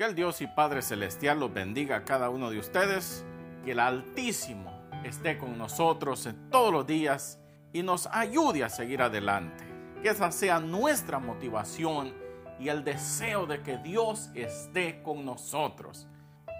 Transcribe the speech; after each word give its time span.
Que 0.00 0.06
el 0.06 0.14
Dios 0.14 0.40
y 0.40 0.46
Padre 0.46 0.80
Celestial 0.80 1.40
los 1.40 1.52
bendiga 1.52 1.96
a 1.96 2.04
cada 2.06 2.30
uno 2.30 2.50
de 2.50 2.58
ustedes. 2.58 3.22
Que 3.66 3.72
el 3.72 3.80
Altísimo 3.80 4.88
esté 5.04 5.36
con 5.36 5.58
nosotros 5.58 6.24
en 6.24 6.48
todos 6.48 6.72
los 6.72 6.86
días 6.86 7.38
y 7.74 7.82
nos 7.82 8.06
ayude 8.06 8.64
a 8.64 8.70
seguir 8.70 9.02
adelante. 9.02 9.62
Que 10.02 10.08
esa 10.08 10.32
sea 10.32 10.58
nuestra 10.58 11.18
motivación 11.18 12.14
y 12.58 12.70
el 12.70 12.82
deseo 12.82 13.44
de 13.44 13.60
que 13.60 13.76
Dios 13.76 14.30
esté 14.34 15.02
con 15.02 15.26
nosotros. 15.26 16.08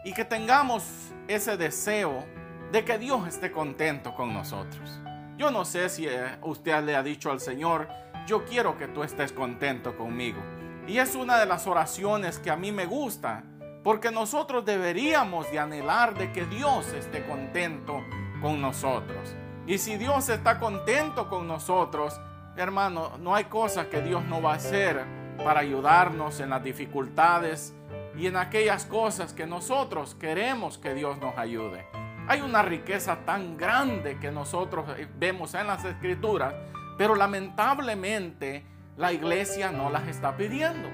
Y 0.05 0.13
que 0.13 0.27
tengamos 0.27 0.85
ese 1.27 1.57
deseo 1.57 2.27
de 2.73 2.85
que 2.85 2.99
Dios 2.99 3.27
esté 3.27 3.51
contento 3.51 4.15
con 4.15 4.35
nosotros. 4.35 5.01
Yo 5.39 5.51
no 5.51 5.65
sé 5.65 5.89
si 5.89 6.07
eh, 6.07 6.37
usted 6.43 6.85
le 6.85 6.95
ha 6.95 7.03
dicho 7.03 7.31
al 7.31 7.41
Señor, 7.41 7.89
yo 8.27 8.45
quiero 8.45 8.77
que 8.77 8.89
tú 8.89 9.03
estés 9.03 9.33
contento 9.33 9.97
conmigo. 9.97 10.60
Y 10.87 10.99
es 10.99 11.15
una 11.15 11.39
de 11.39 11.47
las 11.47 11.67
oraciones 11.67 12.39
que 12.39 12.51
a 12.51 12.57
mí 12.57 12.73
me 12.73 12.87
gusta, 12.87 13.45
porque 13.83 14.11
nosotros 14.11 14.65
deberíamos 14.65 15.51
de 15.51 15.59
anhelar 15.59 16.15
de 16.15 16.33
que 16.33 16.45
Dios 16.47 16.87
esté 16.93 17.25
contento 17.27 18.03
con 18.41 18.61
nosotros. 18.61 19.35
Y 19.67 19.79
si 19.79 19.97
Dios 19.97 20.29
está 20.29 20.59
contento 20.59 21.29
con 21.29 21.47
nosotros, 21.47 22.21
hermano, 22.57 23.19
no 23.19 23.35
hay 23.35 23.45
cosa 23.45 23.89
que 23.89 24.03
Dios 24.03 24.25
no 24.25 24.43
va 24.43 24.53
a 24.53 24.57
hacer 24.57 25.05
para 25.45 25.61
ayudarnos 25.61 26.41
en 26.41 26.51
las 26.51 26.63
dificultades 26.63 27.75
y 28.17 28.27
en 28.27 28.37
aquellas 28.37 28.85
cosas 28.85 29.33
que 29.33 29.47
nosotros 29.47 30.15
queremos 30.15 30.79
que 30.79 30.95
Dios 30.95 31.19
nos 31.19 31.37
ayude. 31.39 31.87
Hay 32.29 32.41
una 32.43 32.63
riqueza 32.63 33.25
tan 33.25 33.57
grande 33.57 34.19
que 34.19 34.31
nosotros 34.31 34.87
vemos 35.17 35.55
en 35.55 35.67
las 35.67 35.85
escrituras, 35.85 36.55
pero 36.99 37.15
lamentablemente 37.15 38.65
la 39.01 39.15
iglesia 39.15 39.73
no 39.73 39.89
las 39.89 40.07
está 40.09 40.37
pidiendo. 40.37 40.91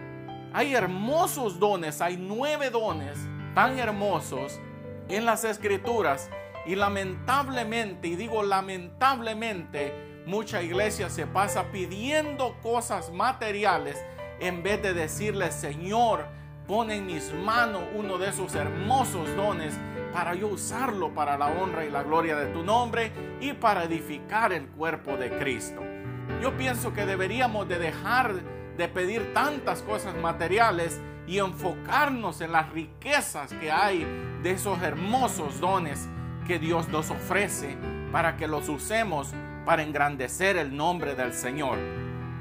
Hay 0.52 0.76
hermosos 0.76 1.58
dones, 1.58 2.00
hay 2.00 2.16
nueve 2.16 2.70
dones 2.70 3.18
tan 3.52 3.80
hermosos 3.80 4.60
en 5.08 5.24
las 5.24 5.42
escrituras 5.42 6.30
y 6.66 6.76
lamentablemente, 6.76 8.06
y 8.06 8.14
digo 8.14 8.44
lamentablemente, 8.44 10.22
mucha 10.24 10.62
iglesia 10.62 11.10
se 11.10 11.26
pasa 11.26 11.72
pidiendo 11.72 12.56
cosas 12.62 13.10
materiales 13.10 14.00
en 14.38 14.62
vez 14.62 14.80
de 14.82 14.94
decirle, 14.94 15.50
Señor, 15.50 16.26
pon 16.68 16.92
en 16.92 17.06
mis 17.06 17.34
manos 17.34 17.82
uno 17.92 18.18
de 18.18 18.28
esos 18.28 18.54
hermosos 18.54 19.34
dones 19.34 19.74
para 20.12 20.32
yo 20.34 20.46
usarlo 20.46 21.12
para 21.12 21.36
la 21.36 21.48
honra 21.48 21.84
y 21.84 21.90
la 21.90 22.04
gloria 22.04 22.36
de 22.36 22.52
tu 22.52 22.62
nombre 22.62 23.10
y 23.40 23.52
para 23.52 23.82
edificar 23.82 24.52
el 24.52 24.68
cuerpo 24.68 25.16
de 25.16 25.36
Cristo. 25.38 25.95
Yo 26.42 26.56
pienso 26.56 26.92
que 26.92 27.06
deberíamos 27.06 27.68
de 27.68 27.78
dejar 27.78 28.34
de 28.76 28.88
pedir 28.88 29.32
tantas 29.32 29.82
cosas 29.82 30.14
materiales 30.16 31.00
y 31.26 31.38
enfocarnos 31.38 32.40
en 32.40 32.52
las 32.52 32.70
riquezas 32.70 33.52
que 33.54 33.70
hay 33.70 34.06
de 34.42 34.50
esos 34.52 34.80
hermosos 34.82 35.60
dones 35.60 36.08
que 36.46 36.58
Dios 36.58 36.88
nos 36.88 37.10
ofrece 37.10 37.76
para 38.12 38.36
que 38.36 38.46
los 38.46 38.68
usemos 38.68 39.34
para 39.64 39.82
engrandecer 39.82 40.56
el 40.56 40.76
nombre 40.76 41.14
del 41.14 41.32
Señor. 41.32 41.78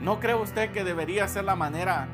¿No 0.02 0.20
cree 0.20 0.36
usted 0.36 0.72
que 0.72 0.84
debería 0.84 1.28
ser 1.28 1.46
la 1.46 1.56
manera 1.56 2.08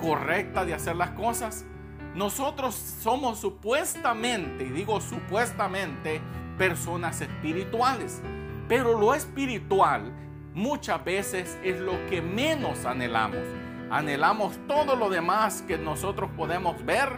correcta 0.00 0.64
de 0.64 0.72
hacer 0.72 0.96
las 0.96 1.10
cosas? 1.10 1.66
Nosotros 2.14 2.74
somos 2.74 3.40
supuestamente, 3.40 4.64
y 4.64 4.70
digo 4.70 5.00
supuestamente, 5.00 6.22
personas 6.56 7.20
espirituales, 7.20 8.22
pero 8.68 8.98
lo 8.98 9.14
espiritual 9.14 10.12
muchas 10.54 11.04
veces 11.04 11.58
es 11.62 11.78
lo 11.80 12.06
que 12.06 12.22
menos 12.22 12.86
anhelamos. 12.86 13.42
Anhelamos 13.90 14.58
todo 14.66 14.96
lo 14.96 15.10
demás 15.10 15.62
que 15.66 15.76
nosotros 15.76 16.30
podemos 16.36 16.84
ver, 16.84 17.10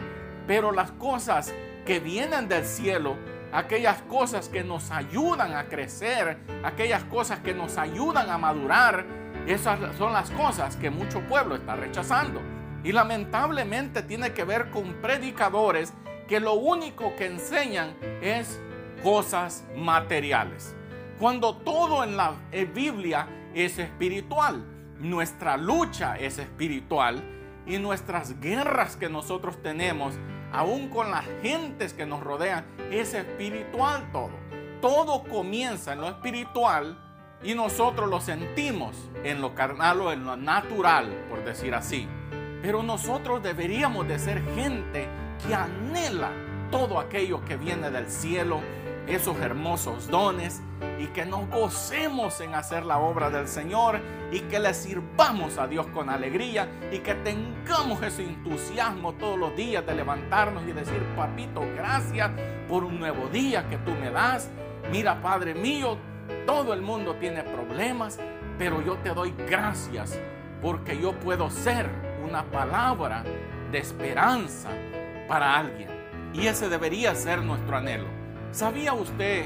pero 0.45 0.71
las 0.71 0.91
cosas 0.91 1.53
que 1.85 1.99
vienen 1.99 2.49
del 2.49 2.65
cielo 2.65 3.15
aquellas 3.51 4.01
cosas 4.03 4.49
que 4.49 4.63
nos 4.63 4.91
ayudan 4.91 5.53
a 5.55 5.65
crecer, 5.65 6.37
aquellas 6.63 7.03
cosas 7.05 7.39
que 7.39 7.53
nos 7.53 7.77
ayudan 7.77 8.29
a 8.29 8.37
madurar, 8.37 9.05
esas 9.47 9.79
son 9.97 10.13
las 10.13 10.29
cosas 10.31 10.75
que 10.75 10.89
mucho 10.89 11.21
pueblo 11.21 11.55
está 11.55 11.75
rechazando. 11.75 12.41
Y 12.83 12.91
lamentablemente 12.91 14.03
tiene 14.03 14.33
que 14.33 14.43
ver 14.43 14.69
con 14.69 15.01
predicadores 15.01 15.93
que 16.27 16.39
lo 16.39 16.53
único 16.53 17.15
que 17.15 17.25
enseñan 17.25 17.95
es 18.21 18.61
cosas 19.03 19.65
materiales. 19.75 20.76
Cuando 21.19 21.55
todo 21.55 22.03
en 22.03 22.15
la 22.15 22.33
Biblia 22.75 23.27
es 23.55 23.79
espiritual, 23.79 24.63
nuestra 24.99 25.57
lucha 25.57 26.15
es 26.15 26.37
espiritual 26.37 27.23
y 27.65 27.79
nuestras 27.79 28.39
guerras 28.39 28.95
que 28.95 29.09
nosotros 29.09 29.61
tenemos 29.63 30.13
aún 30.51 30.89
con 30.89 31.09
las 31.09 31.25
gentes 31.41 31.93
que 31.93 32.05
nos 32.05 32.23
rodean, 32.23 32.65
es 32.91 33.15
espiritual 33.15 34.11
todo. 34.11 34.31
Todo 34.79 35.23
comienza 35.23 35.93
en 35.93 36.01
lo 36.01 36.07
espiritual 36.07 36.97
y 37.43 37.55
nosotros 37.55 38.09
lo 38.09 38.21
sentimos 38.21 38.95
en 39.23 39.41
lo 39.41 39.55
carnal 39.55 40.01
o 40.01 40.11
en 40.11 40.23
lo 40.23 40.37
natural, 40.37 41.25
por 41.29 41.43
decir 41.43 41.73
así. 41.73 42.07
Pero 42.61 42.83
nosotros 42.83 43.41
deberíamos 43.41 44.07
de 44.07 44.19
ser 44.19 44.43
gente 44.53 45.07
que 45.45 45.55
anhela 45.55 46.29
todo 46.71 46.99
aquello 46.99 47.43
que 47.43 47.57
viene 47.57 47.89
del 47.89 48.07
cielo, 48.07 48.61
esos 49.07 49.37
hermosos 49.39 50.07
dones 50.09 50.61
y 50.99 51.07
que 51.07 51.25
nos 51.25 51.49
gocemos 51.49 52.41
en 52.41 52.55
hacer 52.55 52.85
la 52.85 52.97
obra 52.97 53.29
del 53.29 53.47
Señor 53.47 53.99
y 54.31 54.41
que 54.41 54.59
le 54.59 54.73
sirvamos 54.73 55.57
a 55.57 55.67
Dios 55.67 55.85
con 55.87 56.09
alegría 56.09 56.67
y 56.91 56.99
que 56.99 57.15
tengamos 57.15 58.01
ese 58.03 58.23
entusiasmo 58.23 59.13
todos 59.13 59.37
los 59.37 59.55
días 59.55 59.85
de 59.85 59.95
levantarnos 59.95 60.63
y 60.67 60.73
decir, 60.73 61.01
papito, 61.15 61.61
gracias 61.75 62.31
por 62.67 62.83
un 62.83 62.99
nuevo 62.99 63.27
día 63.27 63.67
que 63.69 63.77
tú 63.77 63.91
me 63.91 64.09
das. 64.09 64.49
Mira, 64.91 65.21
Padre 65.21 65.53
mío, 65.53 65.97
todo 66.45 66.73
el 66.73 66.81
mundo 66.81 67.15
tiene 67.15 67.43
problemas, 67.43 68.19
pero 68.57 68.81
yo 68.81 68.97
te 68.97 69.09
doy 69.09 69.33
gracias 69.47 70.19
porque 70.61 70.99
yo 70.99 71.13
puedo 71.13 71.49
ser 71.49 71.89
una 72.27 72.43
palabra 72.43 73.23
de 73.71 73.77
esperanza 73.77 74.69
para 75.27 75.57
alguien. 75.57 75.89
Y 76.33 76.47
ese 76.47 76.69
debería 76.69 77.15
ser 77.15 77.41
nuestro 77.41 77.77
anhelo. 77.77 78.16
¿Sabía 78.51 78.93
usted 78.93 79.45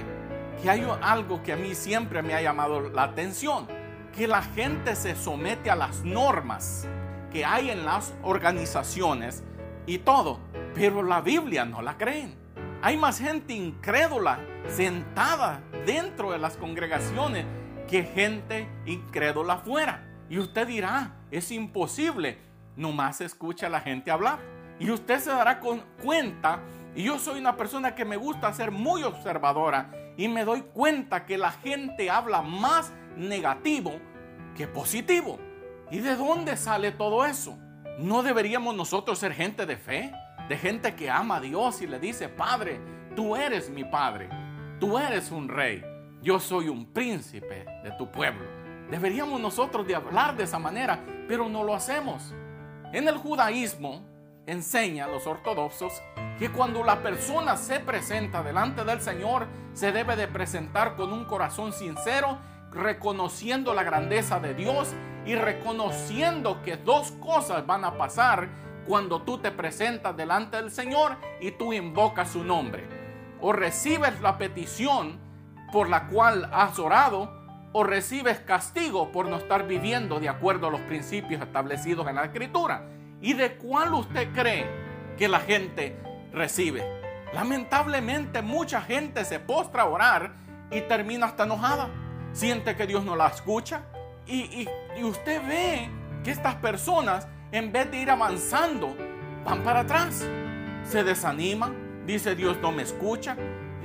que 0.61 0.69
hay 0.69 0.85
algo 1.01 1.41
que 1.43 1.53
a 1.53 1.57
mí 1.57 1.75
siempre 1.75 2.21
me 2.21 2.33
ha 2.33 2.41
llamado 2.41 2.89
la 2.89 3.03
atención? 3.03 3.67
Que 4.15 4.27
la 4.27 4.41
gente 4.41 4.95
se 4.95 5.15
somete 5.15 5.69
a 5.69 5.75
las 5.75 6.03
normas 6.03 6.87
que 7.31 7.45
hay 7.45 7.69
en 7.69 7.85
las 7.85 8.13
organizaciones 8.23 9.43
y 9.85 9.99
todo, 9.99 10.39
pero 10.75 11.01
la 11.01 11.21
Biblia 11.21 11.65
no 11.65 11.81
la 11.81 11.97
creen. 11.97 12.35
Hay 12.81 12.97
más 12.97 13.19
gente 13.19 13.53
incrédula 13.53 14.39
sentada 14.67 15.61
dentro 15.85 16.31
de 16.31 16.39
las 16.39 16.57
congregaciones 16.57 17.45
que 17.87 18.03
gente 18.03 18.67
incrédula 18.85 19.53
afuera. 19.53 20.03
Y 20.29 20.39
usted 20.39 20.67
dirá, 20.67 21.13
es 21.29 21.51
imposible. 21.51 22.37
Nomás 22.75 23.21
escucha 23.21 23.67
a 23.67 23.69
la 23.69 23.81
gente 23.81 24.11
hablar. 24.11 24.39
Y 24.79 24.89
usted 24.89 25.19
se 25.19 25.29
dará 25.29 25.59
cuenta 25.59 26.59
y 26.95 27.03
yo 27.03 27.19
soy 27.19 27.39
una 27.39 27.55
persona 27.55 27.95
que 27.95 28.05
me 28.05 28.17
gusta 28.17 28.51
ser 28.53 28.71
muy 28.71 29.03
observadora 29.03 29.91
y 30.17 30.27
me 30.27 30.43
doy 30.43 30.61
cuenta 30.61 31.25
que 31.25 31.37
la 31.37 31.51
gente 31.51 32.09
habla 32.09 32.41
más 32.41 32.91
negativo 33.15 33.93
que 34.55 34.67
positivo. 34.67 35.39
¿Y 35.89 35.99
de 35.99 36.15
dónde 36.15 36.57
sale 36.57 36.91
todo 36.91 37.25
eso? 37.25 37.57
¿No 37.97 38.23
deberíamos 38.23 38.75
nosotros 38.75 39.19
ser 39.19 39.33
gente 39.33 39.65
de 39.65 39.77
fe? 39.77 40.11
De 40.49 40.57
gente 40.57 40.95
que 40.95 41.09
ama 41.09 41.37
a 41.37 41.41
Dios 41.41 41.81
y 41.81 41.87
le 41.87 41.99
dice, 41.99 42.27
Padre, 42.27 42.79
tú 43.15 43.35
eres 43.35 43.69
mi 43.69 43.85
Padre, 43.85 44.29
tú 44.79 44.97
eres 44.97 45.31
un 45.31 45.47
rey, 45.47 45.83
yo 46.21 46.39
soy 46.39 46.67
un 46.67 46.91
príncipe 46.91 47.65
de 47.83 47.91
tu 47.97 48.11
pueblo. 48.11 48.45
Deberíamos 48.89 49.39
nosotros 49.39 49.87
de 49.87 49.95
hablar 49.95 50.35
de 50.35 50.43
esa 50.43 50.59
manera, 50.59 50.99
pero 51.27 51.47
no 51.47 51.63
lo 51.63 51.73
hacemos. 51.73 52.33
En 52.91 53.07
el 53.07 53.17
judaísmo 53.17 54.10
enseña 54.51 55.05
a 55.05 55.07
los 55.07 55.27
ortodoxos 55.27 56.01
que 56.37 56.51
cuando 56.51 56.83
la 56.83 57.01
persona 57.01 57.55
se 57.55 57.79
presenta 57.79 58.43
delante 58.43 58.83
del 58.83 59.01
Señor, 59.01 59.47
se 59.73 59.91
debe 59.91 60.15
de 60.15 60.27
presentar 60.27 60.95
con 60.95 61.13
un 61.13 61.25
corazón 61.25 61.71
sincero, 61.71 62.37
reconociendo 62.71 63.73
la 63.73 63.83
grandeza 63.83 64.39
de 64.39 64.53
Dios 64.53 64.93
y 65.25 65.35
reconociendo 65.35 66.61
que 66.63 66.77
dos 66.77 67.11
cosas 67.13 67.65
van 67.65 67.85
a 67.85 67.97
pasar 67.97 68.49
cuando 68.87 69.21
tú 69.21 69.37
te 69.37 69.51
presentas 69.51 70.17
delante 70.17 70.57
del 70.57 70.71
Señor 70.71 71.17
y 71.39 71.51
tú 71.51 71.73
invocas 71.73 72.31
su 72.31 72.43
nombre. 72.43 72.87
O 73.39 73.53
recibes 73.53 74.19
la 74.21 74.37
petición 74.37 75.19
por 75.71 75.89
la 75.89 76.07
cual 76.07 76.49
has 76.51 76.77
orado, 76.79 77.39
o 77.73 77.85
recibes 77.85 78.39
castigo 78.39 79.11
por 79.13 79.27
no 79.27 79.37
estar 79.37 79.65
viviendo 79.65 80.19
de 80.19 80.27
acuerdo 80.27 80.67
a 80.67 80.71
los 80.71 80.81
principios 80.81 81.41
establecidos 81.41 82.05
en 82.07 82.15
la 82.15 82.25
Escritura. 82.25 82.83
¿Y 83.21 83.33
de 83.33 83.55
cuál 83.55 83.93
usted 83.93 84.33
cree 84.33 84.65
que 85.17 85.27
la 85.27 85.39
gente 85.39 85.95
recibe. 86.33 86.83
Lamentablemente 87.33 88.41
mucha 88.41 88.81
gente 88.81 89.23
se 89.25 89.39
postra 89.39 89.83
a 89.83 89.85
orar 89.85 90.33
y 90.71 90.81
termina 90.81 91.27
hasta 91.27 91.43
enojada. 91.43 91.89
Siente 92.33 92.75
que 92.75 92.87
Dios 92.87 93.03
no 93.03 93.15
la 93.15 93.27
escucha. 93.27 93.83
Y, 94.25 94.67
usted 95.03 95.45
ve 95.47 95.89
que 96.23 96.31
estas 96.31 96.55
personas, 96.55 97.27
en 97.51 97.71
vez 97.71 97.89
de 97.91 97.97
ir 97.97 98.09
avanzando, 98.09 98.95
van 99.43 99.63
para 99.63 99.81
atrás. 99.81 100.25
se 100.83 101.03
desaniman, 101.03 102.05
dice 102.05 102.35
Dios 102.35 102.57
no 102.61 102.71
me 102.71 102.83
escucha. 102.83 103.37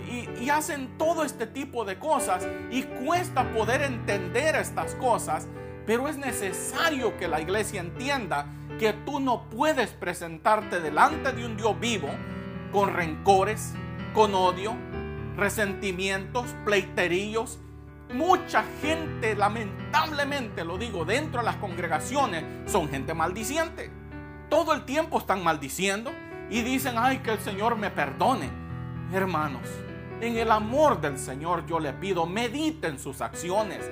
Y, 0.08 0.28
y, 0.42 0.50
hacen 0.50 0.96
todo 0.98 1.24
este 1.24 1.46
tipo 1.46 1.84
de 1.84 1.98
cosas 1.98 2.46
y 2.70 2.82
cuesta 2.82 3.52
poder 3.52 3.82
entender 3.82 4.54
estas 4.54 4.94
cosas, 4.94 5.48
pero 5.84 6.08
es 6.08 6.16
necesario 6.16 7.16
que 7.16 7.26
la 7.26 7.40
iglesia 7.40 7.80
entienda 7.80 8.46
que 8.78 8.92
tú 8.92 9.20
no 9.20 9.48
puedes 9.48 9.90
presentarte 9.90 10.80
delante 10.80 11.32
de 11.32 11.46
un 11.46 11.56
Dios 11.56 11.78
vivo 11.80 12.08
con 12.72 12.92
rencores, 12.92 13.72
con 14.12 14.34
odio, 14.34 14.74
resentimientos, 15.36 16.54
pleiterillos. 16.64 17.58
Mucha 18.12 18.64
gente, 18.82 19.34
lamentablemente 19.34 20.64
lo 20.64 20.78
digo, 20.78 21.04
dentro 21.04 21.40
de 21.40 21.46
las 21.46 21.56
congregaciones 21.56 22.44
son 22.70 22.88
gente 22.88 23.14
maldiciente. 23.14 23.90
Todo 24.48 24.74
el 24.74 24.84
tiempo 24.84 25.18
están 25.18 25.42
maldiciendo 25.42 26.12
y 26.50 26.62
dicen, 26.62 26.94
ay, 26.98 27.18
que 27.18 27.32
el 27.32 27.40
Señor 27.40 27.76
me 27.76 27.90
perdone. 27.90 28.50
Hermanos, 29.12 29.68
en 30.20 30.36
el 30.36 30.50
amor 30.50 31.00
del 31.00 31.18
Señor 31.18 31.66
yo 31.66 31.80
le 31.80 31.92
pido, 31.92 32.26
mediten 32.26 32.98
sus 32.98 33.20
acciones. 33.20 33.90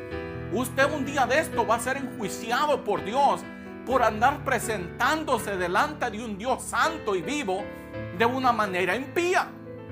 Usted 0.52 0.92
un 0.92 1.04
día 1.04 1.26
de 1.26 1.40
esto 1.40 1.66
va 1.66 1.76
a 1.76 1.80
ser 1.80 1.96
enjuiciado 1.96 2.84
por 2.84 3.04
Dios 3.04 3.42
por 3.86 4.02
andar 4.02 4.44
presentándose 4.44 5.56
delante 5.56 6.10
de 6.10 6.24
un 6.24 6.38
Dios 6.38 6.62
santo 6.62 7.14
y 7.14 7.22
vivo 7.22 7.62
de 8.18 8.24
una 8.24 8.52
manera 8.52 8.96
impía. 8.96 9.48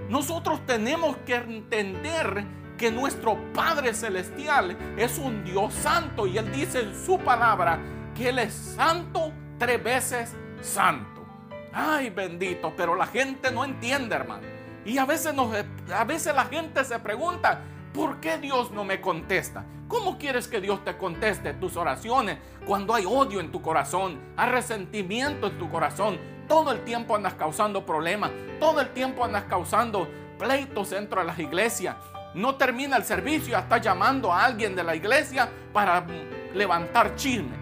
Nosotros 0.08 0.64
tenemos 0.66 1.16
que 1.18 1.36
entender 1.36 2.44
que 2.76 2.90
nuestro 2.90 3.38
Padre 3.52 3.94
Celestial 3.94 4.76
es 4.96 5.18
un 5.18 5.44
Dios 5.44 5.72
santo 5.74 6.26
y 6.26 6.38
Él 6.38 6.50
dice 6.52 6.80
en 6.80 7.04
su 7.04 7.18
palabra 7.18 7.78
que 8.14 8.30
Él 8.30 8.38
es 8.38 8.52
santo 8.52 9.32
tres 9.58 9.82
veces 9.82 10.34
santo. 10.60 11.24
Ay, 11.72 12.10
bendito, 12.10 12.72
pero 12.76 12.94
la 12.94 13.06
gente 13.06 13.50
no 13.50 13.64
entiende, 13.64 14.14
hermano. 14.14 14.46
Y 14.84 14.98
a 14.98 15.06
veces, 15.06 15.32
nos, 15.34 15.54
a 15.94 16.04
veces 16.04 16.34
la 16.34 16.44
gente 16.46 16.84
se 16.84 16.98
pregunta, 16.98 17.60
¿por 17.94 18.20
qué 18.20 18.38
Dios 18.38 18.70
no 18.72 18.84
me 18.84 19.00
contesta? 19.00 19.64
¿Cómo 19.92 20.16
quieres 20.16 20.48
que 20.48 20.62
Dios 20.62 20.82
te 20.86 20.96
conteste 20.96 21.52
tus 21.52 21.76
oraciones 21.76 22.38
cuando 22.64 22.94
hay 22.94 23.04
odio 23.04 23.40
en 23.40 23.52
tu 23.52 23.60
corazón, 23.60 24.18
hay 24.38 24.48
resentimiento 24.48 25.48
en 25.48 25.58
tu 25.58 25.68
corazón? 25.68 26.18
Todo 26.48 26.72
el 26.72 26.82
tiempo 26.82 27.14
andas 27.14 27.34
causando 27.34 27.84
problemas, 27.84 28.30
todo 28.58 28.80
el 28.80 28.88
tiempo 28.94 29.22
andas 29.22 29.44
causando 29.50 30.08
pleitos 30.38 30.88
dentro 30.88 31.20
de 31.20 31.26
las 31.26 31.38
iglesias. 31.38 31.96
No 32.32 32.54
termina 32.54 32.96
el 32.96 33.04
servicio, 33.04 33.58
está 33.58 33.76
llamando 33.76 34.32
a 34.32 34.46
alguien 34.46 34.74
de 34.74 34.82
la 34.82 34.96
iglesia 34.96 35.50
para 35.74 36.06
levantar 36.54 37.14
chisme. 37.14 37.54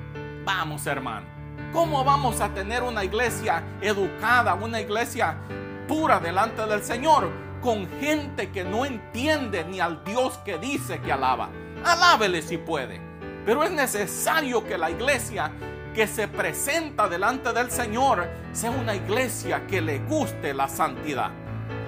Vamos, 0.44 0.86
hermano. 0.86 1.26
¿Cómo 1.72 2.04
vamos 2.04 2.40
a 2.40 2.54
tener 2.54 2.84
una 2.84 3.02
iglesia 3.02 3.60
educada, 3.80 4.54
una 4.54 4.80
iglesia 4.80 5.36
pura 5.88 6.20
delante 6.20 6.64
del 6.64 6.84
Señor 6.84 7.28
con 7.60 7.88
gente 7.98 8.52
que 8.52 8.62
no 8.62 8.86
entiende 8.86 9.64
ni 9.64 9.80
al 9.80 10.04
Dios 10.04 10.38
que 10.44 10.58
dice 10.58 11.00
que 11.00 11.10
alaba? 11.10 11.48
Alábele 11.84 12.42
si 12.42 12.58
puede. 12.58 13.00
Pero 13.44 13.64
es 13.64 13.70
necesario 13.70 14.64
que 14.64 14.76
la 14.76 14.90
iglesia 14.90 15.50
que 15.94 16.06
se 16.06 16.28
presenta 16.28 17.08
delante 17.08 17.52
del 17.52 17.70
Señor 17.70 18.28
sea 18.52 18.70
una 18.70 18.94
iglesia 18.94 19.66
que 19.66 19.80
le 19.80 19.98
guste 20.00 20.54
la 20.54 20.68
santidad. 20.68 21.30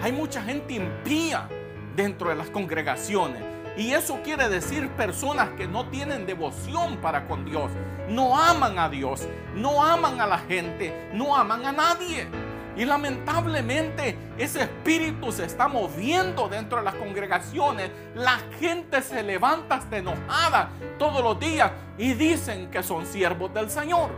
Hay 0.03 0.13
mucha 0.13 0.43
gente 0.43 0.75
impía 0.75 1.49
dentro 1.95 2.31
de 2.31 2.37
las 2.37 2.51
congregaciones. 2.51 3.43
Y 3.77 3.93
eso 3.93 4.21
quiere 4.23 4.49
decir 4.49 4.89
personas 4.91 5.51
que 5.51 5.67
no 5.67 5.89
tienen 5.89 6.27
devoción 6.27 6.99
para 6.99 7.27
con 7.27 7.45
Dios. 7.45 7.71
No 8.09 8.39
aman 8.39 8.79
a 8.79 8.89
Dios, 8.89 9.27
no 9.55 9.83
aman 9.83 10.21
a 10.21 10.27
la 10.27 10.39
gente, 10.39 11.11
no 11.15 11.37
aman 11.37 11.65
a 11.65 11.73
nadie. 11.73 12.27
Y 12.77 12.85
lamentablemente 12.85 14.17
ese 14.39 14.63
espíritu 14.63 15.31
se 15.31 15.45
está 15.45 15.69
moviendo 15.69 16.49
dentro 16.49 16.79
de 16.79 16.85
las 16.85 16.95
congregaciones. 16.95 17.91
La 18.15 18.39
gente 18.59 19.03
se 19.03 19.23
levanta 19.23 19.77
hasta 19.77 19.99
enojada 19.99 20.71
todos 20.99 21.23
los 21.23 21.39
días 21.39 21.71
y 21.99 22.15
dicen 22.15 22.71
que 22.71 22.83
son 22.83 23.05
siervos 23.05 23.53
del 23.53 23.69
Señor. 23.69 24.11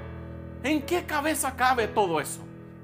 ¿En 0.63 0.83
qué 0.83 1.05
cabeza 1.05 1.57
cabe 1.57 1.89
todo 1.89 2.21
eso? 2.21 2.41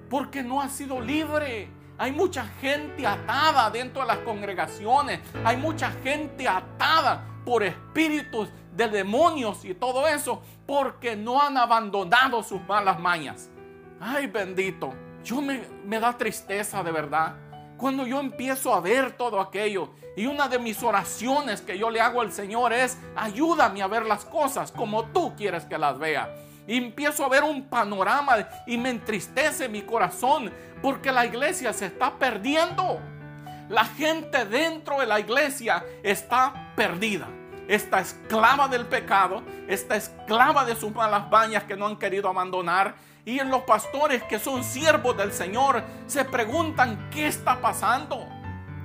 Porque 0.09 0.43
no 0.43 0.61
ha 0.61 0.69
sido 0.69 1.01
libre. 1.01 1.69
Hay 1.99 2.13
mucha 2.13 2.47
gente 2.61 3.07
atada 3.07 3.71
dentro 3.71 4.03
de 4.03 4.09
las 4.09 4.19
congregaciones. 4.19 5.21
Hay 5.45 5.57
mucha 5.57 5.93
gente 6.03 6.49
atada 6.49 7.25
por 7.45 7.63
espíritus 7.63 8.49
de 8.75 8.89
demonios 8.89 9.65
y 9.65 9.75
todo 9.75 10.09
eso 10.09 10.43
porque 10.67 11.15
no 11.15 11.41
han 11.41 11.57
abandonado 11.57 12.43
sus 12.43 12.61
malas 12.63 12.99
mañas. 12.99 13.51
Ay 14.01 14.27
bendito 14.27 14.95
yo 15.25 15.41
me, 15.41 16.01
da 16.01 16.17
tristeza 16.17 16.83
de 16.83 16.93
verdad. 16.93 17.37
Cuando 17.77 18.07
yo 18.07 18.21
empiezo 18.21 18.75
a 18.75 18.81
ver 18.81 19.17
todo 19.17 19.41
aquello 19.41 19.91
y 20.17 20.27
una 20.27 20.49
de 20.49 20.59
mis 20.59 20.83
oraciones 20.83 21.63
que 21.63 21.79
yo 21.79 21.89
le 21.91 22.01
hago 22.01 22.21
al 22.21 22.33
Señor 22.33 22.73
es, 22.73 22.99
ayúdame 23.17 23.83
a 23.83 23.87
ver 23.87 24.05
las 24.05 24.25
cosas 24.25 24.71
como 24.71 25.07
tú 25.07 25.35
quieres 25.37 25.65
que 25.65 25.79
las 25.79 25.99
vea. 25.99 26.35
Y 26.67 26.77
empiezo 26.77 27.25
a 27.25 27.29
ver 27.29 27.43
un 27.43 27.69
panorama 27.69 28.47
y 28.67 28.77
me 28.77 28.91
entristece 28.91 29.69
mi 29.69 29.83
corazón 29.83 30.53
porque 30.83 31.11
la 31.11 31.25
iglesia 31.25 31.73
se 31.73 31.87
está 31.87 32.19
perdiendo. 32.19 33.01
La 33.69 33.85
gente 33.85 34.45
dentro 34.45 35.01
de 35.01 35.07
la 35.07 35.21
iglesia 35.21 35.85
está 36.03 36.73
perdida. 36.77 37.29
Está 37.67 38.01
esclava 38.01 38.67
del 38.67 38.87
pecado, 38.87 39.43
está 39.69 39.95
esclava 39.95 40.65
de 40.65 40.75
sus 40.75 40.93
malas 40.93 41.31
bañas 41.31 41.65
que 41.65 41.77
no 41.77 41.87
han 41.87 41.97
querido 41.97 42.29
abandonar 42.29 42.97
y 43.25 43.39
en 43.39 43.51
los 43.51 43.63
pastores 43.63 44.23
que 44.25 44.39
son 44.39 44.65
siervos 44.65 45.17
del 45.17 45.33
Señor 45.33 45.83
se 46.07 46.25
preguntan 46.25 47.09
qué 47.11 47.27
está 47.27 47.61
pasando. 47.61 48.27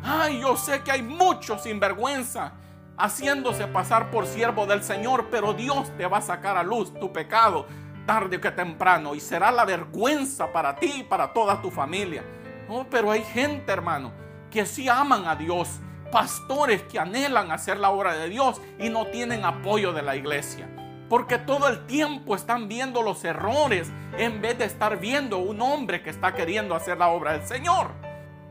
Ay, 0.03 0.41
yo 0.41 0.55
sé 0.55 0.81
que 0.83 0.91
hay 0.91 1.01
muchos 1.01 1.63
sinvergüenza 1.63 2.53
haciéndose 2.97 3.67
pasar 3.67 4.11
por 4.11 4.25
siervo 4.25 4.65
del 4.65 4.83
Señor, 4.83 5.27
pero 5.29 5.53
Dios 5.53 5.91
te 5.97 6.05
va 6.05 6.19
a 6.19 6.21
sacar 6.21 6.57
a 6.57 6.63
luz 6.63 6.93
tu 6.99 7.11
pecado 7.11 7.65
tarde 8.05 8.39
que 8.39 8.51
temprano 8.51 9.15
y 9.15 9.19
será 9.19 9.51
la 9.51 9.65
vergüenza 9.65 10.51
para 10.51 10.75
ti 10.75 10.93
y 10.97 11.03
para 11.03 11.33
toda 11.33 11.61
tu 11.61 11.71
familia. 11.71 12.23
No, 12.69 12.87
pero 12.89 13.11
hay 13.11 13.23
gente, 13.23 13.71
hermano, 13.71 14.11
que 14.49 14.65
sí 14.65 14.87
aman 14.87 15.27
a 15.27 15.35
Dios, 15.35 15.79
pastores 16.11 16.83
que 16.83 16.99
anhelan 16.99 17.51
hacer 17.51 17.77
la 17.77 17.89
obra 17.89 18.13
de 18.13 18.29
Dios 18.29 18.61
y 18.79 18.89
no 18.89 19.07
tienen 19.07 19.43
apoyo 19.43 19.91
de 19.91 20.01
la 20.01 20.15
iglesia. 20.15 20.69
Porque 21.09 21.37
todo 21.37 21.67
el 21.67 21.85
tiempo 21.85 22.35
están 22.35 22.67
viendo 22.67 23.01
los 23.01 23.23
errores 23.23 23.91
en 24.17 24.41
vez 24.41 24.57
de 24.57 24.65
estar 24.65 24.99
viendo 24.99 25.37
un 25.37 25.61
hombre 25.61 26.01
que 26.01 26.09
está 26.09 26.33
queriendo 26.33 26.75
hacer 26.75 26.97
la 26.97 27.09
obra 27.09 27.33
del 27.33 27.47
Señor. 27.47 27.91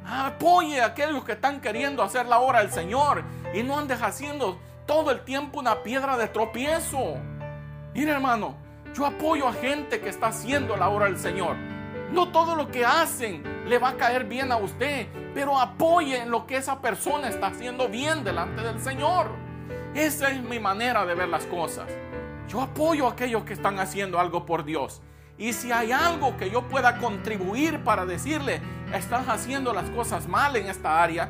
Apoye 0.07 0.81
a 0.81 0.87
aquellos 0.87 1.25
que 1.25 1.33
están 1.33 1.61
queriendo 1.61 2.03
hacer 2.03 2.27
la 2.27 2.39
obra 2.39 2.61
del 2.61 2.71
Señor 2.71 3.25
y 3.53 3.63
no 3.63 3.79
andes 3.79 4.03
haciendo 4.03 4.59
todo 4.87 5.11
el 5.11 5.25
tiempo 5.25 5.59
una 5.59 5.83
piedra 5.83 6.17
de 6.17 6.29
tropiezo. 6.29 7.17
Mire 7.95 8.13
hermano, 8.13 8.55
yo 8.95 9.07
apoyo 9.07 9.49
a 9.49 9.53
gente 9.53 10.01
que 10.01 10.11
está 10.11 10.29
haciendo 10.29 10.77
la 10.77 10.89
obra 10.89 11.07
del 11.07 11.19
Señor. 11.19 11.57
No 12.13 12.31
todo 12.31 12.55
lo 12.55 12.71
que 12.71 12.85
hacen 12.85 13.43
le 13.67 13.79
va 13.79 13.91
a 13.91 13.97
caer 13.97 14.25
bien 14.25 14.53
a 14.53 14.57
usted, 14.57 15.09
pero 15.35 15.59
apoye 15.59 16.19
en 16.19 16.31
lo 16.31 16.47
que 16.47 16.57
esa 16.59 16.81
persona 16.81 17.29
está 17.29 17.49
haciendo 17.49 17.89
bien 17.89 18.23
delante 18.23 18.63
del 18.63 18.81
Señor. 18.81 19.31
Esa 19.95 20.31
es 20.31 20.43
mi 20.43 20.61
manera 20.61 21.05
de 21.07 21.15
ver 21.15 21.29
las 21.29 21.47
cosas. 21.47 21.87
Yo 22.49 22.61
apoyo 22.61 23.07
a 23.07 23.13
aquellos 23.13 23.45
que 23.45 23.55
están 23.55 23.79
haciendo 23.79 24.19
algo 24.19 24.47
por 24.47 24.65
Dios. 24.65 25.03
Y 25.37 25.53
si 25.53 25.73
hay 25.73 25.91
algo 25.91 26.37
que 26.37 26.51
yo 26.51 26.69
pueda 26.69 26.99
contribuir 26.99 27.83
para 27.83 28.07
decirle, 28.07 28.61
estás 28.93 29.29
haciendo 29.29 29.73
las 29.73 29.91
cosas 29.91 30.29
mal 30.29 30.55
en 30.57 30.67
esta 30.67 31.03
área, 31.03 31.29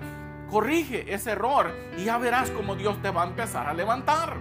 corrige 0.51 1.13
ese 1.13 1.31
error 1.31 1.73
y 1.97 2.05
ya 2.05 2.19
verás 2.19 2.51
cómo 2.51 2.75
Dios 2.75 3.01
te 3.01 3.11
va 3.11 3.23
a 3.23 3.27
empezar 3.27 3.67
a 3.67 3.73
levantar. 3.73 4.37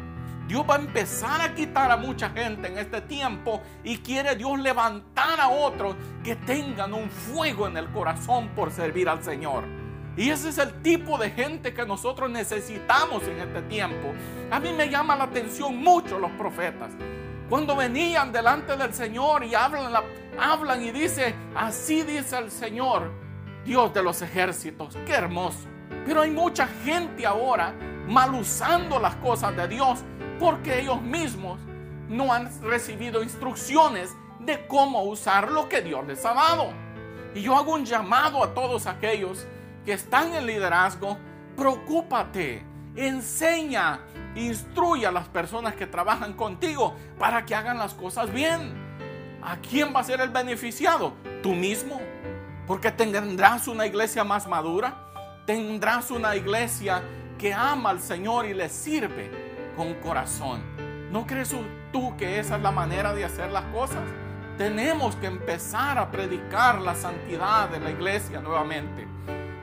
Dios 0.47 0.65
va 0.69 0.75
a 0.75 0.79
empezar 0.79 1.39
a 1.39 1.55
quitar 1.55 1.89
a 1.89 1.95
mucha 1.95 2.29
gente 2.29 2.67
en 2.67 2.77
este 2.77 2.99
tiempo 2.99 3.61
y 3.83 3.99
quiere 3.99 4.35
Dios 4.35 4.59
levantar 4.59 5.39
a 5.39 5.47
otros 5.47 5.95
que 6.21 6.35
tengan 6.35 6.93
un 6.93 7.09
fuego 7.09 7.67
en 7.67 7.77
el 7.77 7.89
corazón 7.91 8.49
por 8.49 8.69
servir 8.71 9.07
al 9.07 9.23
Señor. 9.23 9.82
Y 10.15 10.29
ese 10.29 10.49
es 10.49 10.57
el 10.59 10.81
tipo 10.81 11.17
de 11.17 11.31
gente 11.31 11.73
que 11.73 11.85
nosotros 11.85 12.29
necesitamos 12.29 13.23
en 13.23 13.39
este 13.39 13.61
tiempo. 13.63 14.13
A 14.51 14.59
mí 14.59 14.71
me 14.71 14.89
llama 14.89 15.15
la 15.15 15.23
atención 15.23 15.75
mucho 15.77 16.19
los 16.19 16.31
profetas. 16.31 16.91
Cuando 17.49 17.75
venían 17.75 18.31
delante 18.31 18.77
del 18.77 18.93
Señor 18.93 19.43
y 19.43 19.53
hablan, 19.55 20.83
y 20.83 20.91
dice, 20.91 21.33
así 21.55 22.03
dice 22.03 22.37
el 22.37 22.51
Señor, 22.51 23.11
Dios 23.65 23.93
de 23.93 24.03
los 24.03 24.21
ejércitos. 24.21 24.97
Qué 25.05 25.13
hermoso. 25.13 25.67
Pero 26.05 26.21
hay 26.21 26.31
mucha 26.31 26.67
gente 26.83 27.25
ahora 27.25 27.73
mal 28.07 28.33
usando 28.35 28.99
las 28.99 29.15
cosas 29.15 29.55
de 29.55 29.67
Dios 29.67 30.03
porque 30.39 30.79
ellos 30.79 31.01
mismos 31.01 31.59
no 32.07 32.33
han 32.33 32.49
recibido 32.61 33.23
instrucciones 33.23 34.11
de 34.39 34.67
cómo 34.67 35.03
usar 35.03 35.51
lo 35.51 35.69
que 35.69 35.81
Dios 35.81 36.05
les 36.05 36.23
ha 36.25 36.33
dado. 36.33 36.71
Y 37.33 37.41
yo 37.41 37.55
hago 37.55 37.73
un 37.73 37.85
llamado 37.85 38.43
a 38.43 38.53
todos 38.53 38.85
aquellos 38.85 39.47
que 39.85 39.93
están 39.93 40.33
en 40.33 40.45
liderazgo, 40.45 41.17
preocúpate, 41.55 42.63
enseña, 42.95 43.99
instruye 44.35 45.05
a 45.05 45.11
las 45.11 45.27
personas 45.27 45.75
que 45.75 45.87
trabajan 45.87 46.33
contigo 46.33 46.95
para 47.19 47.45
que 47.45 47.55
hagan 47.55 47.77
las 47.77 47.93
cosas 47.93 48.31
bien. 48.31 48.81
¿A 49.41 49.57
quién 49.57 49.93
va 49.93 49.99
a 49.99 50.03
ser 50.03 50.21
el 50.21 50.29
beneficiado? 50.29 51.13
Tú 51.41 51.53
mismo. 51.53 51.99
Porque 52.65 52.91
tendrás 52.91 53.67
una 53.67 53.85
iglesia 53.85 54.23
más 54.23 54.47
madura, 54.47 54.95
tendrás 55.45 56.11
una 56.11 56.35
iglesia 56.35 57.03
que 57.37 57.53
ama 57.53 57.89
al 57.89 57.99
Señor 57.99 58.45
y 58.45 58.53
le 58.53 58.69
sirve 58.69 59.29
con 59.75 59.95
corazón. 59.95 60.61
¿No 61.11 61.27
crees 61.27 61.53
tú 61.91 62.15
que 62.15 62.39
esa 62.39 62.55
es 62.55 62.61
la 62.61 62.71
manera 62.71 63.13
de 63.13 63.25
hacer 63.25 63.51
las 63.51 63.65
cosas? 63.65 64.01
Tenemos 64.57 65.15
que 65.17 65.27
empezar 65.27 65.97
a 65.97 66.09
predicar 66.09 66.79
la 66.79 66.95
santidad 66.95 67.69
de 67.69 67.79
la 67.79 67.91
iglesia 67.91 68.39
nuevamente. 68.39 69.05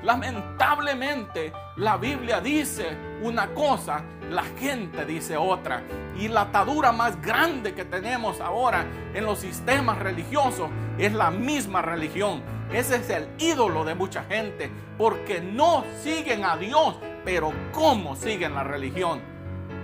Lamentablemente, 0.02 1.52
la 1.76 1.98
Biblia 1.98 2.40
dice 2.40 2.96
una 3.22 3.48
cosa, 3.48 4.02
la 4.30 4.44
gente 4.58 5.04
dice 5.04 5.36
otra. 5.36 5.82
Y 6.18 6.28
la 6.28 6.42
atadura 6.42 6.92
más 6.92 7.20
grande 7.20 7.74
que 7.74 7.84
tenemos 7.84 8.40
ahora 8.40 8.86
en 9.12 9.24
los 9.24 9.40
sistemas 9.40 9.98
religiosos 9.98 10.70
es 10.98 11.12
la 11.12 11.30
misma 11.30 11.82
religión. 11.82 12.42
Ese 12.72 12.96
es 12.96 13.10
el 13.10 13.28
ídolo 13.38 13.84
de 13.84 13.94
mucha 13.94 14.24
gente, 14.24 14.70
porque 14.96 15.40
no 15.40 15.84
siguen 16.02 16.44
a 16.44 16.56
Dios, 16.56 16.96
pero 17.24 17.52
¿cómo 17.72 18.16
siguen 18.16 18.54
la 18.54 18.64
religión? 18.64 19.20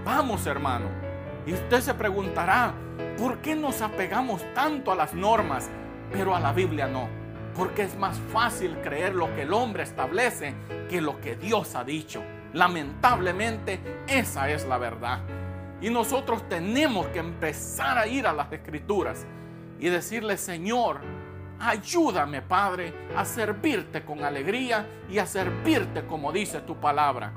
Vamos, 0.05 0.47
hermano. 0.47 0.87
Y 1.47 1.53
usted 1.53 1.81
se 1.81 1.95
preguntará, 1.95 2.73
¿por 3.19 3.39
qué 3.39 3.55
nos 3.55 3.83
apegamos 3.83 4.43
tanto 4.55 4.93
a 4.93 4.97
las 4.97 5.15
normas, 5.15 5.69
pero 6.13 6.35
a 6.35 6.41
la 6.41 6.53
Biblia 6.53 6.87
no? 6.87 7.26
Porque 7.57 7.85
es 7.85 7.97
más 7.97 8.19
fácil 8.33 8.77
creer 8.83 9.15
lo 9.15 9.35
que 9.35 9.43
el 9.43 9.53
hombre 9.55 9.83
establece 9.83 10.55
que 10.91 11.01
lo 11.01 11.21
que 11.21 11.37
Dios 11.37 11.75
ha 11.75 11.85
dicho. 11.85 12.23
Lamentablemente, 12.53 13.81
esa 14.07 14.51
es 14.51 14.67
la 14.67 14.77
verdad. 14.77 15.21
Y 15.81 15.89
nosotros 15.89 16.47
tenemos 16.49 17.07
que 17.09 17.19
empezar 17.19 17.97
a 17.97 18.07
ir 18.07 18.27
a 18.27 18.33
las 18.35 18.53
escrituras 18.53 19.27
y 19.79 19.89
decirle, 19.89 20.37
Señor, 20.37 21.01
ayúdame, 21.59 22.43
Padre, 22.43 22.93
a 23.17 23.25
servirte 23.25 24.05
con 24.05 24.23
alegría 24.23 24.87
y 25.09 25.19
a 25.19 25.27
servirte 25.27 26.07
como 26.07 26.33
dice 26.33 26.61
tu 26.61 26.77
palabra. 26.77 27.33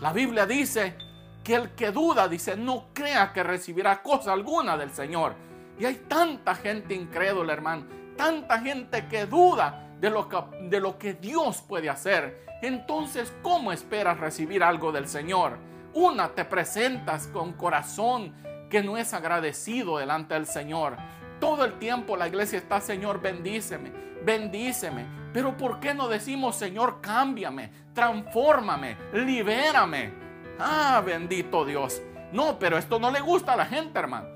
La 0.00 0.12
Biblia 0.12 0.46
dice 0.46 0.96
que 1.44 1.54
el 1.54 1.70
que 1.70 1.92
duda, 1.92 2.26
dice, 2.26 2.56
no 2.56 2.88
crea 2.92 3.32
que 3.32 3.44
recibirá 3.44 4.02
cosa 4.02 4.32
alguna 4.32 4.76
del 4.76 4.90
Señor. 4.90 5.34
Y 5.78 5.84
hay 5.84 5.94
tanta 6.08 6.56
gente 6.56 6.94
incrédula, 6.94 7.52
hermano 7.52 7.99
tanta 8.20 8.58
gente 8.58 9.06
que 9.08 9.24
duda 9.24 9.94
de 9.98 10.10
lo 10.10 10.28
que, 10.28 10.36
de 10.68 10.78
lo 10.78 10.98
que 10.98 11.14
Dios 11.14 11.62
puede 11.66 11.88
hacer. 11.88 12.44
Entonces, 12.60 13.32
¿cómo 13.40 13.72
esperas 13.72 14.20
recibir 14.20 14.62
algo 14.62 14.92
del 14.92 15.08
Señor? 15.08 15.56
Una, 15.94 16.28
te 16.28 16.44
presentas 16.44 17.28
con 17.28 17.54
corazón 17.54 18.34
que 18.68 18.82
no 18.82 18.98
es 18.98 19.14
agradecido 19.14 19.96
delante 19.96 20.34
del 20.34 20.44
Señor. 20.44 20.98
Todo 21.40 21.64
el 21.64 21.78
tiempo 21.78 22.14
la 22.14 22.28
iglesia 22.28 22.58
está, 22.58 22.82
Señor, 22.82 23.22
bendíceme, 23.22 23.90
bendíceme. 24.22 25.06
Pero 25.32 25.56
¿por 25.56 25.80
qué 25.80 25.94
no 25.94 26.06
decimos, 26.06 26.56
Señor, 26.56 27.00
cámbiame, 27.00 27.72
transfórmame, 27.94 28.98
libérame? 29.14 30.12
Ah, 30.58 31.02
bendito 31.02 31.64
Dios. 31.64 32.02
No, 32.32 32.58
pero 32.58 32.76
esto 32.76 32.98
no 32.98 33.10
le 33.10 33.20
gusta 33.20 33.54
a 33.54 33.56
la 33.56 33.64
gente, 33.64 33.98
hermano. 33.98 34.28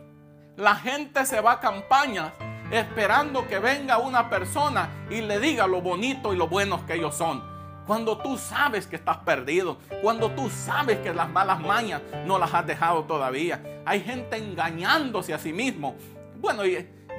La 0.56 0.74
gente 0.74 1.26
se 1.26 1.42
va 1.42 1.52
a 1.52 1.60
campañas 1.60 2.32
esperando 2.76 3.46
que 3.46 3.58
venga 3.58 3.98
una 3.98 4.28
persona 4.28 4.88
y 5.10 5.20
le 5.20 5.38
diga 5.38 5.66
lo 5.66 5.80
bonito 5.80 6.34
y 6.34 6.36
lo 6.36 6.48
buenos 6.48 6.82
que 6.82 6.94
ellos 6.94 7.14
son. 7.14 7.42
Cuando 7.86 8.18
tú 8.18 8.38
sabes 8.38 8.86
que 8.86 8.96
estás 8.96 9.18
perdido, 9.18 9.78
cuando 10.02 10.30
tú 10.30 10.48
sabes 10.48 10.98
que 10.98 11.12
las 11.12 11.28
malas 11.28 11.60
mañas 11.60 12.00
no 12.26 12.38
las 12.38 12.52
has 12.54 12.66
dejado 12.66 13.04
todavía. 13.04 13.62
Hay 13.84 14.00
gente 14.00 14.38
engañándose 14.38 15.34
a 15.34 15.38
sí 15.38 15.52
mismo. 15.52 15.94
Bueno, 16.36 16.62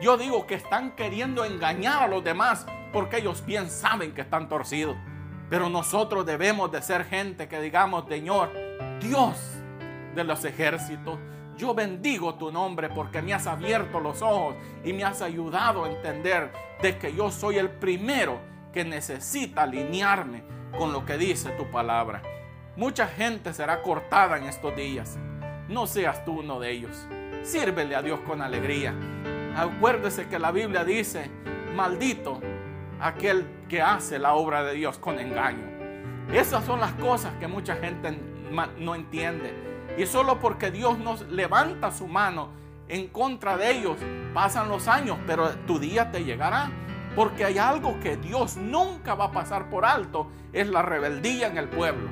yo 0.01 0.17
digo 0.17 0.47
que 0.47 0.55
están 0.55 0.95
queriendo 0.95 1.45
engañar 1.45 2.03
a 2.03 2.07
los 2.07 2.23
demás 2.23 2.65
porque 2.91 3.17
ellos 3.17 3.45
bien 3.45 3.69
saben 3.69 4.13
que 4.13 4.21
están 4.21 4.49
torcidos. 4.49 4.97
Pero 5.49 5.69
nosotros 5.69 6.25
debemos 6.25 6.71
de 6.71 6.81
ser 6.81 7.05
gente 7.05 7.47
que 7.47 7.61
digamos, 7.61 8.05
Señor, 8.09 8.51
Dios 8.99 9.37
de 10.15 10.23
los 10.23 10.43
ejércitos, 10.45 11.19
yo 11.57 11.73
bendigo 11.73 12.35
tu 12.35 12.51
nombre 12.51 12.89
porque 12.89 13.21
me 13.21 13.33
has 13.33 13.47
abierto 13.47 13.99
los 13.99 14.21
ojos 14.21 14.55
y 14.83 14.93
me 14.93 15.03
has 15.03 15.21
ayudado 15.21 15.85
a 15.85 15.89
entender 15.89 16.51
de 16.81 16.97
que 16.97 17.13
yo 17.13 17.31
soy 17.31 17.57
el 17.57 17.69
primero 17.69 18.39
que 18.73 18.83
necesita 18.83 19.63
alinearme 19.63 20.43
con 20.77 20.91
lo 20.91 21.05
que 21.05 21.17
dice 21.17 21.51
tu 21.51 21.69
palabra. 21.71 22.21
Mucha 22.75 23.07
gente 23.07 23.53
será 23.53 23.81
cortada 23.81 24.37
en 24.37 24.43
estos 24.43 24.75
días. 24.75 25.17
No 25.69 25.87
seas 25.87 26.25
tú 26.25 26.41
uno 26.41 26.59
de 26.59 26.71
ellos. 26.71 27.07
Sírvele 27.43 27.95
a 27.95 28.01
Dios 28.01 28.19
con 28.21 28.41
alegría. 28.41 28.93
Acuérdese 29.55 30.27
que 30.27 30.37
la 30.37 30.51
Biblia 30.51 30.83
dice, 30.83 31.31
maldito 31.73 32.41
aquel 32.99 33.47
que 33.69 33.81
hace 33.81 34.19
la 34.19 34.33
obra 34.33 34.63
de 34.63 34.73
Dios 34.73 34.97
con 34.97 35.19
engaño. 35.19 35.75
Esas 36.33 36.65
son 36.65 36.79
las 36.81 36.91
cosas 36.93 37.33
que 37.39 37.47
mucha 37.47 37.75
gente 37.75 38.19
no 38.79 38.95
entiende. 38.95 39.74
Y 39.97 40.05
solo 40.05 40.39
porque 40.39 40.71
Dios 40.71 40.97
nos 40.97 41.21
levanta 41.29 41.91
su 41.91 42.07
mano 42.07 42.49
en 42.87 43.07
contra 43.07 43.57
de 43.57 43.71
ellos, 43.71 43.97
pasan 44.33 44.69
los 44.69 44.87
años, 44.87 45.17
pero 45.25 45.49
tu 45.65 45.79
día 45.79 46.11
te 46.11 46.23
llegará. 46.23 46.69
Porque 47.15 47.45
hay 47.45 47.57
algo 47.57 47.99
que 48.01 48.17
Dios 48.17 48.57
nunca 48.57 49.15
va 49.15 49.25
a 49.25 49.31
pasar 49.31 49.69
por 49.69 49.85
alto, 49.85 50.27
es 50.51 50.67
la 50.67 50.81
rebeldía 50.81 51.47
en 51.47 51.57
el 51.57 51.69
pueblo. 51.69 52.09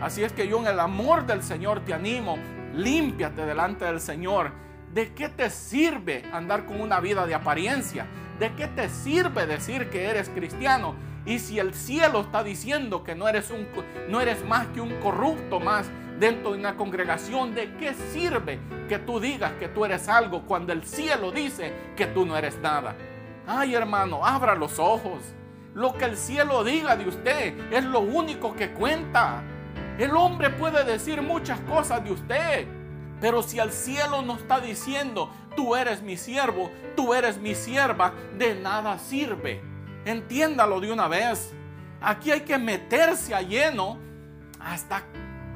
Así 0.00 0.24
es 0.24 0.32
que 0.32 0.48
yo 0.48 0.58
en 0.58 0.66
el 0.66 0.80
amor 0.80 1.26
del 1.26 1.44
Señor 1.44 1.80
te 1.84 1.94
animo, 1.94 2.36
límpiate 2.74 3.46
delante 3.46 3.84
del 3.84 4.00
Señor. 4.00 4.50
¿De 4.92 5.14
qué 5.14 5.28
te 5.28 5.48
sirve 5.48 6.24
andar 6.32 6.66
con 6.66 6.80
una 6.80 6.98
vida 6.98 7.24
de 7.24 7.36
apariencia? 7.36 8.06
¿De 8.40 8.52
qué 8.54 8.66
te 8.66 8.88
sirve 8.88 9.46
decir 9.46 9.90
que 9.90 10.06
eres 10.06 10.28
cristiano? 10.28 10.96
Y 11.24 11.38
si 11.38 11.60
el 11.60 11.72
cielo 11.72 12.22
está 12.22 12.42
diciendo 12.42 13.04
que 13.04 13.14
no 13.14 13.28
eres, 13.28 13.52
un, 13.52 13.68
no 14.08 14.20
eres 14.20 14.44
más 14.44 14.66
que 14.68 14.80
un 14.80 14.98
corrupto 15.00 15.60
más 15.60 15.88
dentro 16.18 16.52
de 16.52 16.58
una 16.58 16.76
congregación, 16.76 17.54
¿de 17.54 17.76
qué 17.76 17.94
sirve 17.94 18.60
que 18.88 18.98
tú 18.98 19.20
digas 19.20 19.52
que 19.58 19.68
tú 19.68 19.84
eres 19.84 20.08
algo 20.08 20.42
cuando 20.42 20.72
el 20.72 20.84
cielo 20.84 21.30
dice 21.32 21.72
que 21.96 22.06
tú 22.06 22.26
no 22.26 22.36
eres 22.36 22.58
nada? 22.58 22.94
Ay 23.46 23.74
hermano, 23.74 24.24
abra 24.24 24.54
los 24.54 24.78
ojos. 24.78 25.22
Lo 25.74 25.94
que 25.94 26.04
el 26.04 26.16
cielo 26.16 26.64
diga 26.64 26.96
de 26.96 27.08
usted 27.08 27.72
es 27.72 27.84
lo 27.84 28.00
único 28.00 28.54
que 28.54 28.72
cuenta. 28.72 29.42
El 29.98 30.14
hombre 30.16 30.50
puede 30.50 30.84
decir 30.84 31.22
muchas 31.22 31.60
cosas 31.60 32.04
de 32.04 32.12
usted, 32.12 32.66
pero 33.20 33.42
si 33.42 33.58
el 33.58 33.70
cielo 33.70 34.22
no 34.22 34.36
está 34.36 34.60
diciendo, 34.60 35.30
tú 35.56 35.76
eres 35.76 36.02
mi 36.02 36.16
siervo, 36.16 36.70
tú 36.96 37.14
eres 37.14 37.38
mi 37.38 37.54
sierva, 37.54 38.12
de 38.36 38.54
nada 38.54 38.98
sirve. 38.98 39.62
Entiéndalo 40.04 40.80
de 40.80 40.92
una 40.92 41.08
vez. 41.08 41.52
Aquí 42.00 42.30
hay 42.30 42.40
que 42.40 42.58
meterse 42.58 43.34
a 43.34 43.42
lleno 43.42 43.98
hasta 44.58 45.04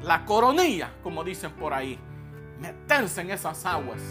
la 0.01 0.25
coronilla, 0.25 0.91
como 1.03 1.23
dicen 1.23 1.51
por 1.51 1.73
ahí. 1.73 1.99
Meterse 2.59 3.21
en 3.21 3.31
esas 3.31 3.65
aguas 3.65 4.01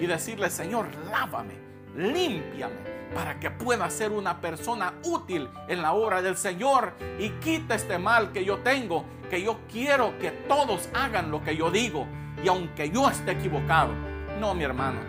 y 0.00 0.06
decirle, 0.06 0.48
Señor, 0.50 0.88
lávame, 1.10 1.54
límpiame, 1.96 2.74
para 3.14 3.38
que 3.38 3.50
pueda 3.50 3.90
ser 3.90 4.12
una 4.12 4.40
persona 4.40 4.94
útil 5.04 5.48
en 5.68 5.82
la 5.82 5.92
obra 5.92 6.22
del 6.22 6.36
Señor 6.36 6.94
y 7.18 7.30
quita 7.40 7.74
este 7.74 7.98
mal 7.98 8.32
que 8.32 8.44
yo 8.44 8.58
tengo, 8.58 9.04
que 9.28 9.42
yo 9.42 9.60
quiero 9.70 10.18
que 10.18 10.30
todos 10.30 10.88
hagan 10.94 11.30
lo 11.30 11.42
que 11.42 11.56
yo 11.56 11.70
digo. 11.70 12.06
Y 12.42 12.48
aunque 12.48 12.90
yo 12.90 13.08
esté 13.08 13.32
equivocado, 13.32 13.92
no, 14.38 14.54
mi 14.54 14.64
hermano, 14.64 15.00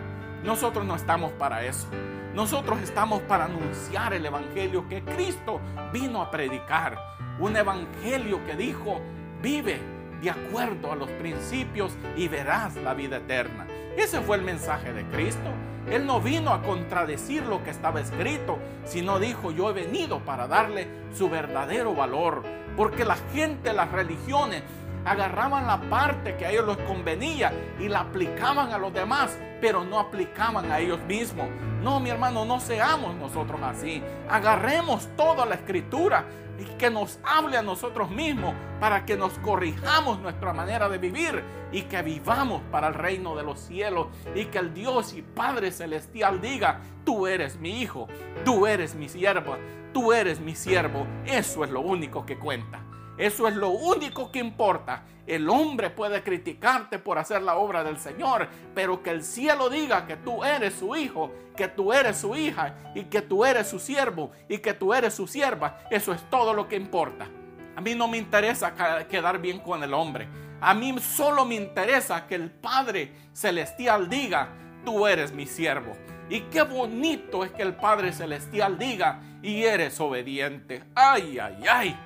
nosotros 0.44 0.84
no 0.84 0.96
estamos 0.96 1.32
para 1.32 1.64
eso. 1.64 1.88
Nosotros 2.34 2.80
estamos 2.80 3.20
para 3.22 3.44
anunciar 3.44 4.12
el 4.12 4.26
Evangelio 4.26 4.88
que 4.88 5.02
Cristo 5.02 5.60
vino 5.92 6.20
a 6.20 6.30
predicar. 6.30 6.98
Un 7.38 7.56
Evangelio 7.56 8.44
que 8.44 8.56
dijo, 8.56 9.00
vive 9.40 9.91
de 10.22 10.30
acuerdo 10.30 10.92
a 10.92 10.96
los 10.96 11.10
principios 11.10 11.92
y 12.16 12.28
verás 12.28 12.76
la 12.76 12.94
vida 12.94 13.16
eterna. 13.18 13.66
Ese 13.96 14.20
fue 14.20 14.36
el 14.36 14.42
mensaje 14.42 14.92
de 14.92 15.04
Cristo. 15.06 15.50
Él 15.90 16.06
no 16.06 16.20
vino 16.20 16.52
a 16.52 16.62
contradecir 16.62 17.42
lo 17.42 17.62
que 17.64 17.70
estaba 17.70 18.00
escrito, 18.00 18.58
sino 18.84 19.18
dijo, 19.18 19.50
yo 19.50 19.70
he 19.70 19.72
venido 19.72 20.20
para 20.20 20.46
darle 20.46 20.86
su 21.12 21.28
verdadero 21.28 21.94
valor. 21.94 22.44
Porque 22.76 23.04
la 23.04 23.16
gente, 23.34 23.72
las 23.72 23.90
religiones, 23.90 24.62
agarraban 25.04 25.66
la 25.66 25.80
parte 25.90 26.36
que 26.36 26.46
a 26.46 26.50
ellos 26.50 26.68
les 26.68 26.86
convenía 26.86 27.52
y 27.80 27.88
la 27.88 28.00
aplicaban 28.00 28.72
a 28.72 28.78
los 28.78 28.94
demás, 28.94 29.36
pero 29.60 29.84
no 29.84 29.98
aplicaban 29.98 30.70
a 30.70 30.78
ellos 30.78 31.00
mismos. 31.08 31.48
No, 31.82 31.98
mi 31.98 32.10
hermano, 32.10 32.44
no 32.44 32.60
seamos 32.60 33.16
nosotros 33.16 33.60
así. 33.62 34.02
Agarremos 34.30 35.08
toda 35.16 35.44
la 35.44 35.56
escritura 35.56 36.24
y 36.58 36.64
que 36.76 36.90
nos 36.90 37.18
hable 37.24 37.56
a 37.56 37.62
nosotros 37.62 38.10
mismos 38.10 38.54
para 38.80 39.04
que 39.04 39.16
nos 39.16 39.32
corrijamos 39.38 40.20
nuestra 40.20 40.52
manera 40.52 40.88
de 40.88 40.98
vivir 40.98 41.42
y 41.72 41.82
que 41.82 42.02
vivamos 42.02 42.62
para 42.70 42.88
el 42.88 42.94
reino 42.94 43.34
de 43.36 43.42
los 43.42 43.60
cielos 43.60 44.08
y 44.34 44.46
que 44.46 44.58
el 44.58 44.74
Dios 44.74 45.14
y 45.14 45.22
Padre 45.22 45.72
Celestial 45.72 46.40
diga, 46.40 46.80
tú 47.04 47.26
eres 47.26 47.58
mi 47.58 47.80
hijo, 47.80 48.08
tú 48.44 48.66
eres 48.66 48.94
mi 48.94 49.08
siervo, 49.08 49.56
tú 49.92 50.12
eres 50.12 50.40
mi 50.40 50.54
siervo. 50.54 51.06
Eso 51.26 51.64
es 51.64 51.70
lo 51.70 51.80
único 51.80 52.26
que 52.26 52.38
cuenta. 52.38 52.80
Eso 53.22 53.46
es 53.46 53.54
lo 53.54 53.68
único 53.68 54.32
que 54.32 54.40
importa. 54.40 55.04
El 55.28 55.48
hombre 55.48 55.90
puede 55.90 56.24
criticarte 56.24 56.98
por 56.98 57.18
hacer 57.18 57.40
la 57.40 57.54
obra 57.54 57.84
del 57.84 57.96
Señor, 57.96 58.48
pero 58.74 59.00
que 59.00 59.10
el 59.10 59.22
cielo 59.22 59.70
diga 59.70 60.08
que 60.08 60.16
tú 60.16 60.42
eres 60.42 60.74
su 60.74 60.96
hijo, 60.96 61.30
que 61.56 61.68
tú 61.68 61.92
eres 61.92 62.16
su 62.16 62.34
hija 62.34 62.74
y 62.96 63.04
que 63.04 63.22
tú 63.22 63.44
eres 63.44 63.68
su 63.68 63.78
siervo 63.78 64.32
y 64.48 64.58
que 64.58 64.74
tú 64.74 64.92
eres 64.92 65.14
su 65.14 65.28
sierva, 65.28 65.84
eso 65.88 66.12
es 66.12 66.20
todo 66.30 66.52
lo 66.52 66.66
que 66.66 66.74
importa. 66.74 67.28
A 67.76 67.80
mí 67.80 67.94
no 67.94 68.08
me 68.08 68.18
interesa 68.18 68.74
quedar 69.06 69.38
bien 69.38 69.60
con 69.60 69.84
el 69.84 69.94
hombre. 69.94 70.26
A 70.60 70.74
mí 70.74 70.92
solo 70.98 71.44
me 71.44 71.54
interesa 71.54 72.26
que 72.26 72.34
el 72.34 72.50
Padre 72.50 73.12
Celestial 73.32 74.08
diga, 74.08 74.48
tú 74.84 75.06
eres 75.06 75.30
mi 75.30 75.46
siervo. 75.46 75.92
Y 76.28 76.40
qué 76.40 76.62
bonito 76.62 77.44
es 77.44 77.52
que 77.52 77.62
el 77.62 77.76
Padre 77.76 78.12
Celestial 78.12 78.76
diga, 78.76 79.20
y 79.42 79.62
eres 79.62 80.00
obediente. 80.00 80.82
Ay, 80.96 81.38
ay, 81.38 81.64
ay. 81.70 81.96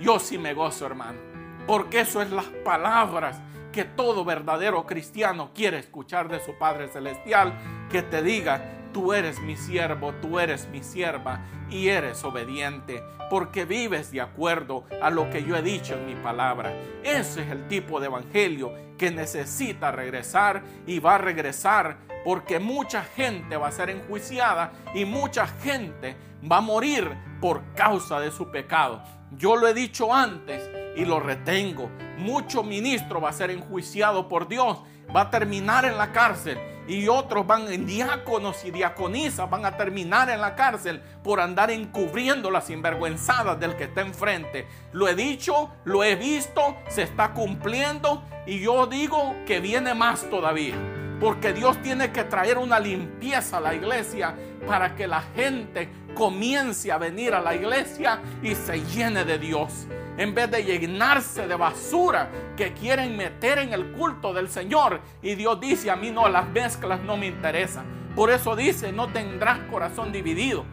Yo 0.00 0.18
sí 0.18 0.38
me 0.38 0.54
gozo, 0.54 0.86
hermano. 0.86 1.18
Porque 1.66 2.00
eso 2.00 2.20
es 2.20 2.30
las 2.30 2.46
palabras 2.64 3.40
que 3.72 3.84
todo 3.84 4.24
verdadero 4.24 4.86
cristiano 4.86 5.50
quiere 5.54 5.78
escuchar 5.78 6.28
de 6.28 6.44
su 6.44 6.56
Padre 6.58 6.88
Celestial. 6.88 7.54
Que 7.90 8.02
te 8.02 8.22
diga, 8.22 8.84
tú 8.92 9.12
eres 9.12 9.40
mi 9.40 9.56
siervo, 9.56 10.12
tú 10.22 10.38
eres 10.38 10.68
mi 10.68 10.82
sierva 10.82 11.40
y 11.68 11.88
eres 11.88 12.22
obediente 12.24 13.02
porque 13.28 13.64
vives 13.64 14.12
de 14.12 14.20
acuerdo 14.20 14.84
a 15.02 15.10
lo 15.10 15.28
que 15.30 15.42
yo 15.44 15.56
he 15.56 15.62
dicho 15.62 15.94
en 15.94 16.06
mi 16.06 16.14
palabra. 16.14 16.72
Ese 17.02 17.42
es 17.42 17.50
el 17.50 17.66
tipo 17.66 17.98
de 17.98 18.06
evangelio 18.06 18.72
que 18.96 19.10
necesita 19.10 19.90
regresar 19.90 20.62
y 20.86 21.00
va 21.00 21.16
a 21.16 21.18
regresar 21.18 21.98
porque 22.24 22.58
mucha 22.58 23.02
gente 23.02 23.56
va 23.56 23.68
a 23.68 23.72
ser 23.72 23.90
enjuiciada 23.90 24.72
y 24.94 25.04
mucha 25.04 25.46
gente 25.46 26.16
va 26.50 26.58
a 26.58 26.62
morir 26.62 27.10
por 27.40 27.62
causa 27.74 28.20
de 28.20 28.30
su 28.30 28.50
pecado. 28.50 29.02
Yo 29.32 29.56
lo 29.56 29.66
he 29.66 29.74
dicho 29.74 30.14
antes 30.14 30.62
y 30.96 31.04
lo 31.04 31.20
retengo. 31.20 31.90
Mucho 32.18 32.62
ministro 32.62 33.20
va 33.20 33.30
a 33.30 33.32
ser 33.32 33.50
enjuiciado 33.50 34.28
por 34.28 34.48
Dios, 34.48 34.78
va 35.14 35.22
a 35.22 35.30
terminar 35.30 35.84
en 35.84 35.98
la 35.98 36.12
cárcel 36.12 36.58
y 36.86 37.08
otros 37.08 37.46
van 37.46 37.72
en 37.72 37.86
diáconos 37.86 38.64
y 38.64 38.70
diaconisas 38.70 39.48
van 39.48 39.64
a 39.64 39.76
terminar 39.76 40.28
en 40.28 40.40
la 40.40 40.54
cárcel 40.54 41.00
por 41.22 41.40
andar 41.40 41.70
encubriendo 41.70 42.50
las 42.50 42.66
sinvergüenzadas 42.66 43.58
del 43.58 43.76
que 43.76 43.84
está 43.84 44.02
enfrente. 44.02 44.66
Lo 44.92 45.08
he 45.08 45.14
dicho, 45.14 45.70
lo 45.84 46.04
he 46.04 46.16
visto, 46.16 46.76
se 46.88 47.02
está 47.02 47.32
cumpliendo 47.32 48.22
y 48.46 48.60
yo 48.60 48.86
digo 48.86 49.34
que 49.46 49.60
viene 49.60 49.94
más 49.94 50.28
todavía. 50.28 50.76
Porque 51.20 51.52
Dios 51.52 51.80
tiene 51.80 52.12
que 52.12 52.24
traer 52.24 52.58
una 52.58 52.78
limpieza 52.78 53.56
a 53.56 53.60
la 53.60 53.74
iglesia 53.74 54.34
para 54.66 54.94
que 54.94 55.06
la 55.06 55.22
gente 55.34 55.88
comience 56.14 56.90
a 56.90 56.98
venir 56.98 57.34
a 57.34 57.40
la 57.40 57.54
iglesia 57.54 58.20
y 58.42 58.54
se 58.54 58.80
llene 58.80 59.24
de 59.24 59.38
Dios. 59.38 59.86
En 60.16 60.34
vez 60.34 60.50
de 60.50 60.62
llenarse 60.64 61.46
de 61.46 61.56
basura 61.56 62.30
que 62.56 62.72
quieren 62.72 63.16
meter 63.16 63.58
en 63.58 63.72
el 63.72 63.92
culto 63.92 64.32
del 64.32 64.48
Señor. 64.48 65.00
Y 65.22 65.34
Dios 65.34 65.60
dice, 65.60 65.90
a 65.90 65.96
mí 65.96 66.10
no, 66.10 66.28
las 66.28 66.48
mezclas 66.48 67.00
no 67.02 67.16
me 67.16 67.26
interesan. 67.26 67.84
Por 68.14 68.30
eso 68.30 68.54
dice, 68.54 68.92
no 68.92 69.08
tendrás 69.08 69.58
corazón 69.70 70.12
dividido. 70.12 70.64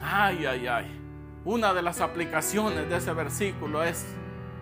Ay, 0.00 0.44
ay, 0.44 0.66
ay. 0.66 1.00
Una 1.44 1.72
de 1.72 1.82
las 1.82 2.00
aplicaciones 2.00 2.88
de 2.88 2.98
ese 2.98 3.12
versículo 3.14 3.82
es 3.82 4.04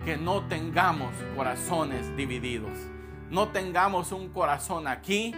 que 0.05 0.17
no 0.17 0.47
tengamos 0.47 1.11
corazones 1.35 2.15
divididos 2.15 2.77
no 3.31 3.47
tengamos 3.47 4.11
un 4.11 4.27
corazón 4.27 4.87
aquí, 4.87 5.33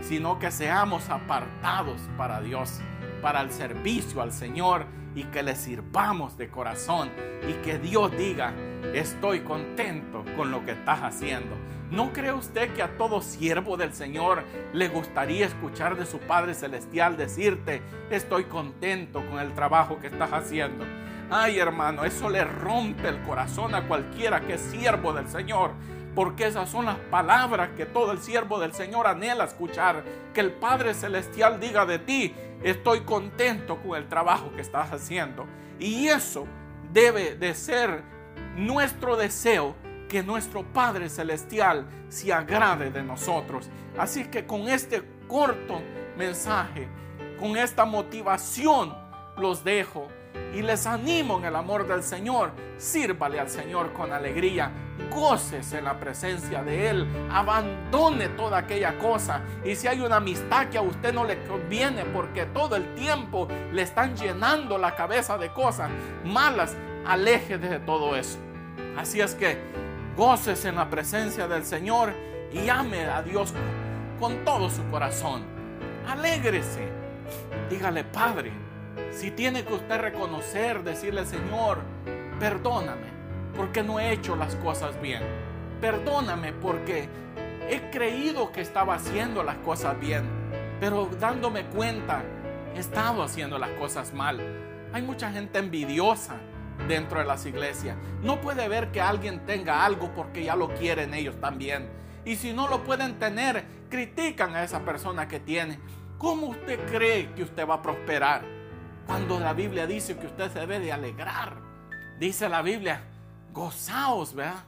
sino 0.00 0.38
que 0.38 0.50
seamos 0.50 1.10
apartados 1.10 2.00
para 2.16 2.40
Dios, 2.40 2.80
para 3.24 3.40
el 3.40 3.50
servicio 3.50 4.20
al 4.20 4.32
Señor 4.32 4.84
y 5.14 5.24
que 5.24 5.42
le 5.42 5.56
sirvamos 5.56 6.36
de 6.36 6.50
corazón 6.50 7.08
y 7.48 7.54
que 7.64 7.78
Dios 7.78 8.14
diga, 8.18 8.52
estoy 8.92 9.40
contento 9.40 10.26
con 10.36 10.50
lo 10.50 10.62
que 10.66 10.72
estás 10.72 11.00
haciendo. 11.00 11.56
¿No 11.90 12.12
cree 12.12 12.34
usted 12.34 12.74
que 12.74 12.82
a 12.82 12.98
todo 12.98 13.22
siervo 13.22 13.78
del 13.78 13.94
Señor 13.94 14.44
le 14.74 14.88
gustaría 14.88 15.46
escuchar 15.46 15.96
de 15.96 16.04
su 16.04 16.18
Padre 16.18 16.52
Celestial 16.52 17.16
decirte, 17.16 17.80
estoy 18.10 18.44
contento 18.44 19.24
con 19.30 19.38
el 19.38 19.54
trabajo 19.54 19.98
que 19.98 20.08
estás 20.08 20.30
haciendo? 20.30 20.84
Ay 21.30 21.58
hermano, 21.58 22.04
eso 22.04 22.28
le 22.28 22.44
rompe 22.44 23.08
el 23.08 23.22
corazón 23.22 23.74
a 23.74 23.88
cualquiera 23.88 24.42
que 24.42 24.54
es 24.54 24.60
siervo 24.60 25.14
del 25.14 25.28
Señor 25.28 25.70
porque 26.14 26.46
esas 26.46 26.70
son 26.70 26.86
las 26.86 26.96
palabras 26.96 27.70
que 27.76 27.86
todo 27.86 28.12
el 28.12 28.18
siervo 28.18 28.60
del 28.60 28.72
Señor 28.72 29.06
anhela 29.06 29.44
escuchar. 29.44 30.04
Que 30.32 30.40
el 30.40 30.52
Padre 30.52 30.94
Celestial 30.94 31.58
diga 31.58 31.86
de 31.86 31.98
ti, 31.98 32.34
estoy 32.62 33.00
contento 33.00 33.78
con 33.82 33.96
el 33.96 34.08
trabajo 34.08 34.52
que 34.54 34.60
estás 34.60 34.92
haciendo. 34.92 35.46
Y 35.78 36.08
eso 36.08 36.46
debe 36.92 37.34
de 37.34 37.54
ser 37.54 38.02
nuestro 38.56 39.16
deseo, 39.16 39.74
que 40.08 40.22
nuestro 40.22 40.62
Padre 40.62 41.08
Celestial 41.08 41.86
se 42.08 42.32
agrade 42.32 42.90
de 42.90 43.02
nosotros. 43.02 43.68
Así 43.98 44.24
que 44.24 44.46
con 44.46 44.68
este 44.68 45.02
corto 45.26 45.80
mensaje, 46.16 46.88
con 47.40 47.56
esta 47.56 47.84
motivación, 47.84 48.94
los 49.36 49.64
dejo 49.64 50.08
y 50.54 50.62
les 50.62 50.86
animo 50.86 51.38
en 51.38 51.46
el 51.46 51.56
amor 51.56 51.86
del 51.86 52.02
Señor. 52.02 52.52
Sírvale 52.78 53.40
al 53.40 53.48
Señor 53.48 53.92
con 53.92 54.12
alegría. 54.12 54.70
Gócese 55.10 55.78
en 55.78 55.84
la 55.84 55.98
presencia 55.98 56.62
de 56.62 56.88
Él. 56.90 57.08
Abandone 57.30 58.28
toda 58.30 58.58
aquella 58.58 58.96
cosa. 58.98 59.42
Y 59.64 59.74
si 59.74 59.88
hay 59.88 60.00
una 60.00 60.16
amistad 60.16 60.68
que 60.68 60.78
a 60.78 60.82
usted 60.82 61.12
no 61.12 61.24
le 61.24 61.42
conviene 61.44 62.04
porque 62.04 62.46
todo 62.46 62.76
el 62.76 62.94
tiempo 62.94 63.48
le 63.72 63.82
están 63.82 64.16
llenando 64.16 64.78
la 64.78 64.94
cabeza 64.94 65.36
de 65.38 65.52
cosas 65.52 65.90
malas, 66.24 66.76
aléjese 67.06 67.58
de 67.58 67.80
todo 67.80 68.14
eso. 68.16 68.38
Así 68.96 69.20
es 69.20 69.34
que 69.34 69.58
gócese 70.16 70.68
en 70.68 70.76
la 70.76 70.88
presencia 70.88 71.48
del 71.48 71.64
Señor 71.64 72.12
y 72.52 72.68
ame 72.68 73.06
a 73.06 73.22
Dios 73.22 73.52
con 74.20 74.44
todo 74.44 74.70
su 74.70 74.88
corazón. 74.90 75.42
Alégrese. 76.06 76.88
Dígale, 77.68 78.04
Padre, 78.04 78.52
si 79.14 79.30
tiene 79.30 79.64
que 79.64 79.74
usted 79.74 80.00
reconocer, 80.00 80.82
decirle, 80.82 81.24
Señor, 81.24 81.78
perdóname 82.40 83.14
porque 83.56 83.82
no 83.82 84.00
he 84.00 84.12
hecho 84.12 84.34
las 84.34 84.56
cosas 84.56 85.00
bien. 85.00 85.22
Perdóname 85.80 86.52
porque 86.52 87.08
he 87.68 87.90
creído 87.90 88.50
que 88.50 88.60
estaba 88.60 88.94
haciendo 88.94 89.42
las 89.44 89.56
cosas 89.58 89.98
bien, 90.00 90.24
pero 90.80 91.08
dándome 91.20 91.64
cuenta, 91.66 92.22
he 92.74 92.80
estado 92.80 93.22
haciendo 93.22 93.58
las 93.58 93.70
cosas 93.70 94.12
mal. 94.12 94.40
Hay 94.92 95.02
mucha 95.02 95.30
gente 95.30 95.58
envidiosa 95.58 96.36
dentro 96.88 97.20
de 97.20 97.24
las 97.24 97.46
iglesias. 97.46 97.96
No 98.22 98.40
puede 98.40 98.68
ver 98.68 98.90
que 98.90 99.00
alguien 99.00 99.46
tenga 99.46 99.84
algo 99.84 100.12
porque 100.14 100.44
ya 100.44 100.56
lo 100.56 100.74
quieren 100.74 101.14
ellos 101.14 101.40
también. 101.40 101.88
Y 102.24 102.36
si 102.36 102.52
no 102.52 102.68
lo 102.68 102.82
pueden 102.82 103.18
tener, 103.18 103.64
critican 103.90 104.56
a 104.56 104.64
esa 104.64 104.80
persona 104.80 105.28
que 105.28 105.38
tiene. 105.38 105.78
¿Cómo 106.18 106.48
usted 106.48 106.80
cree 106.90 107.32
que 107.34 107.42
usted 107.42 107.68
va 107.68 107.74
a 107.74 107.82
prosperar? 107.82 108.53
Cuando 109.06 109.38
la 109.38 109.52
Biblia 109.52 109.86
dice 109.86 110.16
que 110.16 110.26
usted 110.26 110.50
se 110.50 110.60
debe 110.60 110.80
de 110.80 110.92
alegrar, 110.92 111.56
dice 112.18 112.48
la 112.48 112.62
Biblia, 112.62 113.02
gozaos, 113.52 114.34
¿verdad? 114.34 114.64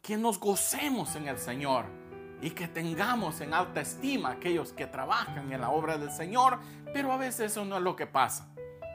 Que 0.00 0.16
nos 0.16 0.40
gocemos 0.40 1.14
en 1.16 1.28
el 1.28 1.38
Señor 1.38 1.84
y 2.40 2.50
que 2.50 2.66
tengamos 2.66 3.42
en 3.42 3.52
alta 3.52 3.82
estima 3.82 4.30
aquellos 4.30 4.72
que 4.72 4.86
trabajan 4.86 5.52
en 5.52 5.60
la 5.60 5.70
obra 5.70 5.98
del 5.98 6.10
Señor, 6.10 6.58
pero 6.94 7.12
a 7.12 7.18
veces 7.18 7.52
eso 7.52 7.64
no 7.66 7.76
es 7.76 7.82
lo 7.82 7.94
que 7.94 8.06
pasa. 8.06 8.48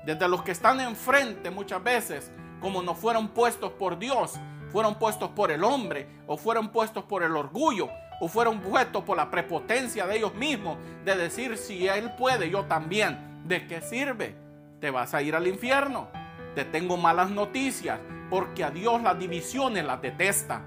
Desde 0.06 0.28
los 0.28 0.41
que 0.41 0.52
están 0.52 0.80
enfrente 0.80 1.52
muchas 1.52 1.84
veces, 1.84 2.32
como 2.60 2.82
no 2.82 2.95
fueron 2.95 3.30
puestos 3.30 3.71
por 3.73 3.99
Dios, 3.99 4.39
fueron 4.71 4.95
puestos 4.95 5.30
por 5.32 5.52
el 5.52 5.63
hombre 5.63 6.08
o 6.25 6.36
fueron 6.36 6.69
puestos 6.69 7.04
por 7.04 7.21
el 7.21 7.36
orgullo 7.36 7.89
o 8.19 8.28
fueron 8.28 8.60
puestos 8.60 9.04
por 9.04 9.17
la 9.17 9.30
prepotencia 9.30 10.08
de 10.08 10.17
ellos 10.17 10.34
mismos 10.34 10.78
de 11.06 11.15
decir 11.15 11.58
si 11.58 11.88
Él 11.88 12.12
puede, 12.17 12.49
yo 12.49 12.65
también. 12.65 13.28
¿De 13.45 13.65
qué 13.65 13.82
sirve? 13.82 14.49
Te 14.80 14.92
vas 14.92 15.13
a 15.13 15.22
ir 15.22 15.36
al 15.36 15.48
infierno. 15.48 16.08
Te 16.56 16.65
tengo 16.65 16.98
malas 16.98 17.30
noticias, 17.30 18.00
porque 18.30 18.63
a 18.63 18.72
Dios 18.72 19.02
las 19.02 19.18
divisiones 19.18 19.86
las 19.86 20.02
detesta. 20.02 20.62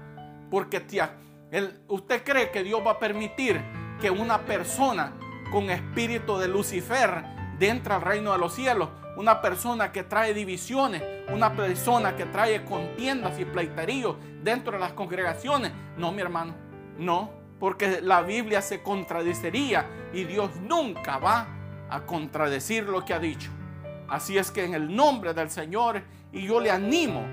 Porque 0.49 0.79
tía, 0.79 1.15
usted 1.87 2.23
cree 2.23 2.51
que 2.51 2.63
Dios 2.63 2.81
va 2.85 2.91
a 2.91 2.99
permitir 2.99 3.61
que 3.99 4.09
una 4.09 4.39
persona 4.39 5.13
con 5.51 5.69
espíritu 5.69 6.37
de 6.37 6.47
Lucifer 6.47 7.33
entre 7.67 7.93
al 7.93 8.01
reino 8.01 8.31
de 8.31 8.37
los 8.37 8.53
cielos. 8.53 8.89
Una 9.15 9.41
persona 9.41 9.91
que 9.91 10.03
trae 10.03 10.33
divisiones, 10.33 11.03
una 11.31 11.55
persona 11.55 12.15
que 12.15 12.25
trae 12.25 12.65
contiendas 12.65 13.39
y 13.39 13.45
pleiteríos 13.45 14.15
dentro 14.41 14.73
de 14.73 14.79
las 14.79 14.93
congregaciones. 14.93 15.71
No, 15.97 16.11
mi 16.11 16.21
hermano, 16.21 16.55
no, 16.97 17.31
porque 17.59 18.01
la 18.01 18.21
Biblia 18.21 18.61
se 18.61 18.81
contradeciría 18.81 19.85
y 20.13 20.23
Dios 20.23 20.55
nunca 20.57 21.17
va 21.17 21.47
a 21.89 22.01
contradecir 22.01 22.85
lo 22.85 23.05
que 23.05 23.13
ha 23.13 23.19
dicho. 23.19 23.51
Así 24.13 24.37
es 24.37 24.51
que 24.51 24.63
en 24.63 24.75
el 24.75 24.95
nombre 24.95 25.33
del 25.33 25.49
Señor 25.49 25.99
y 26.31 26.45
yo 26.45 26.59
le 26.59 26.69
animo 26.69 27.25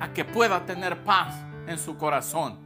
a 0.00 0.14
que 0.14 0.24
pueda 0.24 0.64
tener 0.64 1.04
paz 1.04 1.34
en 1.66 1.76
su 1.76 1.98
corazón. 1.98 2.58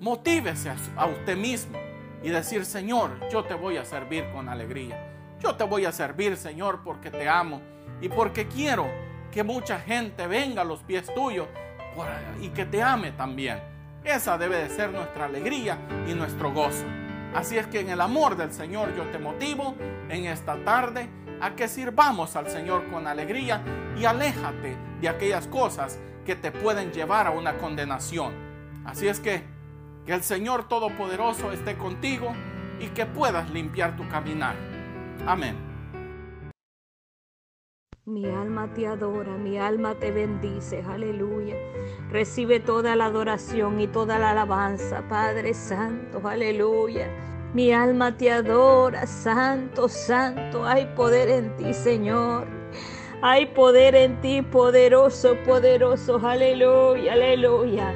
Motívese 0.00 0.72
a 0.96 1.06
usted 1.06 1.36
mismo 1.36 1.78
y 2.20 2.30
decir, 2.30 2.64
Señor, 2.64 3.20
yo 3.30 3.44
te 3.44 3.54
voy 3.54 3.76
a 3.76 3.84
servir 3.84 4.28
con 4.32 4.48
alegría. 4.48 5.36
Yo 5.40 5.54
te 5.54 5.62
voy 5.62 5.84
a 5.84 5.92
servir, 5.92 6.36
Señor, 6.36 6.80
porque 6.82 7.12
te 7.12 7.28
amo 7.28 7.62
y 8.00 8.08
porque 8.08 8.48
quiero 8.48 8.90
que 9.30 9.44
mucha 9.44 9.78
gente 9.78 10.26
venga 10.26 10.62
a 10.62 10.64
los 10.64 10.82
pies 10.82 11.06
tuyos 11.14 11.46
y 12.40 12.48
que 12.48 12.64
te 12.64 12.82
ame 12.82 13.12
también. 13.12 13.60
Esa 14.02 14.36
debe 14.36 14.64
de 14.64 14.68
ser 14.68 14.90
nuestra 14.90 15.26
alegría 15.26 15.78
y 16.08 16.14
nuestro 16.14 16.52
gozo. 16.52 16.84
Así 17.36 17.56
es 17.56 17.68
que 17.68 17.78
en 17.78 17.90
el 17.90 18.00
amor 18.00 18.36
del 18.36 18.52
Señor 18.52 18.96
yo 18.96 19.04
te 19.12 19.20
motivo 19.20 19.76
en 20.08 20.26
esta 20.26 20.56
tarde 20.64 21.08
a 21.42 21.54
que 21.54 21.68
sirvamos 21.68 22.36
al 22.36 22.48
Señor 22.48 22.88
con 22.88 23.06
alegría 23.06 23.62
y 23.98 24.06
aléjate 24.06 24.78
de 25.02 25.08
aquellas 25.08 25.46
cosas 25.48 26.00
que 26.24 26.36
te 26.36 26.52
pueden 26.52 26.92
llevar 26.92 27.26
a 27.26 27.32
una 27.32 27.58
condenación. 27.58 28.32
Así 28.86 29.08
es 29.08 29.20
que 29.20 29.42
que 30.06 30.12
el 30.12 30.22
Señor 30.22 30.68
Todopoderoso 30.68 31.52
esté 31.52 31.76
contigo 31.76 32.32
y 32.80 32.88
que 32.88 33.06
puedas 33.06 33.50
limpiar 33.50 33.96
tu 33.96 34.08
caminar. 34.08 34.56
Amén. 35.26 35.56
Mi 38.04 38.26
alma 38.26 38.72
te 38.74 38.88
adora, 38.88 39.36
mi 39.36 39.58
alma 39.58 39.94
te 39.94 40.10
bendice, 40.10 40.82
aleluya. 40.82 41.54
Recibe 42.10 42.58
toda 42.58 42.96
la 42.96 43.06
adoración 43.06 43.80
y 43.80 43.86
toda 43.86 44.18
la 44.18 44.32
alabanza, 44.32 45.06
Padre 45.08 45.54
Santo, 45.54 46.26
aleluya. 46.26 47.08
Mi 47.54 47.70
alma 47.70 48.16
te 48.16 48.30
adora, 48.30 49.06
Santo, 49.06 49.86
Santo, 49.86 50.64
hay 50.64 50.86
poder 50.96 51.28
en 51.28 51.54
ti, 51.56 51.74
Señor. 51.74 52.46
Hay 53.20 53.44
poder 53.44 53.94
en 53.94 54.18
ti, 54.22 54.40
poderoso, 54.40 55.36
poderoso, 55.44 56.18
aleluya, 56.26 57.12
aleluya. 57.12 57.92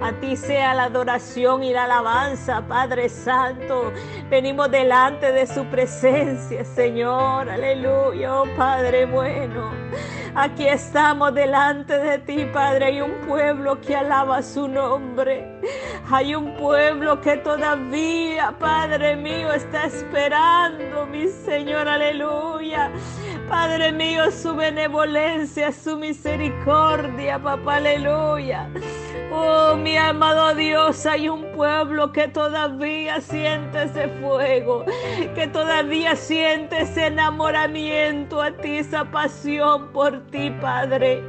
A 0.00 0.12
ti 0.12 0.36
sea 0.36 0.74
la 0.74 0.84
adoración 0.84 1.64
y 1.64 1.72
la 1.72 1.84
alabanza, 1.84 2.62
Padre 2.68 3.08
Santo. 3.08 3.92
Venimos 4.30 4.70
delante 4.70 5.32
de 5.32 5.44
su 5.44 5.64
presencia, 5.66 6.64
Señor. 6.64 7.50
Aleluya, 7.50 8.42
oh 8.42 8.46
Padre 8.56 9.06
bueno. 9.06 9.72
Aquí 10.34 10.66
estamos 10.66 11.34
delante 11.34 11.98
de 11.98 12.18
ti, 12.18 12.44
Padre. 12.52 12.86
Hay 12.86 13.00
un 13.00 13.12
pueblo 13.26 13.80
que 13.80 13.96
alaba 13.96 14.42
su 14.42 14.68
nombre. 14.68 15.60
Hay 16.10 16.34
un 16.34 16.54
pueblo 16.54 17.20
que 17.20 17.36
todavía, 17.38 18.54
Padre 18.58 19.16
mío, 19.16 19.52
está 19.52 19.86
esperando, 19.86 21.06
mi 21.06 21.26
Señor. 21.28 21.88
Aleluya. 21.88 22.90
Padre 23.48 23.90
mío, 23.90 24.30
su 24.30 24.54
benevolencia, 24.54 25.72
su 25.72 25.96
misericordia, 25.96 27.38
papá. 27.38 27.76
Aleluya. 27.76 28.68
Oh, 29.32 29.76
mi 29.76 29.96
amado 29.96 30.54
Dios, 30.56 31.06
hay 31.06 31.28
un 31.28 31.52
pueblo 31.52 32.10
que 32.10 32.26
todavía 32.26 33.20
siente 33.20 33.84
ese 33.84 34.08
fuego, 34.20 34.84
que 35.36 35.46
todavía 35.46 36.16
siente 36.16 36.82
ese 36.82 37.06
enamoramiento 37.06 38.42
a 38.42 38.50
ti, 38.50 38.78
esa 38.78 39.04
pasión 39.04 39.92
por 39.92 40.26
ti, 40.30 40.50
Padre. 40.60 41.22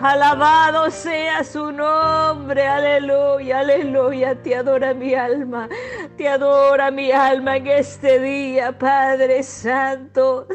Alabado 0.00 0.90
sea 0.90 1.44
su 1.44 1.72
nombre, 1.72 2.66
aleluya, 2.66 3.58
aleluya. 3.58 4.34
Te 4.42 4.56
adora 4.56 4.94
mi 4.94 5.14
alma, 5.14 5.68
te 6.16 6.28
adora 6.28 6.90
mi 6.90 7.12
alma 7.12 7.58
en 7.58 7.66
este 7.66 8.18
día, 8.18 8.72
Padre 8.78 9.42
Santo. 9.42 10.46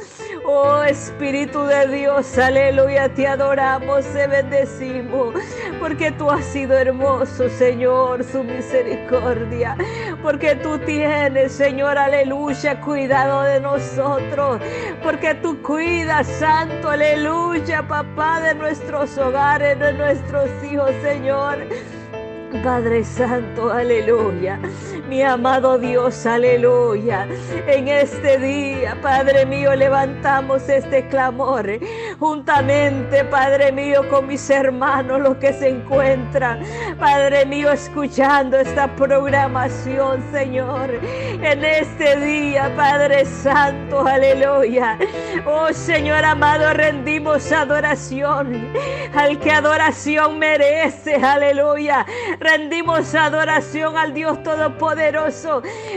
Oh 0.47 0.81
Espíritu 0.81 1.63
de 1.63 1.87
Dios, 1.89 2.37
aleluya, 2.39 3.13
te 3.13 3.27
adoramos, 3.27 4.03
te 4.13 4.25
bendecimos, 4.25 5.35
porque 5.79 6.11
tú 6.11 6.31
has 6.31 6.43
sido 6.45 6.86
hermoso, 6.87 7.49
Señor, 7.49 8.23
su 8.23 8.43
misericordia, 8.43 9.75
porque 10.23 10.55
tú 10.55 10.79
tienes, 10.79 11.51
Señor, 11.51 11.97
aleluya, 11.97 12.79
cuidado 12.79 13.41
de 13.41 13.59
nosotros, 13.59 14.61
porque 15.03 15.35
tú 15.35 15.61
cuidas, 15.61 16.27
Santo, 16.27 16.89
aleluya, 16.89 17.85
papá, 17.87 18.39
de 18.39 18.55
nuestros 18.55 19.17
hogares, 19.17 19.77
de 19.79 19.93
nuestros 19.93 20.49
hijos, 20.63 20.91
Señor. 21.01 21.57
Padre 22.63 23.03
Santo, 23.03 23.71
aleluya. 23.71 24.59
Mi 25.07 25.23
amado 25.23 25.77
Dios, 25.77 26.25
aleluya. 26.25 27.27
En 27.67 27.87
este 27.87 28.37
día, 28.37 28.97
Padre 29.01 29.45
mío, 29.45 29.73
levantamos 29.75 30.67
este 30.67 31.07
clamor 31.07 31.79
juntamente, 32.19 33.23
Padre 33.25 33.71
mío, 33.71 34.07
con 34.09 34.27
mis 34.27 34.49
hermanos, 34.49 35.21
los 35.21 35.37
que 35.37 35.53
se 35.53 35.69
encuentran, 35.69 36.61
Padre 36.99 37.45
mío, 37.45 37.71
escuchando 37.71 38.57
esta 38.57 38.93
programación, 38.95 40.23
Señor. 40.31 40.89
En 41.41 41.63
este 41.63 42.17
día, 42.17 42.73
Padre 42.75 43.25
Santo, 43.25 44.05
aleluya. 44.05 44.97
Oh 45.45 45.71
Señor 45.71 46.25
amado, 46.25 46.73
rendimos 46.73 47.51
adoración 47.51 48.67
al 49.15 49.39
que 49.39 49.51
adoración 49.51 50.39
merece, 50.39 51.15
aleluya 51.15 52.05
Rendimos 52.39 53.13
adoración 53.15 53.97
al 53.97 54.13
Dios 54.13 54.41
Todopoderoso, 54.43 54.96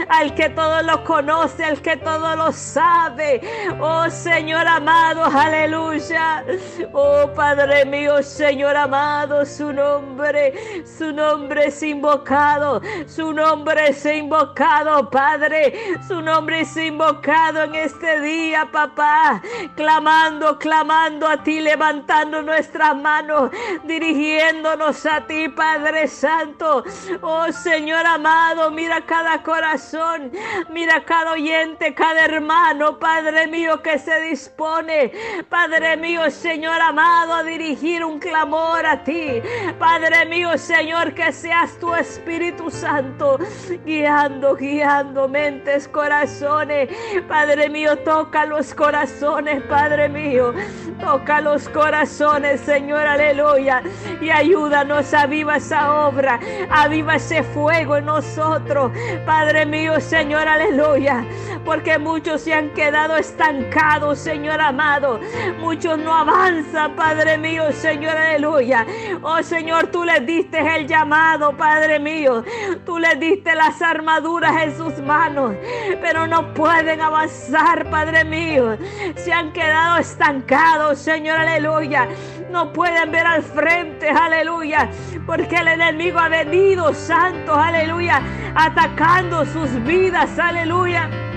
al 0.09 0.35
que 0.35 0.51
todo 0.51 0.83
lo 0.83 1.03
conoce, 1.05 1.65
al 1.65 1.81
que 1.81 1.97
todo 1.97 2.37
lo 2.37 2.53
sabe. 2.53 3.41
Oh 3.81 4.09
Señor 4.11 4.67
amado, 4.67 5.25
aleluya. 5.25 6.45
Oh 6.93 7.31
Padre 7.35 7.85
mío, 7.85 8.23
Señor 8.23 8.77
amado, 8.77 9.45
su 9.47 9.73
nombre, 9.73 10.85
su 10.85 11.13
nombre 11.13 11.67
es 11.67 11.83
invocado, 11.83 12.83
su 13.07 13.33
nombre 13.33 13.89
es 13.89 14.05
invocado, 14.05 15.09
Padre, 15.11 15.99
su 16.07 16.21
nombre 16.21 16.61
es 16.61 16.77
invocado 16.77 17.63
en 17.65 17.75
este 17.75 18.21
día, 18.21 18.69
papá, 18.71 19.41
clamando, 19.77 20.59
clamando 20.59 21.27
a 21.27 21.43
ti, 21.43 21.61
levantando 21.61 22.43
nuestras 22.43 22.97
manos, 22.97 23.51
dirigiéndonos 23.85 25.07
a 25.07 25.27
ti, 25.27 25.49
Padre 25.49 26.07
Santo. 26.09 26.85
Oh 27.23 27.51
Señor 27.53 28.07
amado, 28.07 28.71
mira 28.71 28.90
cada 29.07 29.43
corazón, 29.43 30.33
mira 30.71 31.05
cada 31.05 31.33
oyente, 31.33 31.95
cada 31.95 32.25
hermano, 32.25 32.99
Padre 32.99 33.47
mío, 33.47 33.83
que 33.83 33.99
se 33.99 34.21
dispone, 34.23 35.13
Padre 35.49 35.97
mío, 35.97 36.31
Señor 36.31 36.81
amado, 36.81 37.35
a 37.35 37.43
dirigir 37.43 38.05
un 38.05 38.19
clamor 38.19 38.85
a 38.85 39.05
ti. 39.05 39.43
Padre 39.79 40.27
mío, 40.27 40.57
Señor, 40.59 41.15
que 41.15 41.33
seas 41.33 41.79
tu 41.79 41.95
Espíritu 41.95 42.71
Santo 42.71 43.39
guiando, 43.85 44.57
guiando 44.57 45.29
mentes, 45.29 45.87
corazones. 45.89 46.89
Padre 47.29 47.69
mío, 47.69 47.97
toca 47.99 48.45
los 48.45 48.75
corazones, 48.75 49.63
Padre 49.65 50.09
mío, 50.09 50.53
toca 51.01 51.41
los 51.41 51.69
corazones, 51.69 52.61
Señor, 52.63 53.07
aleluya, 53.07 53.83
y 54.21 54.31
ayúdanos 54.31 55.15
a 55.15 55.27
viva 55.27 55.57
esa 55.57 56.07
obra 56.07 56.41
Aviva 56.71 57.17
ese 57.17 57.43
fuego 57.43 57.97
en 57.97 58.07
nosotros. 58.07 58.80
Padre 59.27 59.67
mío, 59.67 60.01
Señor, 60.01 60.49
aleluya. 60.49 61.25
Porque 61.65 61.99
muchos 61.99 62.41
se 62.41 62.55
han 62.55 62.71
quedado 62.71 63.17
estancados, 63.17 64.19
Señor 64.19 64.61
amado. 64.61 65.21
Muchos 65.59 65.99
no 65.99 66.15
avanzan, 66.15 66.97
Padre 66.97 67.37
mío, 67.37 67.71
Señor, 67.73 68.17
aleluya. 68.17 68.87
Oh 69.23 69.43
Señor, 69.43 69.89
tú 69.89 70.05
les 70.05 70.25
diste 70.27 70.59
el 70.59 70.87
llamado, 70.87 71.57
Padre 71.57 71.99
mío. 71.99 72.45
Tú 72.87 72.99
les 72.99 73.19
diste 73.21 73.55
las 73.55 73.83
armaduras 73.83 74.63
en 74.63 74.77
sus 74.77 74.99
manos. 75.01 75.55
Pero 76.01 76.27
no 76.27 76.55
pueden 76.55 77.01
avanzar, 77.01 77.89
Padre 77.91 78.25
mío. 78.25 78.79
Se 79.17 79.33
han 79.33 79.53
quedado 79.53 79.99
estancados, 79.99 80.99
Señor, 80.99 81.39
aleluya. 81.39 82.09
No 82.51 82.73
pueden 82.73 83.13
ver 83.13 83.27
al 83.27 83.43
frente, 83.43 84.11
aleluya. 84.11 84.91
Porque 85.25 85.57
el 85.57 85.69
enemigo 85.69 86.19
ha 86.19 86.29
venido, 86.29 86.93
santo, 86.93 87.55
aleluya, 87.55 88.21
atacando 88.55 89.45
sus 89.47 89.71
vidas, 89.85 90.39
aleluya 90.39 91.30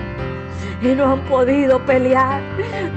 y 0.84 0.94
no 0.94 1.12
han 1.12 1.20
podido 1.24 1.78
pelear, 1.86 2.42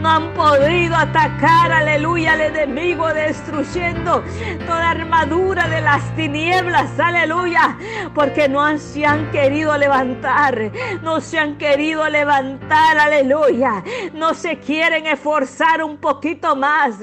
no 0.02 0.10
han 0.10 0.34
podido 0.34 0.95
atacar, 0.95 1.71
aleluya, 1.71 2.34
al 2.34 2.41
enemigo 2.41 3.08
destruyendo 3.13 4.23
toda 4.65 4.91
armadura 4.91 5.69
de 5.69 5.80
las 5.80 6.04
tinieblas, 6.15 7.00
aleluya, 7.00 7.78
porque 8.13 8.50
no 8.50 8.78
se 8.78 9.06
han 9.06 9.32
querido 9.32 9.78
levantar, 9.78 10.71
no 11.02 11.21
se 11.21 11.39
han 11.39 11.58
querido 11.58 12.10
levantar, 12.10 12.97
aleluya, 12.97 13.84
no 14.13 14.34
se 14.34 14.58
quieren 14.60 15.08
esforzar 15.08 15.82
un 15.82 15.97
poquito 15.97 16.56
más 16.58 16.95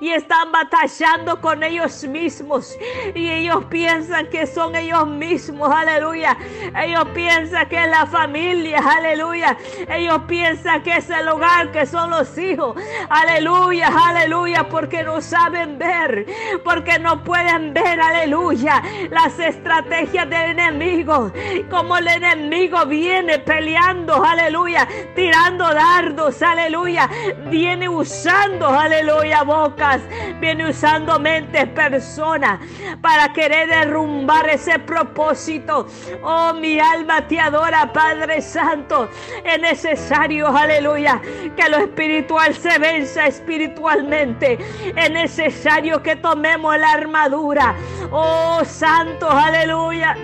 y 0.00 0.10
están 0.10 0.50
batallando 0.50 1.40
con 1.40 1.62
ellos 1.62 2.02
mismos 2.04 2.76
y 3.14 3.30
ellos 3.30 3.64
piensan 3.66 4.28
que 4.28 4.46
son 4.46 4.74
ellos 4.74 5.06
mismos, 5.06 5.70
aleluya, 5.70 6.36
ellos 6.82 7.06
piensan 7.14 7.68
que 7.68 7.84
es 7.84 7.88
la 7.88 8.06
familia, 8.06 8.78
aleluya, 8.78 9.56
ellos 9.88 10.20
piensa 10.32 10.80
que 10.82 10.96
es 10.96 11.10
el 11.10 11.28
hogar, 11.28 11.70
que 11.72 11.84
son 11.84 12.08
los 12.08 12.38
hijos. 12.38 12.74
Aleluya, 13.10 13.88
aleluya, 13.88 14.66
porque 14.66 15.02
no 15.02 15.20
saben 15.20 15.78
ver, 15.78 16.24
porque 16.64 16.98
no 16.98 17.22
pueden 17.22 17.74
ver, 17.74 18.00
aleluya, 18.00 18.82
las 19.10 19.38
estrategias 19.38 20.30
del 20.30 20.52
enemigo. 20.52 21.30
Como 21.68 21.98
el 21.98 22.08
enemigo 22.08 22.86
viene 22.86 23.40
peleando, 23.40 24.24
aleluya, 24.24 24.88
tirando 25.14 25.64
dardos, 25.74 26.40
aleluya, 26.40 27.10
viene 27.50 27.86
usando, 27.90 28.68
aleluya, 28.68 29.42
bocas, 29.42 30.00
viene 30.40 30.70
usando 30.70 31.20
mentes, 31.20 31.68
personas, 31.68 32.58
para 33.02 33.34
querer 33.34 33.68
derrumbar 33.68 34.48
ese 34.48 34.78
propósito. 34.78 35.86
Oh, 36.22 36.54
mi 36.54 36.80
alma 36.80 37.28
te 37.28 37.38
adora, 37.38 37.92
Padre 37.92 38.40
Santo. 38.40 39.10
Es 39.44 39.60
necesario, 39.60 40.11
aleluya, 40.14 41.20
que 41.56 41.68
lo 41.68 41.78
espiritual 41.78 42.54
se 42.54 42.78
venza 42.78 43.26
espiritualmente. 43.26 44.58
Es 44.96 45.10
necesario 45.10 46.02
que 46.02 46.16
tomemos 46.16 46.76
la 46.78 46.92
armadura. 46.92 47.74
Oh, 48.10 48.62
Santo, 48.64 49.28
aleluya. 49.30 50.16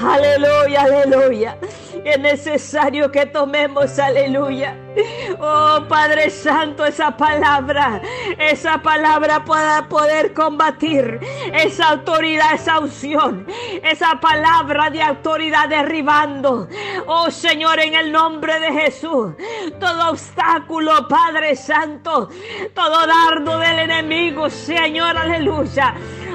Aleluya, 0.00 0.82
aleluya. 0.82 1.58
Es 2.04 2.18
necesario 2.20 3.10
que 3.10 3.26
tomemos, 3.26 3.98
aleluya. 3.98 4.76
Oh 5.40 5.84
Padre 5.88 6.30
Santo, 6.30 6.84
esa 6.84 7.16
palabra, 7.16 8.00
esa 8.38 8.80
palabra 8.80 9.44
para 9.44 9.88
poder 9.88 10.32
combatir 10.34 11.20
esa 11.52 11.90
autoridad, 11.90 12.54
esa 12.54 12.78
unción, 12.78 13.46
esa 13.82 14.20
palabra 14.20 14.90
de 14.90 15.02
autoridad 15.02 15.68
derribando. 15.68 16.68
Oh 17.06 17.30
Señor, 17.30 17.80
en 17.80 17.94
el 17.94 18.12
nombre 18.12 18.58
de 18.60 18.72
Jesús, 18.72 19.34
todo 19.80 20.10
obstáculo, 20.10 21.08
Padre 21.08 21.56
Santo, 21.56 22.28
todo 22.74 23.06
dardo 23.06 23.58
del 23.58 23.80
enemigo, 23.80 24.48
Señor, 24.50 25.16
aleluya 25.16 25.94